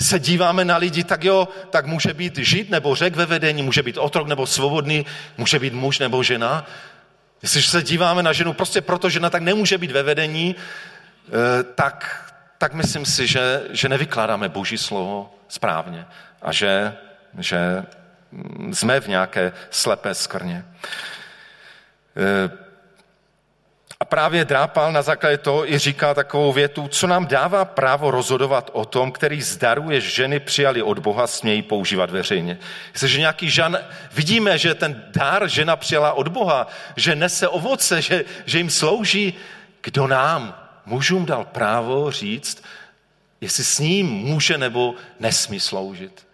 se 0.00 0.18
díváme 0.18 0.64
na 0.64 0.76
lidi, 0.76 1.04
tak 1.04 1.24
jo, 1.24 1.48
tak 1.70 1.86
může 1.86 2.14
být 2.14 2.38
žít 2.38 2.70
nebo 2.70 2.94
řek 2.94 3.16
ve 3.16 3.26
vedení, 3.26 3.62
může 3.62 3.82
být 3.82 3.98
otrok 3.98 4.28
nebo 4.28 4.46
svobodný, 4.46 5.06
může 5.38 5.58
být 5.58 5.72
muž 5.72 5.98
nebo 5.98 6.22
žena. 6.22 6.66
Jestliže 7.42 7.70
se 7.70 7.82
díváme 7.82 8.22
na 8.22 8.32
ženu 8.32 8.52
prostě 8.52 8.80
proto, 8.80 9.10
žena 9.10 9.30
tak 9.30 9.42
nemůže 9.42 9.78
být 9.78 9.90
ve 9.90 10.02
vedení, 10.02 10.56
eh, 11.28 11.62
tak, 11.62 12.24
tak 12.58 12.72
myslím 12.72 13.06
si, 13.06 13.26
že, 13.26 13.62
že 13.70 13.88
nevykládáme 13.88 14.48
Boží 14.48 14.78
slovo 14.78 15.34
správně 15.48 16.06
a 16.42 16.52
že, 16.52 16.94
že 17.38 17.84
jsme 18.72 19.00
v 19.00 19.08
nějaké 19.08 19.52
slepé 19.70 20.14
skrně. 20.14 20.64
E, 22.16 22.66
a 24.00 24.04
právě 24.04 24.44
Drápal 24.44 24.92
na 24.92 25.02
základě 25.02 25.38
toho 25.38 25.72
i 25.72 25.78
říká 25.78 26.14
takovou 26.14 26.52
větu, 26.52 26.88
co 26.88 27.06
nám 27.06 27.26
dává 27.26 27.64
právo 27.64 28.10
rozhodovat 28.10 28.70
o 28.72 28.84
tom, 28.84 29.12
který 29.12 29.42
z 29.42 29.56
darů 29.56 29.90
je 29.90 30.00
ženy 30.00 30.40
přijali 30.40 30.82
od 30.82 30.98
Boha, 30.98 31.26
smějí 31.26 31.62
používat 31.62 32.10
veřejně. 32.10 32.58
Jestliže 32.92 33.18
nějaký 33.20 33.50
žan, 33.50 33.78
vidíme, 34.12 34.58
že 34.58 34.74
ten 34.74 35.04
dár 35.16 35.48
žena 35.48 35.76
přijala 35.76 36.12
od 36.12 36.28
Boha, 36.28 36.66
že 36.96 37.14
nese 37.14 37.48
ovoce, 37.48 38.02
že, 38.02 38.24
že 38.46 38.58
jim 38.58 38.70
slouží, 38.70 39.34
kdo 39.82 40.06
nám, 40.06 40.54
mužům 40.86 41.26
dal 41.26 41.44
právo 41.44 42.10
říct, 42.10 42.64
jestli 43.40 43.64
s 43.64 43.78
ním 43.78 44.06
může 44.06 44.58
nebo 44.58 44.94
nesmí 45.20 45.60
sloužit. 45.60 46.25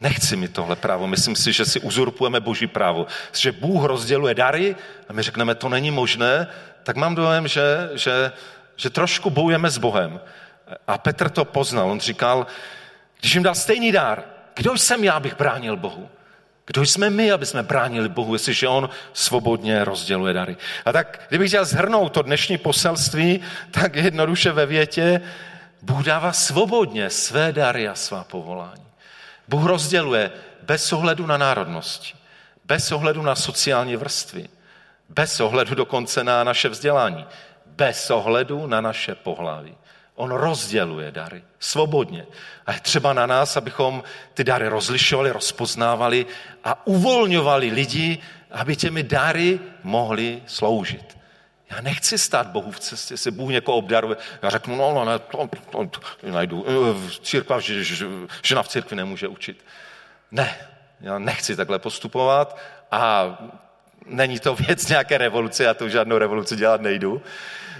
Nechci 0.00 0.36
mi 0.36 0.48
tohle 0.48 0.76
právo. 0.76 1.06
Myslím 1.06 1.36
si, 1.36 1.52
že 1.52 1.64
si 1.64 1.80
uzurpujeme 1.80 2.40
boží 2.40 2.66
právo. 2.66 3.06
Že 3.32 3.52
Bůh 3.52 3.84
rozděluje 3.84 4.34
dary 4.34 4.76
a 5.08 5.12
my 5.12 5.22
řekneme, 5.22 5.54
to 5.54 5.68
není 5.68 5.90
možné, 5.90 6.46
tak 6.82 6.96
mám 6.96 7.14
dojem, 7.14 7.48
že, 7.48 7.90
že, 7.94 8.32
že 8.76 8.90
trošku 8.90 9.30
bojujeme 9.30 9.70
s 9.70 9.78
Bohem. 9.78 10.20
A 10.86 10.98
Petr 10.98 11.30
to 11.30 11.44
poznal. 11.44 11.90
On 11.90 12.00
říkal, 12.00 12.46
když 13.20 13.34
jim 13.34 13.42
dal 13.42 13.54
stejný 13.54 13.92
dár, 13.92 14.24
kdo 14.54 14.78
jsem 14.78 15.04
já, 15.04 15.12
abych 15.12 15.36
bránil 15.36 15.76
Bohu? 15.76 16.08
Kdo 16.66 16.82
jsme 16.82 17.10
my, 17.10 17.32
aby 17.32 17.46
jsme 17.46 17.62
bránili 17.62 18.08
Bohu, 18.08 18.34
jestliže 18.34 18.68
On 18.68 18.90
svobodně 19.12 19.84
rozděluje 19.84 20.34
dary? 20.34 20.56
A 20.84 20.92
tak, 20.92 21.20
kdybych 21.28 21.48
chtěl 21.48 21.64
zhrnout 21.64 22.12
to 22.12 22.22
dnešní 22.22 22.58
poselství, 22.58 23.40
tak 23.70 23.94
jednoduše 23.94 24.52
ve 24.52 24.66
větě, 24.66 25.20
Bůh 25.82 26.04
dává 26.04 26.32
svobodně 26.32 27.10
své 27.10 27.52
dary 27.52 27.88
a 27.88 27.94
svá 27.94 28.24
povolání. 28.24 28.86
Bůh 29.48 29.66
rozděluje 29.66 30.30
bez 30.62 30.92
ohledu 30.92 31.26
na 31.26 31.36
národnosti, 31.36 32.14
bez 32.64 32.92
ohledu 32.92 33.22
na 33.22 33.34
sociální 33.34 33.96
vrstvy, 33.96 34.48
bez 35.08 35.40
ohledu 35.40 35.74
dokonce 35.74 36.24
na 36.24 36.44
naše 36.44 36.68
vzdělání, 36.68 37.26
bez 37.66 38.10
ohledu 38.10 38.66
na 38.66 38.80
naše 38.80 39.14
pohlaví. 39.14 39.74
On 40.14 40.30
rozděluje 40.30 41.10
dary 41.10 41.42
svobodně. 41.58 42.26
A 42.66 42.72
je 42.72 42.80
třeba 42.80 43.12
na 43.12 43.26
nás, 43.26 43.56
abychom 43.56 44.02
ty 44.34 44.44
dary 44.44 44.68
rozlišovali, 44.68 45.30
rozpoznávali 45.30 46.26
a 46.64 46.86
uvolňovali 46.86 47.70
lidi, 47.70 48.18
aby 48.50 48.76
těmi 48.76 49.02
dary 49.02 49.60
mohli 49.82 50.42
sloužit. 50.46 51.15
Já 51.70 51.80
nechci 51.80 52.18
stát 52.18 52.46
Bohu 52.46 52.70
v 52.70 52.80
cestě, 52.80 53.14
jestli 53.14 53.30
Bůh 53.30 53.50
někoho 53.50 53.78
obdaruje. 53.78 54.16
Já 54.42 54.50
řeknu, 54.50 54.76
no, 54.76 54.94
no, 54.94 55.04
ne, 55.04 55.18
to, 55.18 55.48
to, 55.70 55.86
to 55.86 56.00
najdu. 56.30 56.64
V 57.08 57.20
církva, 57.20 57.60
že, 57.60 57.84
že, 57.84 58.06
žena 58.42 58.62
v 58.62 58.68
církvi 58.68 58.96
nemůže 58.96 59.28
učit. 59.28 59.64
Ne, 60.30 60.56
já 61.00 61.18
nechci 61.18 61.56
takhle 61.56 61.78
postupovat 61.78 62.58
a 62.90 63.26
není 64.06 64.40
to 64.40 64.54
věc 64.54 64.88
nějaké 64.88 65.18
revoluce, 65.18 65.64
já 65.64 65.74
tu 65.74 65.88
žádnou 65.88 66.18
revoluci 66.18 66.56
dělat 66.56 66.80
nejdu. 66.80 67.22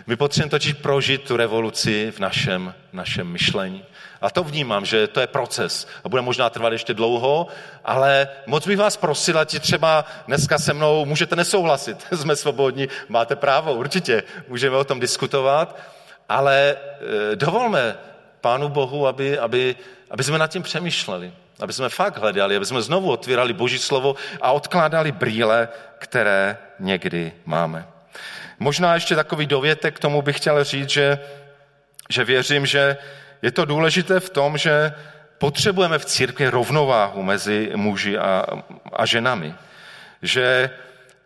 My 0.06 0.16
potřebujeme 0.16 0.50
totiž 0.50 0.72
prožít 0.72 1.22
tu 1.22 1.36
revoluci 1.36 2.10
v 2.10 2.18
našem, 2.18 2.74
našem 2.92 3.26
myšlení. 3.26 3.84
A 4.20 4.30
to 4.30 4.44
vnímám, 4.44 4.84
že 4.84 5.06
to 5.06 5.20
je 5.20 5.26
proces 5.26 5.88
a 6.04 6.08
bude 6.08 6.22
možná 6.22 6.50
trvat 6.50 6.72
ještě 6.72 6.94
dlouho, 6.94 7.46
ale 7.84 8.28
moc 8.46 8.66
bych 8.66 8.78
vás 8.78 8.96
prosil, 8.96 9.38
ať 9.38 9.60
třeba 9.60 10.04
dneska 10.26 10.58
se 10.58 10.74
mnou 10.74 11.04
můžete 11.04 11.36
nesouhlasit, 11.36 12.06
jsme 12.12 12.36
svobodní, 12.36 12.88
máte 13.08 13.36
právo, 13.36 13.74
určitě, 13.74 14.22
můžeme 14.48 14.76
o 14.76 14.84
tom 14.84 15.00
diskutovat, 15.00 15.78
ale 16.28 16.76
eh, 17.32 17.36
dovolme 17.36 17.96
Pánu 18.40 18.68
Bohu, 18.68 19.06
aby, 19.06 19.38
aby, 19.38 19.76
aby 20.10 20.24
jsme 20.24 20.38
nad 20.38 20.46
tím 20.46 20.62
přemýšleli, 20.62 21.32
aby 21.60 21.72
jsme 21.72 21.88
fakt 21.88 22.18
hledali, 22.18 22.56
aby 22.56 22.66
jsme 22.66 22.82
znovu 22.82 23.10
otvírali 23.10 23.52
Boží 23.52 23.78
slovo 23.78 24.14
a 24.40 24.52
odkládali 24.52 25.12
brýle, 25.12 25.68
které 25.98 26.56
někdy 26.78 27.32
máme. 27.44 27.86
Možná 28.58 28.94
ještě 28.94 29.14
takový 29.14 29.46
dovětek 29.46 29.96
k 29.96 29.98
tomu 29.98 30.22
bych 30.22 30.36
chtěl 30.36 30.64
říct, 30.64 30.90
že, 30.90 31.18
že 32.10 32.24
věřím, 32.24 32.66
že 32.66 32.96
je 33.42 33.50
to 33.50 33.64
důležité 33.64 34.20
v 34.20 34.30
tom, 34.30 34.58
že 34.58 34.92
potřebujeme 35.38 35.98
v 35.98 36.04
církvi 36.04 36.48
rovnováhu 36.48 37.22
mezi 37.22 37.72
muži 37.76 38.18
a, 38.18 38.46
a 38.92 39.06
ženami. 39.06 39.54
Že 40.22 40.70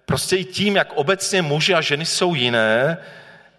prostě 0.07 0.37
i 0.37 0.45
tím, 0.45 0.77
jak 0.77 0.93
obecně 0.93 1.43
muži 1.43 1.75
a 1.75 1.81
ženy 1.81 2.07
jsou 2.07 2.35
jiné, 2.35 2.99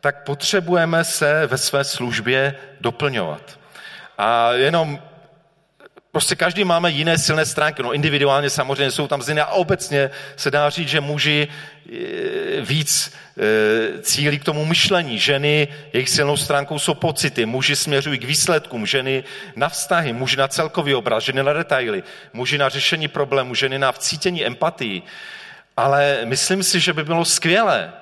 tak 0.02 0.24
potřebujeme 0.24 1.04
se 1.04 1.48
ve 1.48 1.58
své 1.58 1.84
službě 1.84 2.56
doplňovat. 2.82 3.60
A 4.18 4.52
jenom 4.52 5.02
Prostě 6.12 6.36
každý 6.36 6.64
máme 6.64 6.92
jiné 6.92 7.18
silné 7.18 7.46
stránky. 7.46 7.84
No 7.84 7.94
individuálně 7.94 8.50
samozřejmě 8.50 8.92
jsou 8.92 9.08
tam 9.08 9.22
ziny 9.22 9.42
a 9.42 9.46
obecně 9.46 10.10
se 10.36 10.52
dá 10.52 10.70
říct, 10.70 10.90
že 10.90 11.02
muži 11.02 11.48
e, 11.48 12.62
víc 12.62 13.14
e, 13.38 14.02
cílí 14.02 14.40
k 14.40 14.44
tomu 14.44 14.66
myšlení. 14.66 15.20
Ženy, 15.20 15.68
jejich 15.94 16.10
silnou 16.10 16.38
stránkou 16.38 16.80
jsou 16.80 16.94
pocity. 16.94 17.46
Muži 17.46 17.76
směřují 17.76 18.20
k 18.20 18.24
výsledkům, 18.24 18.86
ženy 18.86 19.24
na 19.56 19.70
vztahy, 19.70 20.14
muži 20.14 20.38
na 20.38 20.48
celkový 20.48 20.96
obraz, 20.96 21.24
ženy 21.24 21.44
na 21.44 21.54
detaily, 21.54 22.04
muži 22.34 22.58
na 22.58 22.70
řešení 22.70 23.08
problémů, 23.08 23.56
ženy 23.56 23.80
na 23.80 23.92
vcítění 23.92 24.46
empatii. 24.46 25.02
Ale 25.78 26.20
myslím 26.26 26.64
si, 26.64 26.80
že 26.80 26.94
by 26.94 27.04
bylo 27.04 27.26
skvělé, 27.26 27.94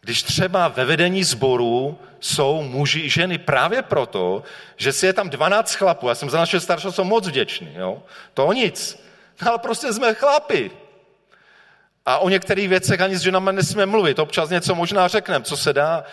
když 0.00 0.22
třeba 0.22 0.68
ve 0.68 0.84
vedení 0.84 1.24
sboru 1.24 1.98
jsou 2.20 2.62
muži 2.62 3.00
i 3.00 3.10
ženy 3.10 3.38
právě 3.38 3.82
proto, 3.82 4.42
že 4.76 4.92
si 4.92 5.06
je 5.06 5.12
tam 5.12 5.30
12 5.30 5.74
chlapů. 5.74 6.08
Já 6.08 6.14
jsem 6.14 6.30
za 6.30 6.38
naše 6.38 6.60
staršího 6.60 6.92
jsem 6.92 7.06
moc 7.06 7.28
vděčný. 7.28 7.74
Jo? 7.74 8.02
To 8.34 8.52
nic. 8.52 9.04
No, 9.42 9.48
ale 9.48 9.58
prostě 9.58 9.92
jsme 9.92 10.14
chlapi. 10.14 10.70
A 12.06 12.18
o 12.18 12.28
některých 12.28 12.68
věcech 12.68 13.00
ani 13.00 13.16
s 13.16 13.20
ženami 13.20 13.52
nesmíme 13.52 13.86
mluvit. 13.86 14.18
Občas 14.18 14.50
něco 14.50 14.74
možná 14.74 15.08
řekneme, 15.08 15.44
co 15.44 15.56
se 15.56 15.72
dá. 15.72 16.04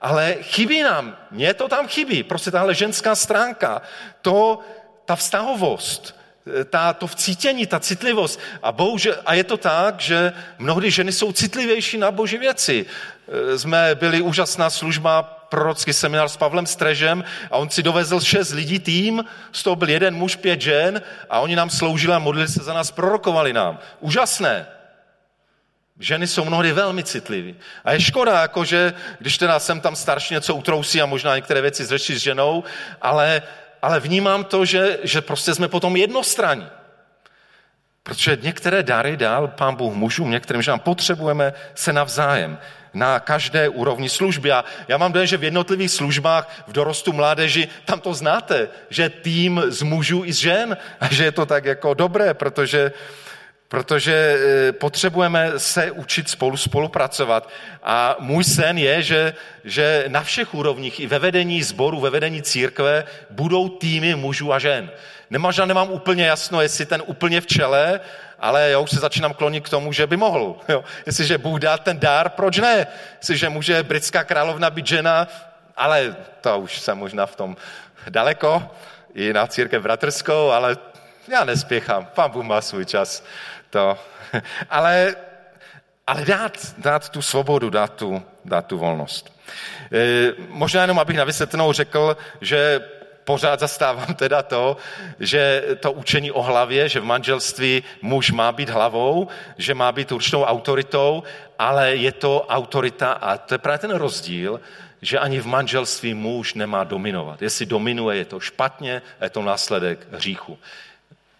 Ale 0.00 0.36
chybí 0.42 0.82
nám, 0.82 1.16
mně 1.30 1.54
to 1.54 1.68
tam 1.68 1.88
chybí, 1.88 2.22
prostě 2.22 2.50
tahle 2.50 2.74
ženská 2.74 3.14
stránka, 3.14 3.82
to, 4.22 4.60
ta 5.04 5.16
vztahovost, 5.16 6.16
ta, 6.70 6.92
to 6.92 7.06
vcítění, 7.06 7.66
ta 7.66 7.80
citlivost. 7.80 8.40
A, 8.62 8.72
bohužel, 8.72 9.14
a 9.26 9.34
je 9.34 9.44
to 9.44 9.56
tak, 9.56 10.00
že 10.00 10.32
mnohdy 10.58 10.90
ženy 10.90 11.12
jsou 11.12 11.32
citlivější 11.32 11.98
na 11.98 12.10
boží 12.10 12.38
věci. 12.38 12.86
E, 13.52 13.58
jsme 13.58 13.94
byli 13.94 14.20
úžasná 14.22 14.70
služba, 14.70 15.22
prorocký 15.22 15.92
seminář 15.92 16.32
s 16.32 16.36
Pavlem 16.36 16.66
Strežem 16.66 17.24
a 17.50 17.56
on 17.56 17.70
si 17.70 17.82
dovezl 17.82 18.20
šest 18.20 18.52
lidí 18.52 18.78
tým, 18.78 19.24
z 19.52 19.62
toho 19.62 19.76
byl 19.76 19.90
jeden 19.90 20.14
muž, 20.14 20.36
pět 20.36 20.60
žen 20.60 21.02
a 21.30 21.40
oni 21.40 21.56
nám 21.56 21.70
sloužili 21.70 22.14
a 22.14 22.18
modlili 22.18 22.48
se 22.48 22.62
za 22.62 22.74
nás, 22.74 22.90
prorokovali 22.90 23.52
nám. 23.52 23.78
Úžasné. 24.00 24.66
Ženy 25.98 26.26
jsou 26.26 26.44
mnohdy 26.44 26.72
velmi 26.72 27.04
citlivé. 27.04 27.58
A 27.84 27.92
je 27.92 28.00
škoda, 28.00 28.40
jakože, 28.40 28.94
když 29.18 29.38
teda 29.38 29.58
jsem 29.58 29.80
tam 29.80 29.96
starší, 29.96 30.34
něco 30.34 30.54
utrousí 30.54 31.02
a 31.02 31.06
možná 31.06 31.36
některé 31.36 31.60
věci 31.60 31.84
zřeší 31.84 32.14
s 32.14 32.22
ženou, 32.22 32.64
ale, 33.02 33.42
ale 33.82 34.00
vnímám 34.00 34.44
to, 34.44 34.64
že, 34.64 34.98
že 35.02 35.20
prostě 35.20 35.54
jsme 35.54 35.68
potom 35.68 35.96
jednostranní. 35.96 36.66
Protože 38.02 38.38
některé 38.42 38.82
dary 38.82 39.16
dal 39.16 39.48
pán 39.48 39.74
Bůh 39.74 39.94
mužům, 39.94 40.30
některým 40.30 40.62
ženám 40.62 40.80
potřebujeme 40.80 41.52
se 41.74 41.92
navzájem 41.92 42.58
na 42.94 43.20
každé 43.20 43.68
úrovni 43.68 44.08
služby. 44.08 44.52
A 44.52 44.64
já 44.88 44.96
mám 44.96 45.12
dojem, 45.12 45.26
že 45.26 45.36
v 45.36 45.44
jednotlivých 45.44 45.90
službách 45.90 46.64
v 46.66 46.72
dorostu 46.72 47.12
mládeži, 47.12 47.68
tam 47.84 48.00
to 48.00 48.14
znáte, 48.14 48.68
že 48.90 49.08
tým 49.08 49.62
z 49.68 49.82
mužů 49.82 50.24
i 50.24 50.32
z 50.32 50.36
žen 50.36 50.76
a 51.00 51.14
že 51.14 51.24
je 51.24 51.32
to 51.32 51.46
tak 51.46 51.64
jako 51.64 51.94
dobré, 51.94 52.34
protože 52.34 52.92
protože 53.68 54.14
e, 54.68 54.72
potřebujeme 54.72 55.52
se 55.56 55.90
učit 55.90 56.28
spolu 56.28 56.56
spolupracovat. 56.56 57.48
A 57.82 58.16
můj 58.18 58.44
sen 58.44 58.78
je, 58.78 59.02
že, 59.02 59.34
že 59.64 60.04
na 60.08 60.22
všech 60.22 60.54
úrovních, 60.54 61.00
i 61.00 61.06
ve 61.06 61.18
vedení 61.18 61.62
sboru, 61.62 62.00
ve 62.00 62.10
vedení 62.10 62.42
církve, 62.42 63.04
budou 63.30 63.68
týmy 63.68 64.14
mužů 64.14 64.52
a 64.52 64.58
žen. 64.58 64.90
Nemáš, 65.30 65.60
nemám 65.64 65.90
úplně 65.90 66.26
jasno, 66.26 66.62
jestli 66.62 66.86
ten 66.86 67.02
úplně 67.06 67.40
v 67.40 67.46
čele, 67.46 68.00
ale 68.38 68.70
já 68.70 68.78
už 68.78 68.90
se 68.90 69.00
začínám 69.00 69.34
klonit 69.34 69.64
k 69.64 69.68
tomu, 69.68 69.92
že 69.92 70.06
by 70.06 70.16
mohl. 70.16 70.56
Jo. 70.68 70.84
Jestliže 71.06 71.38
Bůh 71.38 71.60
dá 71.60 71.78
ten 71.78 71.98
dár, 71.98 72.28
proč 72.28 72.58
ne? 72.58 72.86
Jestliže 73.18 73.48
může 73.48 73.82
britská 73.82 74.24
královna 74.24 74.70
být 74.70 74.86
žena, 74.86 75.28
ale 75.76 76.16
to 76.40 76.58
už 76.58 76.80
jsem 76.80 76.98
možná 76.98 77.26
v 77.26 77.36
tom 77.36 77.56
daleko, 78.08 78.70
i 79.14 79.32
na 79.32 79.46
církev 79.46 79.82
bratrskou, 79.82 80.50
ale 80.50 80.76
já 81.28 81.44
nespěchám. 81.44 82.06
Pán 82.14 82.30
Bůh 82.30 82.44
má 82.44 82.60
svůj 82.60 82.84
čas 82.84 83.24
to. 83.76 83.98
Ale, 84.70 85.16
ale 86.06 86.24
dát, 86.24 86.74
dát 86.78 87.08
tu 87.08 87.22
svobodu, 87.22 87.70
dát 87.70 87.92
tu, 87.94 88.22
dát 88.44 88.66
tu 88.66 88.78
volnost. 88.78 89.32
E, 89.92 90.32
možná 90.48 90.80
jenom, 90.82 90.98
abych 90.98 91.16
na 91.16 91.24
vysvětlenou 91.24 91.72
řekl, 91.72 92.16
že 92.40 92.80
pořád 93.24 93.60
zastávám 93.60 94.14
teda 94.24 94.42
to, 94.42 94.76
že 95.20 95.64
to 95.80 95.92
učení 95.92 96.32
o 96.32 96.42
hlavě, 96.42 96.88
že 96.88 97.00
v 97.00 97.04
manželství 97.04 97.82
muž 98.02 98.30
má 98.30 98.52
být 98.52 98.70
hlavou, 98.70 99.28
že 99.58 99.74
má 99.74 99.92
být 99.92 100.12
určitou 100.12 100.42
autoritou, 100.42 101.22
ale 101.58 101.96
je 101.96 102.12
to 102.12 102.46
autorita 102.48 103.12
a 103.12 103.36
to 103.36 103.54
je 103.54 103.58
právě 103.58 103.78
ten 103.78 103.94
rozdíl, 103.94 104.60
že 105.02 105.18
ani 105.18 105.40
v 105.40 105.46
manželství 105.46 106.14
muž 106.14 106.54
nemá 106.54 106.84
dominovat. 106.84 107.42
Jestli 107.42 107.66
dominuje, 107.66 108.16
je 108.16 108.24
to 108.24 108.40
špatně, 108.40 109.02
je 109.20 109.30
to 109.30 109.42
následek 109.42 110.06
hříchu. 110.12 110.58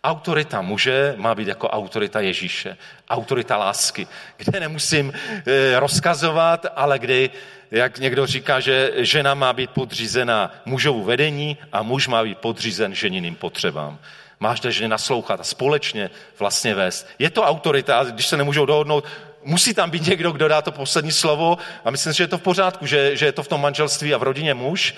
Autorita 0.06 0.62
muže 0.62 1.14
má 1.16 1.34
být 1.34 1.48
jako 1.48 1.68
autorita 1.68 2.20
Ježíše, 2.20 2.76
autorita 3.10 3.56
lásky, 3.56 4.06
kde 4.36 4.60
nemusím 4.60 5.12
eh, 5.12 5.80
rozkazovat, 5.80 6.66
ale 6.76 6.98
kdy, 6.98 7.30
jak 7.70 7.98
někdo 7.98 8.26
říká, 8.26 8.60
že 8.60 8.92
žena 8.96 9.34
má 9.34 9.52
být 9.52 9.70
podřízena 9.70 10.54
mužovu 10.64 11.02
vedení 11.02 11.58
a 11.72 11.82
muž 11.82 12.08
má 12.08 12.24
být 12.24 12.38
podřízen 12.38 12.94
ženiným 12.94 13.34
potřebám. 13.34 13.98
Máš 14.40 14.60
té 14.60 14.72
ženy 14.72 14.88
naslouchat 14.88 15.40
a 15.40 15.44
společně 15.44 16.10
vlastně 16.38 16.74
vést. 16.74 17.08
Je 17.18 17.30
to 17.30 17.42
autorita, 17.42 18.04
když 18.04 18.26
se 18.26 18.36
nemůžou 18.36 18.66
dohodnout, 18.66 19.04
musí 19.44 19.74
tam 19.74 19.90
být 19.90 20.06
někdo, 20.06 20.32
kdo 20.32 20.48
dá 20.48 20.62
to 20.62 20.72
poslední 20.72 21.12
slovo 21.12 21.58
a 21.84 21.90
myslím 21.90 22.12
že 22.12 22.24
je 22.24 22.28
to 22.28 22.38
v 22.38 22.42
pořádku, 22.42 22.86
že, 22.86 23.16
že 23.16 23.26
je 23.26 23.32
to 23.32 23.42
v 23.42 23.48
tom 23.48 23.60
manželství 23.60 24.14
a 24.14 24.18
v 24.18 24.22
rodině 24.22 24.54
muž, 24.54 24.94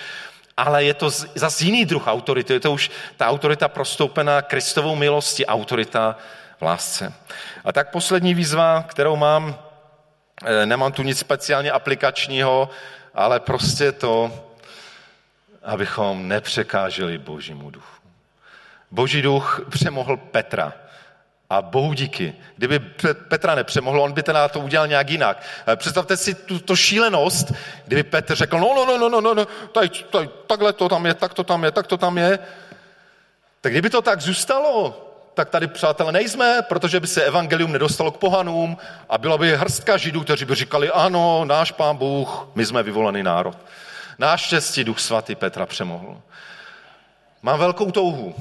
ale 0.59 0.84
je 0.84 0.94
to 0.94 1.11
zase 1.11 1.64
jiný 1.64 1.84
druh 1.84 2.06
autority. 2.06 2.52
Je 2.52 2.61
to 2.61 2.72
už 2.72 2.90
ta 3.16 3.28
autorita 3.28 3.68
prostoupená 3.68 4.42
Kristovou 4.42 4.96
milosti, 4.96 5.46
autorita 5.46 6.16
v 6.59 6.62
lásce. 6.62 7.14
A 7.64 7.72
tak 7.72 7.90
poslední 7.90 8.34
výzva, 8.34 8.84
kterou 8.88 9.16
mám, 9.16 9.59
eh, 10.44 10.66
nemám 10.66 10.92
tu 10.92 11.02
nic 11.02 11.18
speciálně 11.18 11.70
aplikačního, 11.70 12.70
ale 13.14 13.40
prostě 13.40 13.92
to, 13.92 14.34
abychom 15.62 16.28
nepřekáželi 16.28 17.18
Božímu 17.18 17.70
duchu. 17.70 18.02
Boží 18.90 19.22
duch 19.22 19.61
přemohl 19.70 20.16
Petra. 20.16 20.72
A 21.51 21.62
bohu 21.62 21.92
díky. 21.92 22.34
Kdyby 22.57 22.78
Petra 23.28 23.55
nepřemohl, 23.55 24.01
on 24.01 24.12
by 24.12 24.22
teda 24.22 24.49
to 24.49 24.61
udělal 24.61 24.86
nějak 24.86 25.11
jinak. 25.11 25.42
Představte 25.76 26.16
si 26.16 26.34
tu, 26.34 26.76
šílenost, 26.76 27.53
kdyby 27.84 28.03
Petr 28.03 28.34
řekl, 28.34 28.59
no, 28.59 28.74
no, 28.76 28.84
no, 28.86 28.99
no, 28.99 29.09
no, 29.09 29.20
no, 29.20 29.34
no 29.34 29.46
tady, 29.72 29.88
tady, 29.88 30.28
takhle 30.46 30.72
to 30.72 30.88
tam 30.88 31.07
je, 31.07 31.14
tak 31.14 31.34
to 31.34 31.44
tam 31.44 31.64
je, 31.64 31.70
tak 31.70 31.86
to 31.86 31.96
tam 31.96 32.18
je. 32.18 32.38
Tak 33.61 33.72
kdyby 33.72 33.90
to 33.90 34.03
tak 34.03 34.20
zůstalo, 34.20 35.05
tak 35.34 35.51
tady, 35.51 35.66
přátelé, 35.66 36.12
nejsme, 36.12 36.62
protože 36.68 37.01
by 37.01 37.07
se 37.07 37.24
evangelium 37.24 37.72
nedostalo 37.72 38.11
k 38.11 38.18
pohanům 38.18 38.76
a 39.09 39.18
byla 39.18 39.38
by 39.38 39.57
hrstka 39.57 39.96
židů, 39.96 40.20
kteří 40.20 40.44
by 40.44 40.55
říkali, 40.55 40.90
ano, 40.90 41.44
náš 41.44 41.72
pán 41.72 41.96
Bůh, 41.96 42.49
my 42.55 42.66
jsme 42.66 42.82
vyvolený 42.82 43.22
národ. 43.22 43.57
Náš 44.18 44.42
štěstí 44.42 44.84
duch 44.84 45.01
svatý 45.01 45.34
Petra 45.34 45.66
přemohl. 45.66 46.20
Mám 47.42 47.59
velkou 47.59 47.90
touhu, 47.90 48.34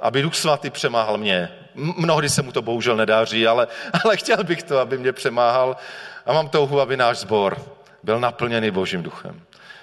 aby 0.00 0.22
duch 0.22 0.34
svatý 0.34 0.70
přemáhal 0.70 1.18
mě, 1.18 1.48
Mnohdy 1.74 2.28
se 2.28 2.42
mu 2.42 2.52
to 2.52 2.62
bohužel 2.62 2.96
nedáří, 2.96 3.46
ale, 3.46 3.68
ale 4.04 4.16
chtěl 4.16 4.44
bych 4.44 4.62
to, 4.62 4.78
aby 4.78 4.98
mě 4.98 5.12
přemáhal. 5.12 5.76
A 6.26 6.32
mám 6.32 6.48
touhu, 6.48 6.80
aby 6.80 6.96
náš 6.96 7.18
sbor 7.18 7.58
byl 8.02 8.20
naplněný 8.20 8.70
Božím 8.70 9.02
duchem. 9.02 9.40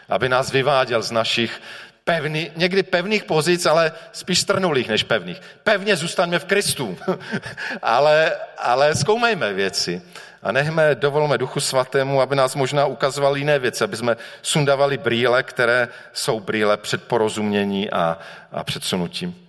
Aby 0.10 0.30
nás 0.30 0.52
vyváděl 0.52 1.02
z 1.02 1.12
našich 1.12 1.62
pevný, 2.04 2.52
někdy 2.56 2.84
pevných 2.84 3.24
pozic, 3.24 3.66
ale 3.66 3.92
spíš 4.12 4.40
strnulých 4.40 4.90
než 4.90 5.04
pevných. 5.04 5.42
Pevně 5.64 5.96
zůstaňme 5.96 6.40
v 6.40 6.46
Kristu, 6.46 6.98
ale, 7.82 8.36
ale 8.58 8.96
zkoumejme 8.96 9.54
věci. 9.54 10.02
A 10.44 10.52
nechme, 10.52 10.96
dovolme 10.96 11.38
Duchu 11.38 11.60
Svatému, 11.60 12.22
aby 12.22 12.36
nás 12.36 12.56
možná 12.56 12.86
ukazoval 12.86 13.38
jiné 13.38 13.60
věci, 13.60 13.84
aby 13.84 13.98
jsme 13.98 14.18
sundavali 14.42 14.98
brýle, 14.98 15.44
které 15.44 15.88
jsou 16.14 16.40
brýle 16.40 16.78
před 16.78 17.04
porozumění 17.04 17.92
a, 17.92 18.18
a 18.52 18.64
předsunutím. 18.64 19.45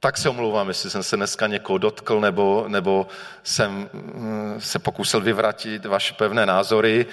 Tak 0.00 0.18
se 0.18 0.28
omlouvám, 0.28 0.68
jestli 0.68 0.90
jsem 0.90 1.02
se 1.02 1.16
dneska 1.16 1.46
někoho 1.46 1.78
dotkl, 1.78 2.20
nebo, 2.20 2.64
nebo 2.68 3.06
jsem 3.42 3.88
mm, 3.92 4.56
se 4.58 4.78
pokusil 4.78 5.20
vyvratit 5.20 5.86
vaše 5.86 6.14
pevné 6.14 6.46
názory, 6.46 7.06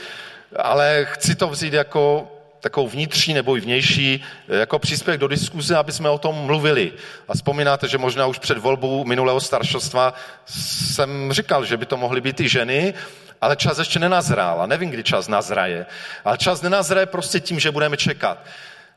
ale 0.56 1.08
chci 1.10 1.36
to 1.36 1.48
vzít 1.48 1.74
jako 1.74 2.32
takovou 2.60 2.88
vnitřní 2.88 3.34
nebo 3.34 3.58
i 3.58 3.60
vnější, 3.60 4.24
jako 4.48 4.80
příspěvek 4.80 5.22
do 5.22 5.28
diskuze, 5.28 5.78
aby 5.78 5.92
jsme 5.92 6.10
o 6.10 6.18
tom 6.18 6.36
mluvili. 6.36 6.94
A 7.28 7.34
vzpomínáte, 7.34 7.88
že 7.88 7.98
možná 7.98 8.26
už 8.26 8.40
před 8.40 8.58
volbou 8.58 9.06
minulého 9.06 9.42
staršostva 9.42 10.14
jsem 10.46 11.34
říkal, 11.34 11.66
že 11.66 11.78
by 11.78 11.86
to 11.86 11.98
mohly 11.98 12.22
být 12.22 12.40
i 12.40 12.50
ženy, 12.50 12.94
ale 13.42 13.56
čas 13.56 13.80
ještě 13.80 14.00
nenazrál 14.00 14.62
a 14.62 14.66
nevím, 14.66 14.90
kdy 14.90 15.04
čas 15.04 15.28
nazraje. 15.28 15.86
Ale 16.26 16.38
čas 16.38 16.62
nenazraje 16.62 17.06
prostě 17.06 17.40
tím, 17.40 17.60
že 17.60 17.72
budeme 17.72 17.98
čekat. 17.98 18.46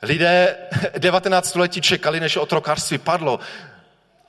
Lidé 0.02 0.56
19 0.98 1.48
století 1.48 1.80
čekali, 1.80 2.20
než 2.20 2.36
otrokářství 2.36 2.98
padlo. 2.98 3.40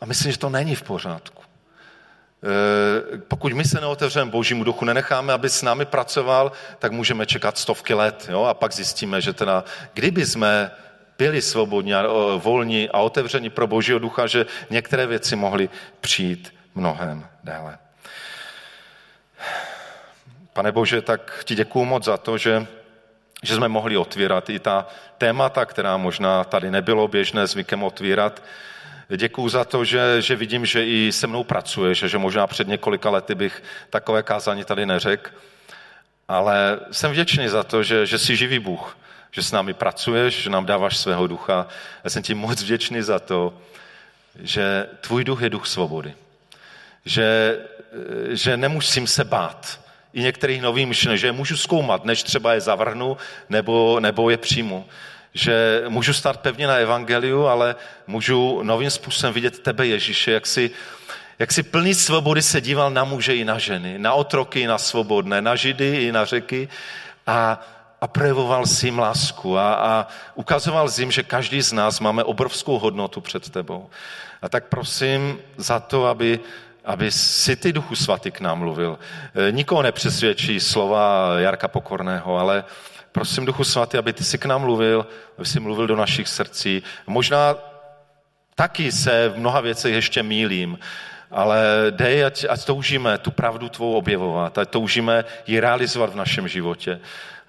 A 0.01 0.05
myslím, 0.05 0.31
že 0.31 0.37
to 0.37 0.49
není 0.49 0.75
v 0.75 0.83
pořádku. 0.83 1.43
E, 1.43 3.17
pokud 3.17 3.53
my 3.53 3.63
se 3.65 3.81
neotevřeme 3.81 4.31
Božímu 4.31 4.63
duchu, 4.63 4.85
nenecháme, 4.85 5.33
aby 5.33 5.49
s 5.49 5.61
námi 5.61 5.85
pracoval, 5.85 6.51
tak 6.79 6.91
můžeme 6.91 7.25
čekat 7.25 7.57
stovky 7.57 7.93
let. 7.93 8.27
Jo? 8.29 8.43
A 8.43 8.53
pak 8.53 8.73
zjistíme, 8.73 9.21
že 9.21 9.33
teda, 9.33 9.63
kdyby 9.93 10.25
jsme 10.25 10.71
byli 11.17 11.41
svobodní 11.41 11.93
a 11.93 12.07
volní 12.37 12.89
a 12.89 12.97
otevření 12.97 13.49
pro 13.49 13.67
Božího 13.67 13.99
ducha, 13.99 14.27
že 14.27 14.45
některé 14.69 15.07
věci 15.07 15.35
mohly 15.35 15.69
přijít 16.01 16.53
mnohem 16.75 17.27
déle. 17.43 17.77
Pane 20.53 20.71
Bože, 20.71 21.01
tak 21.01 21.43
ti 21.43 21.55
děkuju 21.55 21.85
moc 21.85 22.03
za 22.03 22.17
to, 22.17 22.37
že, 22.37 22.67
že 23.43 23.55
jsme 23.55 23.67
mohli 23.67 23.97
otvírat 23.97 24.49
i 24.49 24.59
ta 24.59 24.87
témata, 25.17 25.65
která 25.65 25.97
možná 25.97 26.43
tady 26.43 26.71
nebylo 26.71 27.07
běžné 27.07 27.47
zvykem 27.47 27.83
otvírat, 27.83 28.43
Děkuju 29.17 29.49
za 29.49 29.65
to, 29.65 29.85
že, 29.85 30.21
že 30.21 30.35
vidím, 30.35 30.65
že 30.65 30.85
i 30.85 31.11
se 31.11 31.27
mnou 31.27 31.43
pracuješ, 31.43 31.99
že 31.99 32.17
možná 32.17 32.47
před 32.47 32.67
několika 32.67 33.09
lety 33.09 33.35
bych 33.35 33.63
takové 33.89 34.23
kázání 34.23 34.63
tady 34.63 34.85
neřekl. 34.85 35.31
ale 36.27 36.79
jsem 36.91 37.11
vděčný 37.11 37.47
za 37.47 37.63
to, 37.63 37.83
že, 37.83 38.05
že 38.05 38.19
jsi 38.19 38.35
živý 38.35 38.59
Bůh, 38.59 38.97
že 39.31 39.43
s 39.43 39.51
námi 39.51 39.73
pracuješ, 39.73 40.43
že 40.43 40.49
nám 40.49 40.65
dáváš 40.65 40.97
svého 40.97 41.27
ducha. 41.27 41.67
Já 42.03 42.09
jsem 42.09 42.23
ti 42.23 42.33
moc 42.33 42.63
vděčný 42.63 43.01
za 43.01 43.19
to, 43.19 43.53
že 44.39 44.87
tvůj 45.01 45.23
duch 45.23 45.41
je 45.41 45.49
duch 45.49 45.67
svobody. 45.67 46.13
Že, 47.05 47.59
že 48.29 48.57
nemusím 48.57 49.07
se 49.07 49.23
bát 49.23 49.79
i 50.13 50.21
některých 50.21 50.61
nových 50.61 50.87
myšlenek, 50.87 51.19
že 51.19 51.27
je 51.27 51.31
můžu 51.31 51.57
zkoumat, 51.57 52.05
než 52.05 52.23
třeba 52.23 52.53
je 52.53 52.61
zavrhnu 52.61 53.17
nebo, 53.49 53.99
nebo 53.99 54.29
je 54.29 54.37
přijmu. 54.37 54.85
Že 55.33 55.83
můžu 55.87 56.13
stát 56.13 56.39
pevně 56.39 56.67
na 56.67 56.75
evangeliu, 56.75 57.45
ale 57.45 57.75
můžu 58.07 58.63
novým 58.63 58.89
způsobem 58.89 59.33
vidět 59.33 59.59
tebe, 59.59 59.87
Ježíše, 59.87 60.31
jak 60.31 60.47
si, 60.47 60.71
jak 61.39 61.51
si 61.51 61.63
plný 61.63 61.95
svobody 61.95 62.41
se 62.41 62.61
díval 62.61 62.91
na 62.91 63.03
muže 63.03 63.35
i 63.35 63.45
na 63.45 63.57
ženy, 63.57 63.99
na 63.99 64.13
otroky 64.13 64.59
i 64.59 64.67
na 64.67 64.77
svobodné, 64.77 65.41
na 65.41 65.55
židy 65.55 65.97
i 65.97 66.11
na 66.11 66.25
řeky 66.25 66.69
a, 67.27 67.61
a 68.01 68.07
projevoval 68.07 68.65
si 68.65 68.87
jim 68.87 68.99
lásku 68.99 69.57
a, 69.57 69.73
a 69.73 70.07
ukazoval 70.35 70.89
jim, 70.97 71.11
že 71.11 71.23
každý 71.23 71.61
z 71.61 71.73
nás 71.73 71.99
máme 71.99 72.23
obrovskou 72.23 72.79
hodnotu 72.79 73.21
před 73.21 73.49
tebou. 73.49 73.89
A 74.41 74.49
tak 74.49 74.65
prosím 74.65 75.39
za 75.57 75.79
to, 75.79 76.05
aby, 76.05 76.39
aby 76.85 77.11
si 77.11 77.55
ty 77.55 77.73
Duchu 77.73 77.95
Svatý 77.95 78.31
k 78.31 78.39
nám 78.39 78.59
mluvil. 78.59 78.99
E, 79.47 79.51
nikoho 79.51 79.81
nepřesvědčí 79.81 80.59
slova 80.59 81.33
Jarka 81.37 81.67
Pokorného, 81.67 82.37
ale 82.37 82.63
prosím 83.11 83.45
Duchu 83.45 83.63
Svatý, 83.63 83.97
aby 83.97 84.13
ty 84.13 84.23
si 84.23 84.37
k 84.37 84.45
nám 84.45 84.61
mluvil, 84.61 85.07
aby 85.37 85.45
si 85.45 85.59
mluvil 85.59 85.87
do 85.87 85.95
našich 85.95 86.27
srdcí. 86.27 86.83
Možná 87.07 87.55
taky 88.55 88.91
se 88.91 89.29
v 89.29 89.37
mnoha 89.37 89.61
věcech 89.61 89.93
ještě 89.93 90.23
mílím, 90.23 90.79
ale 91.31 91.61
dej, 91.89 92.25
ať, 92.25 92.45
ať 92.49 92.65
toužíme 92.65 93.17
tu 93.17 93.31
pravdu 93.31 93.69
tvou 93.69 93.93
objevovat, 93.93 94.57
ať 94.57 94.69
toužíme 94.69 95.25
ji 95.47 95.59
realizovat 95.59 96.09
v 96.09 96.15
našem 96.15 96.47
životě. 96.47 96.99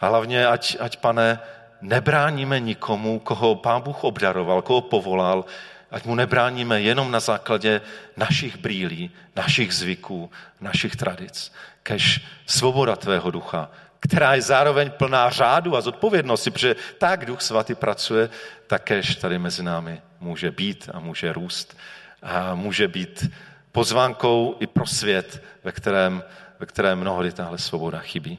A 0.00 0.06
hlavně, 0.06 0.46
ať, 0.46 0.76
ať 0.80 0.96
pane, 0.96 1.38
nebráníme 1.80 2.60
nikomu, 2.60 3.18
koho 3.18 3.54
Pán 3.54 3.82
Bůh 3.82 4.04
obdaroval, 4.04 4.62
koho 4.62 4.80
povolal, 4.80 5.44
ať 5.90 6.04
mu 6.04 6.14
nebráníme 6.14 6.80
jenom 6.80 7.10
na 7.10 7.20
základě 7.20 7.80
našich 8.16 8.56
brýlí, 8.56 9.10
našich 9.36 9.74
zvyků, 9.74 10.30
našich 10.60 10.96
tradic. 10.96 11.52
Kež 11.82 12.20
svoboda 12.46 12.96
tvého 12.96 13.30
ducha, 13.30 13.70
která 14.00 14.34
je 14.34 14.42
zároveň 14.42 14.90
plná 14.90 15.30
řádu 15.30 15.76
a 15.76 15.80
zodpovědnosti, 15.80 16.50
protože 16.50 16.76
tak 16.98 17.24
Duch 17.24 17.40
Svatý 17.40 17.74
pracuje, 17.74 18.30
tak 18.66 18.82
kež 18.82 19.16
tady 19.16 19.38
mezi 19.38 19.62
námi 19.62 20.02
může 20.20 20.50
být 20.50 20.88
a 20.94 21.00
může 21.00 21.32
růst 21.32 21.76
a 22.22 22.54
může 22.54 22.88
být 22.88 23.30
pozvánkou 23.72 24.56
i 24.60 24.66
pro 24.66 24.86
svět, 24.86 25.42
ve 25.64 25.72
kterém, 25.72 26.22
ve 26.58 26.66
kterém 26.66 27.00
mnohdy 27.00 27.32
tahle 27.32 27.58
svoboda 27.58 27.98
chybí. 27.98 28.38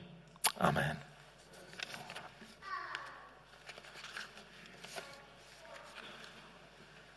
Amen. 0.59 1.10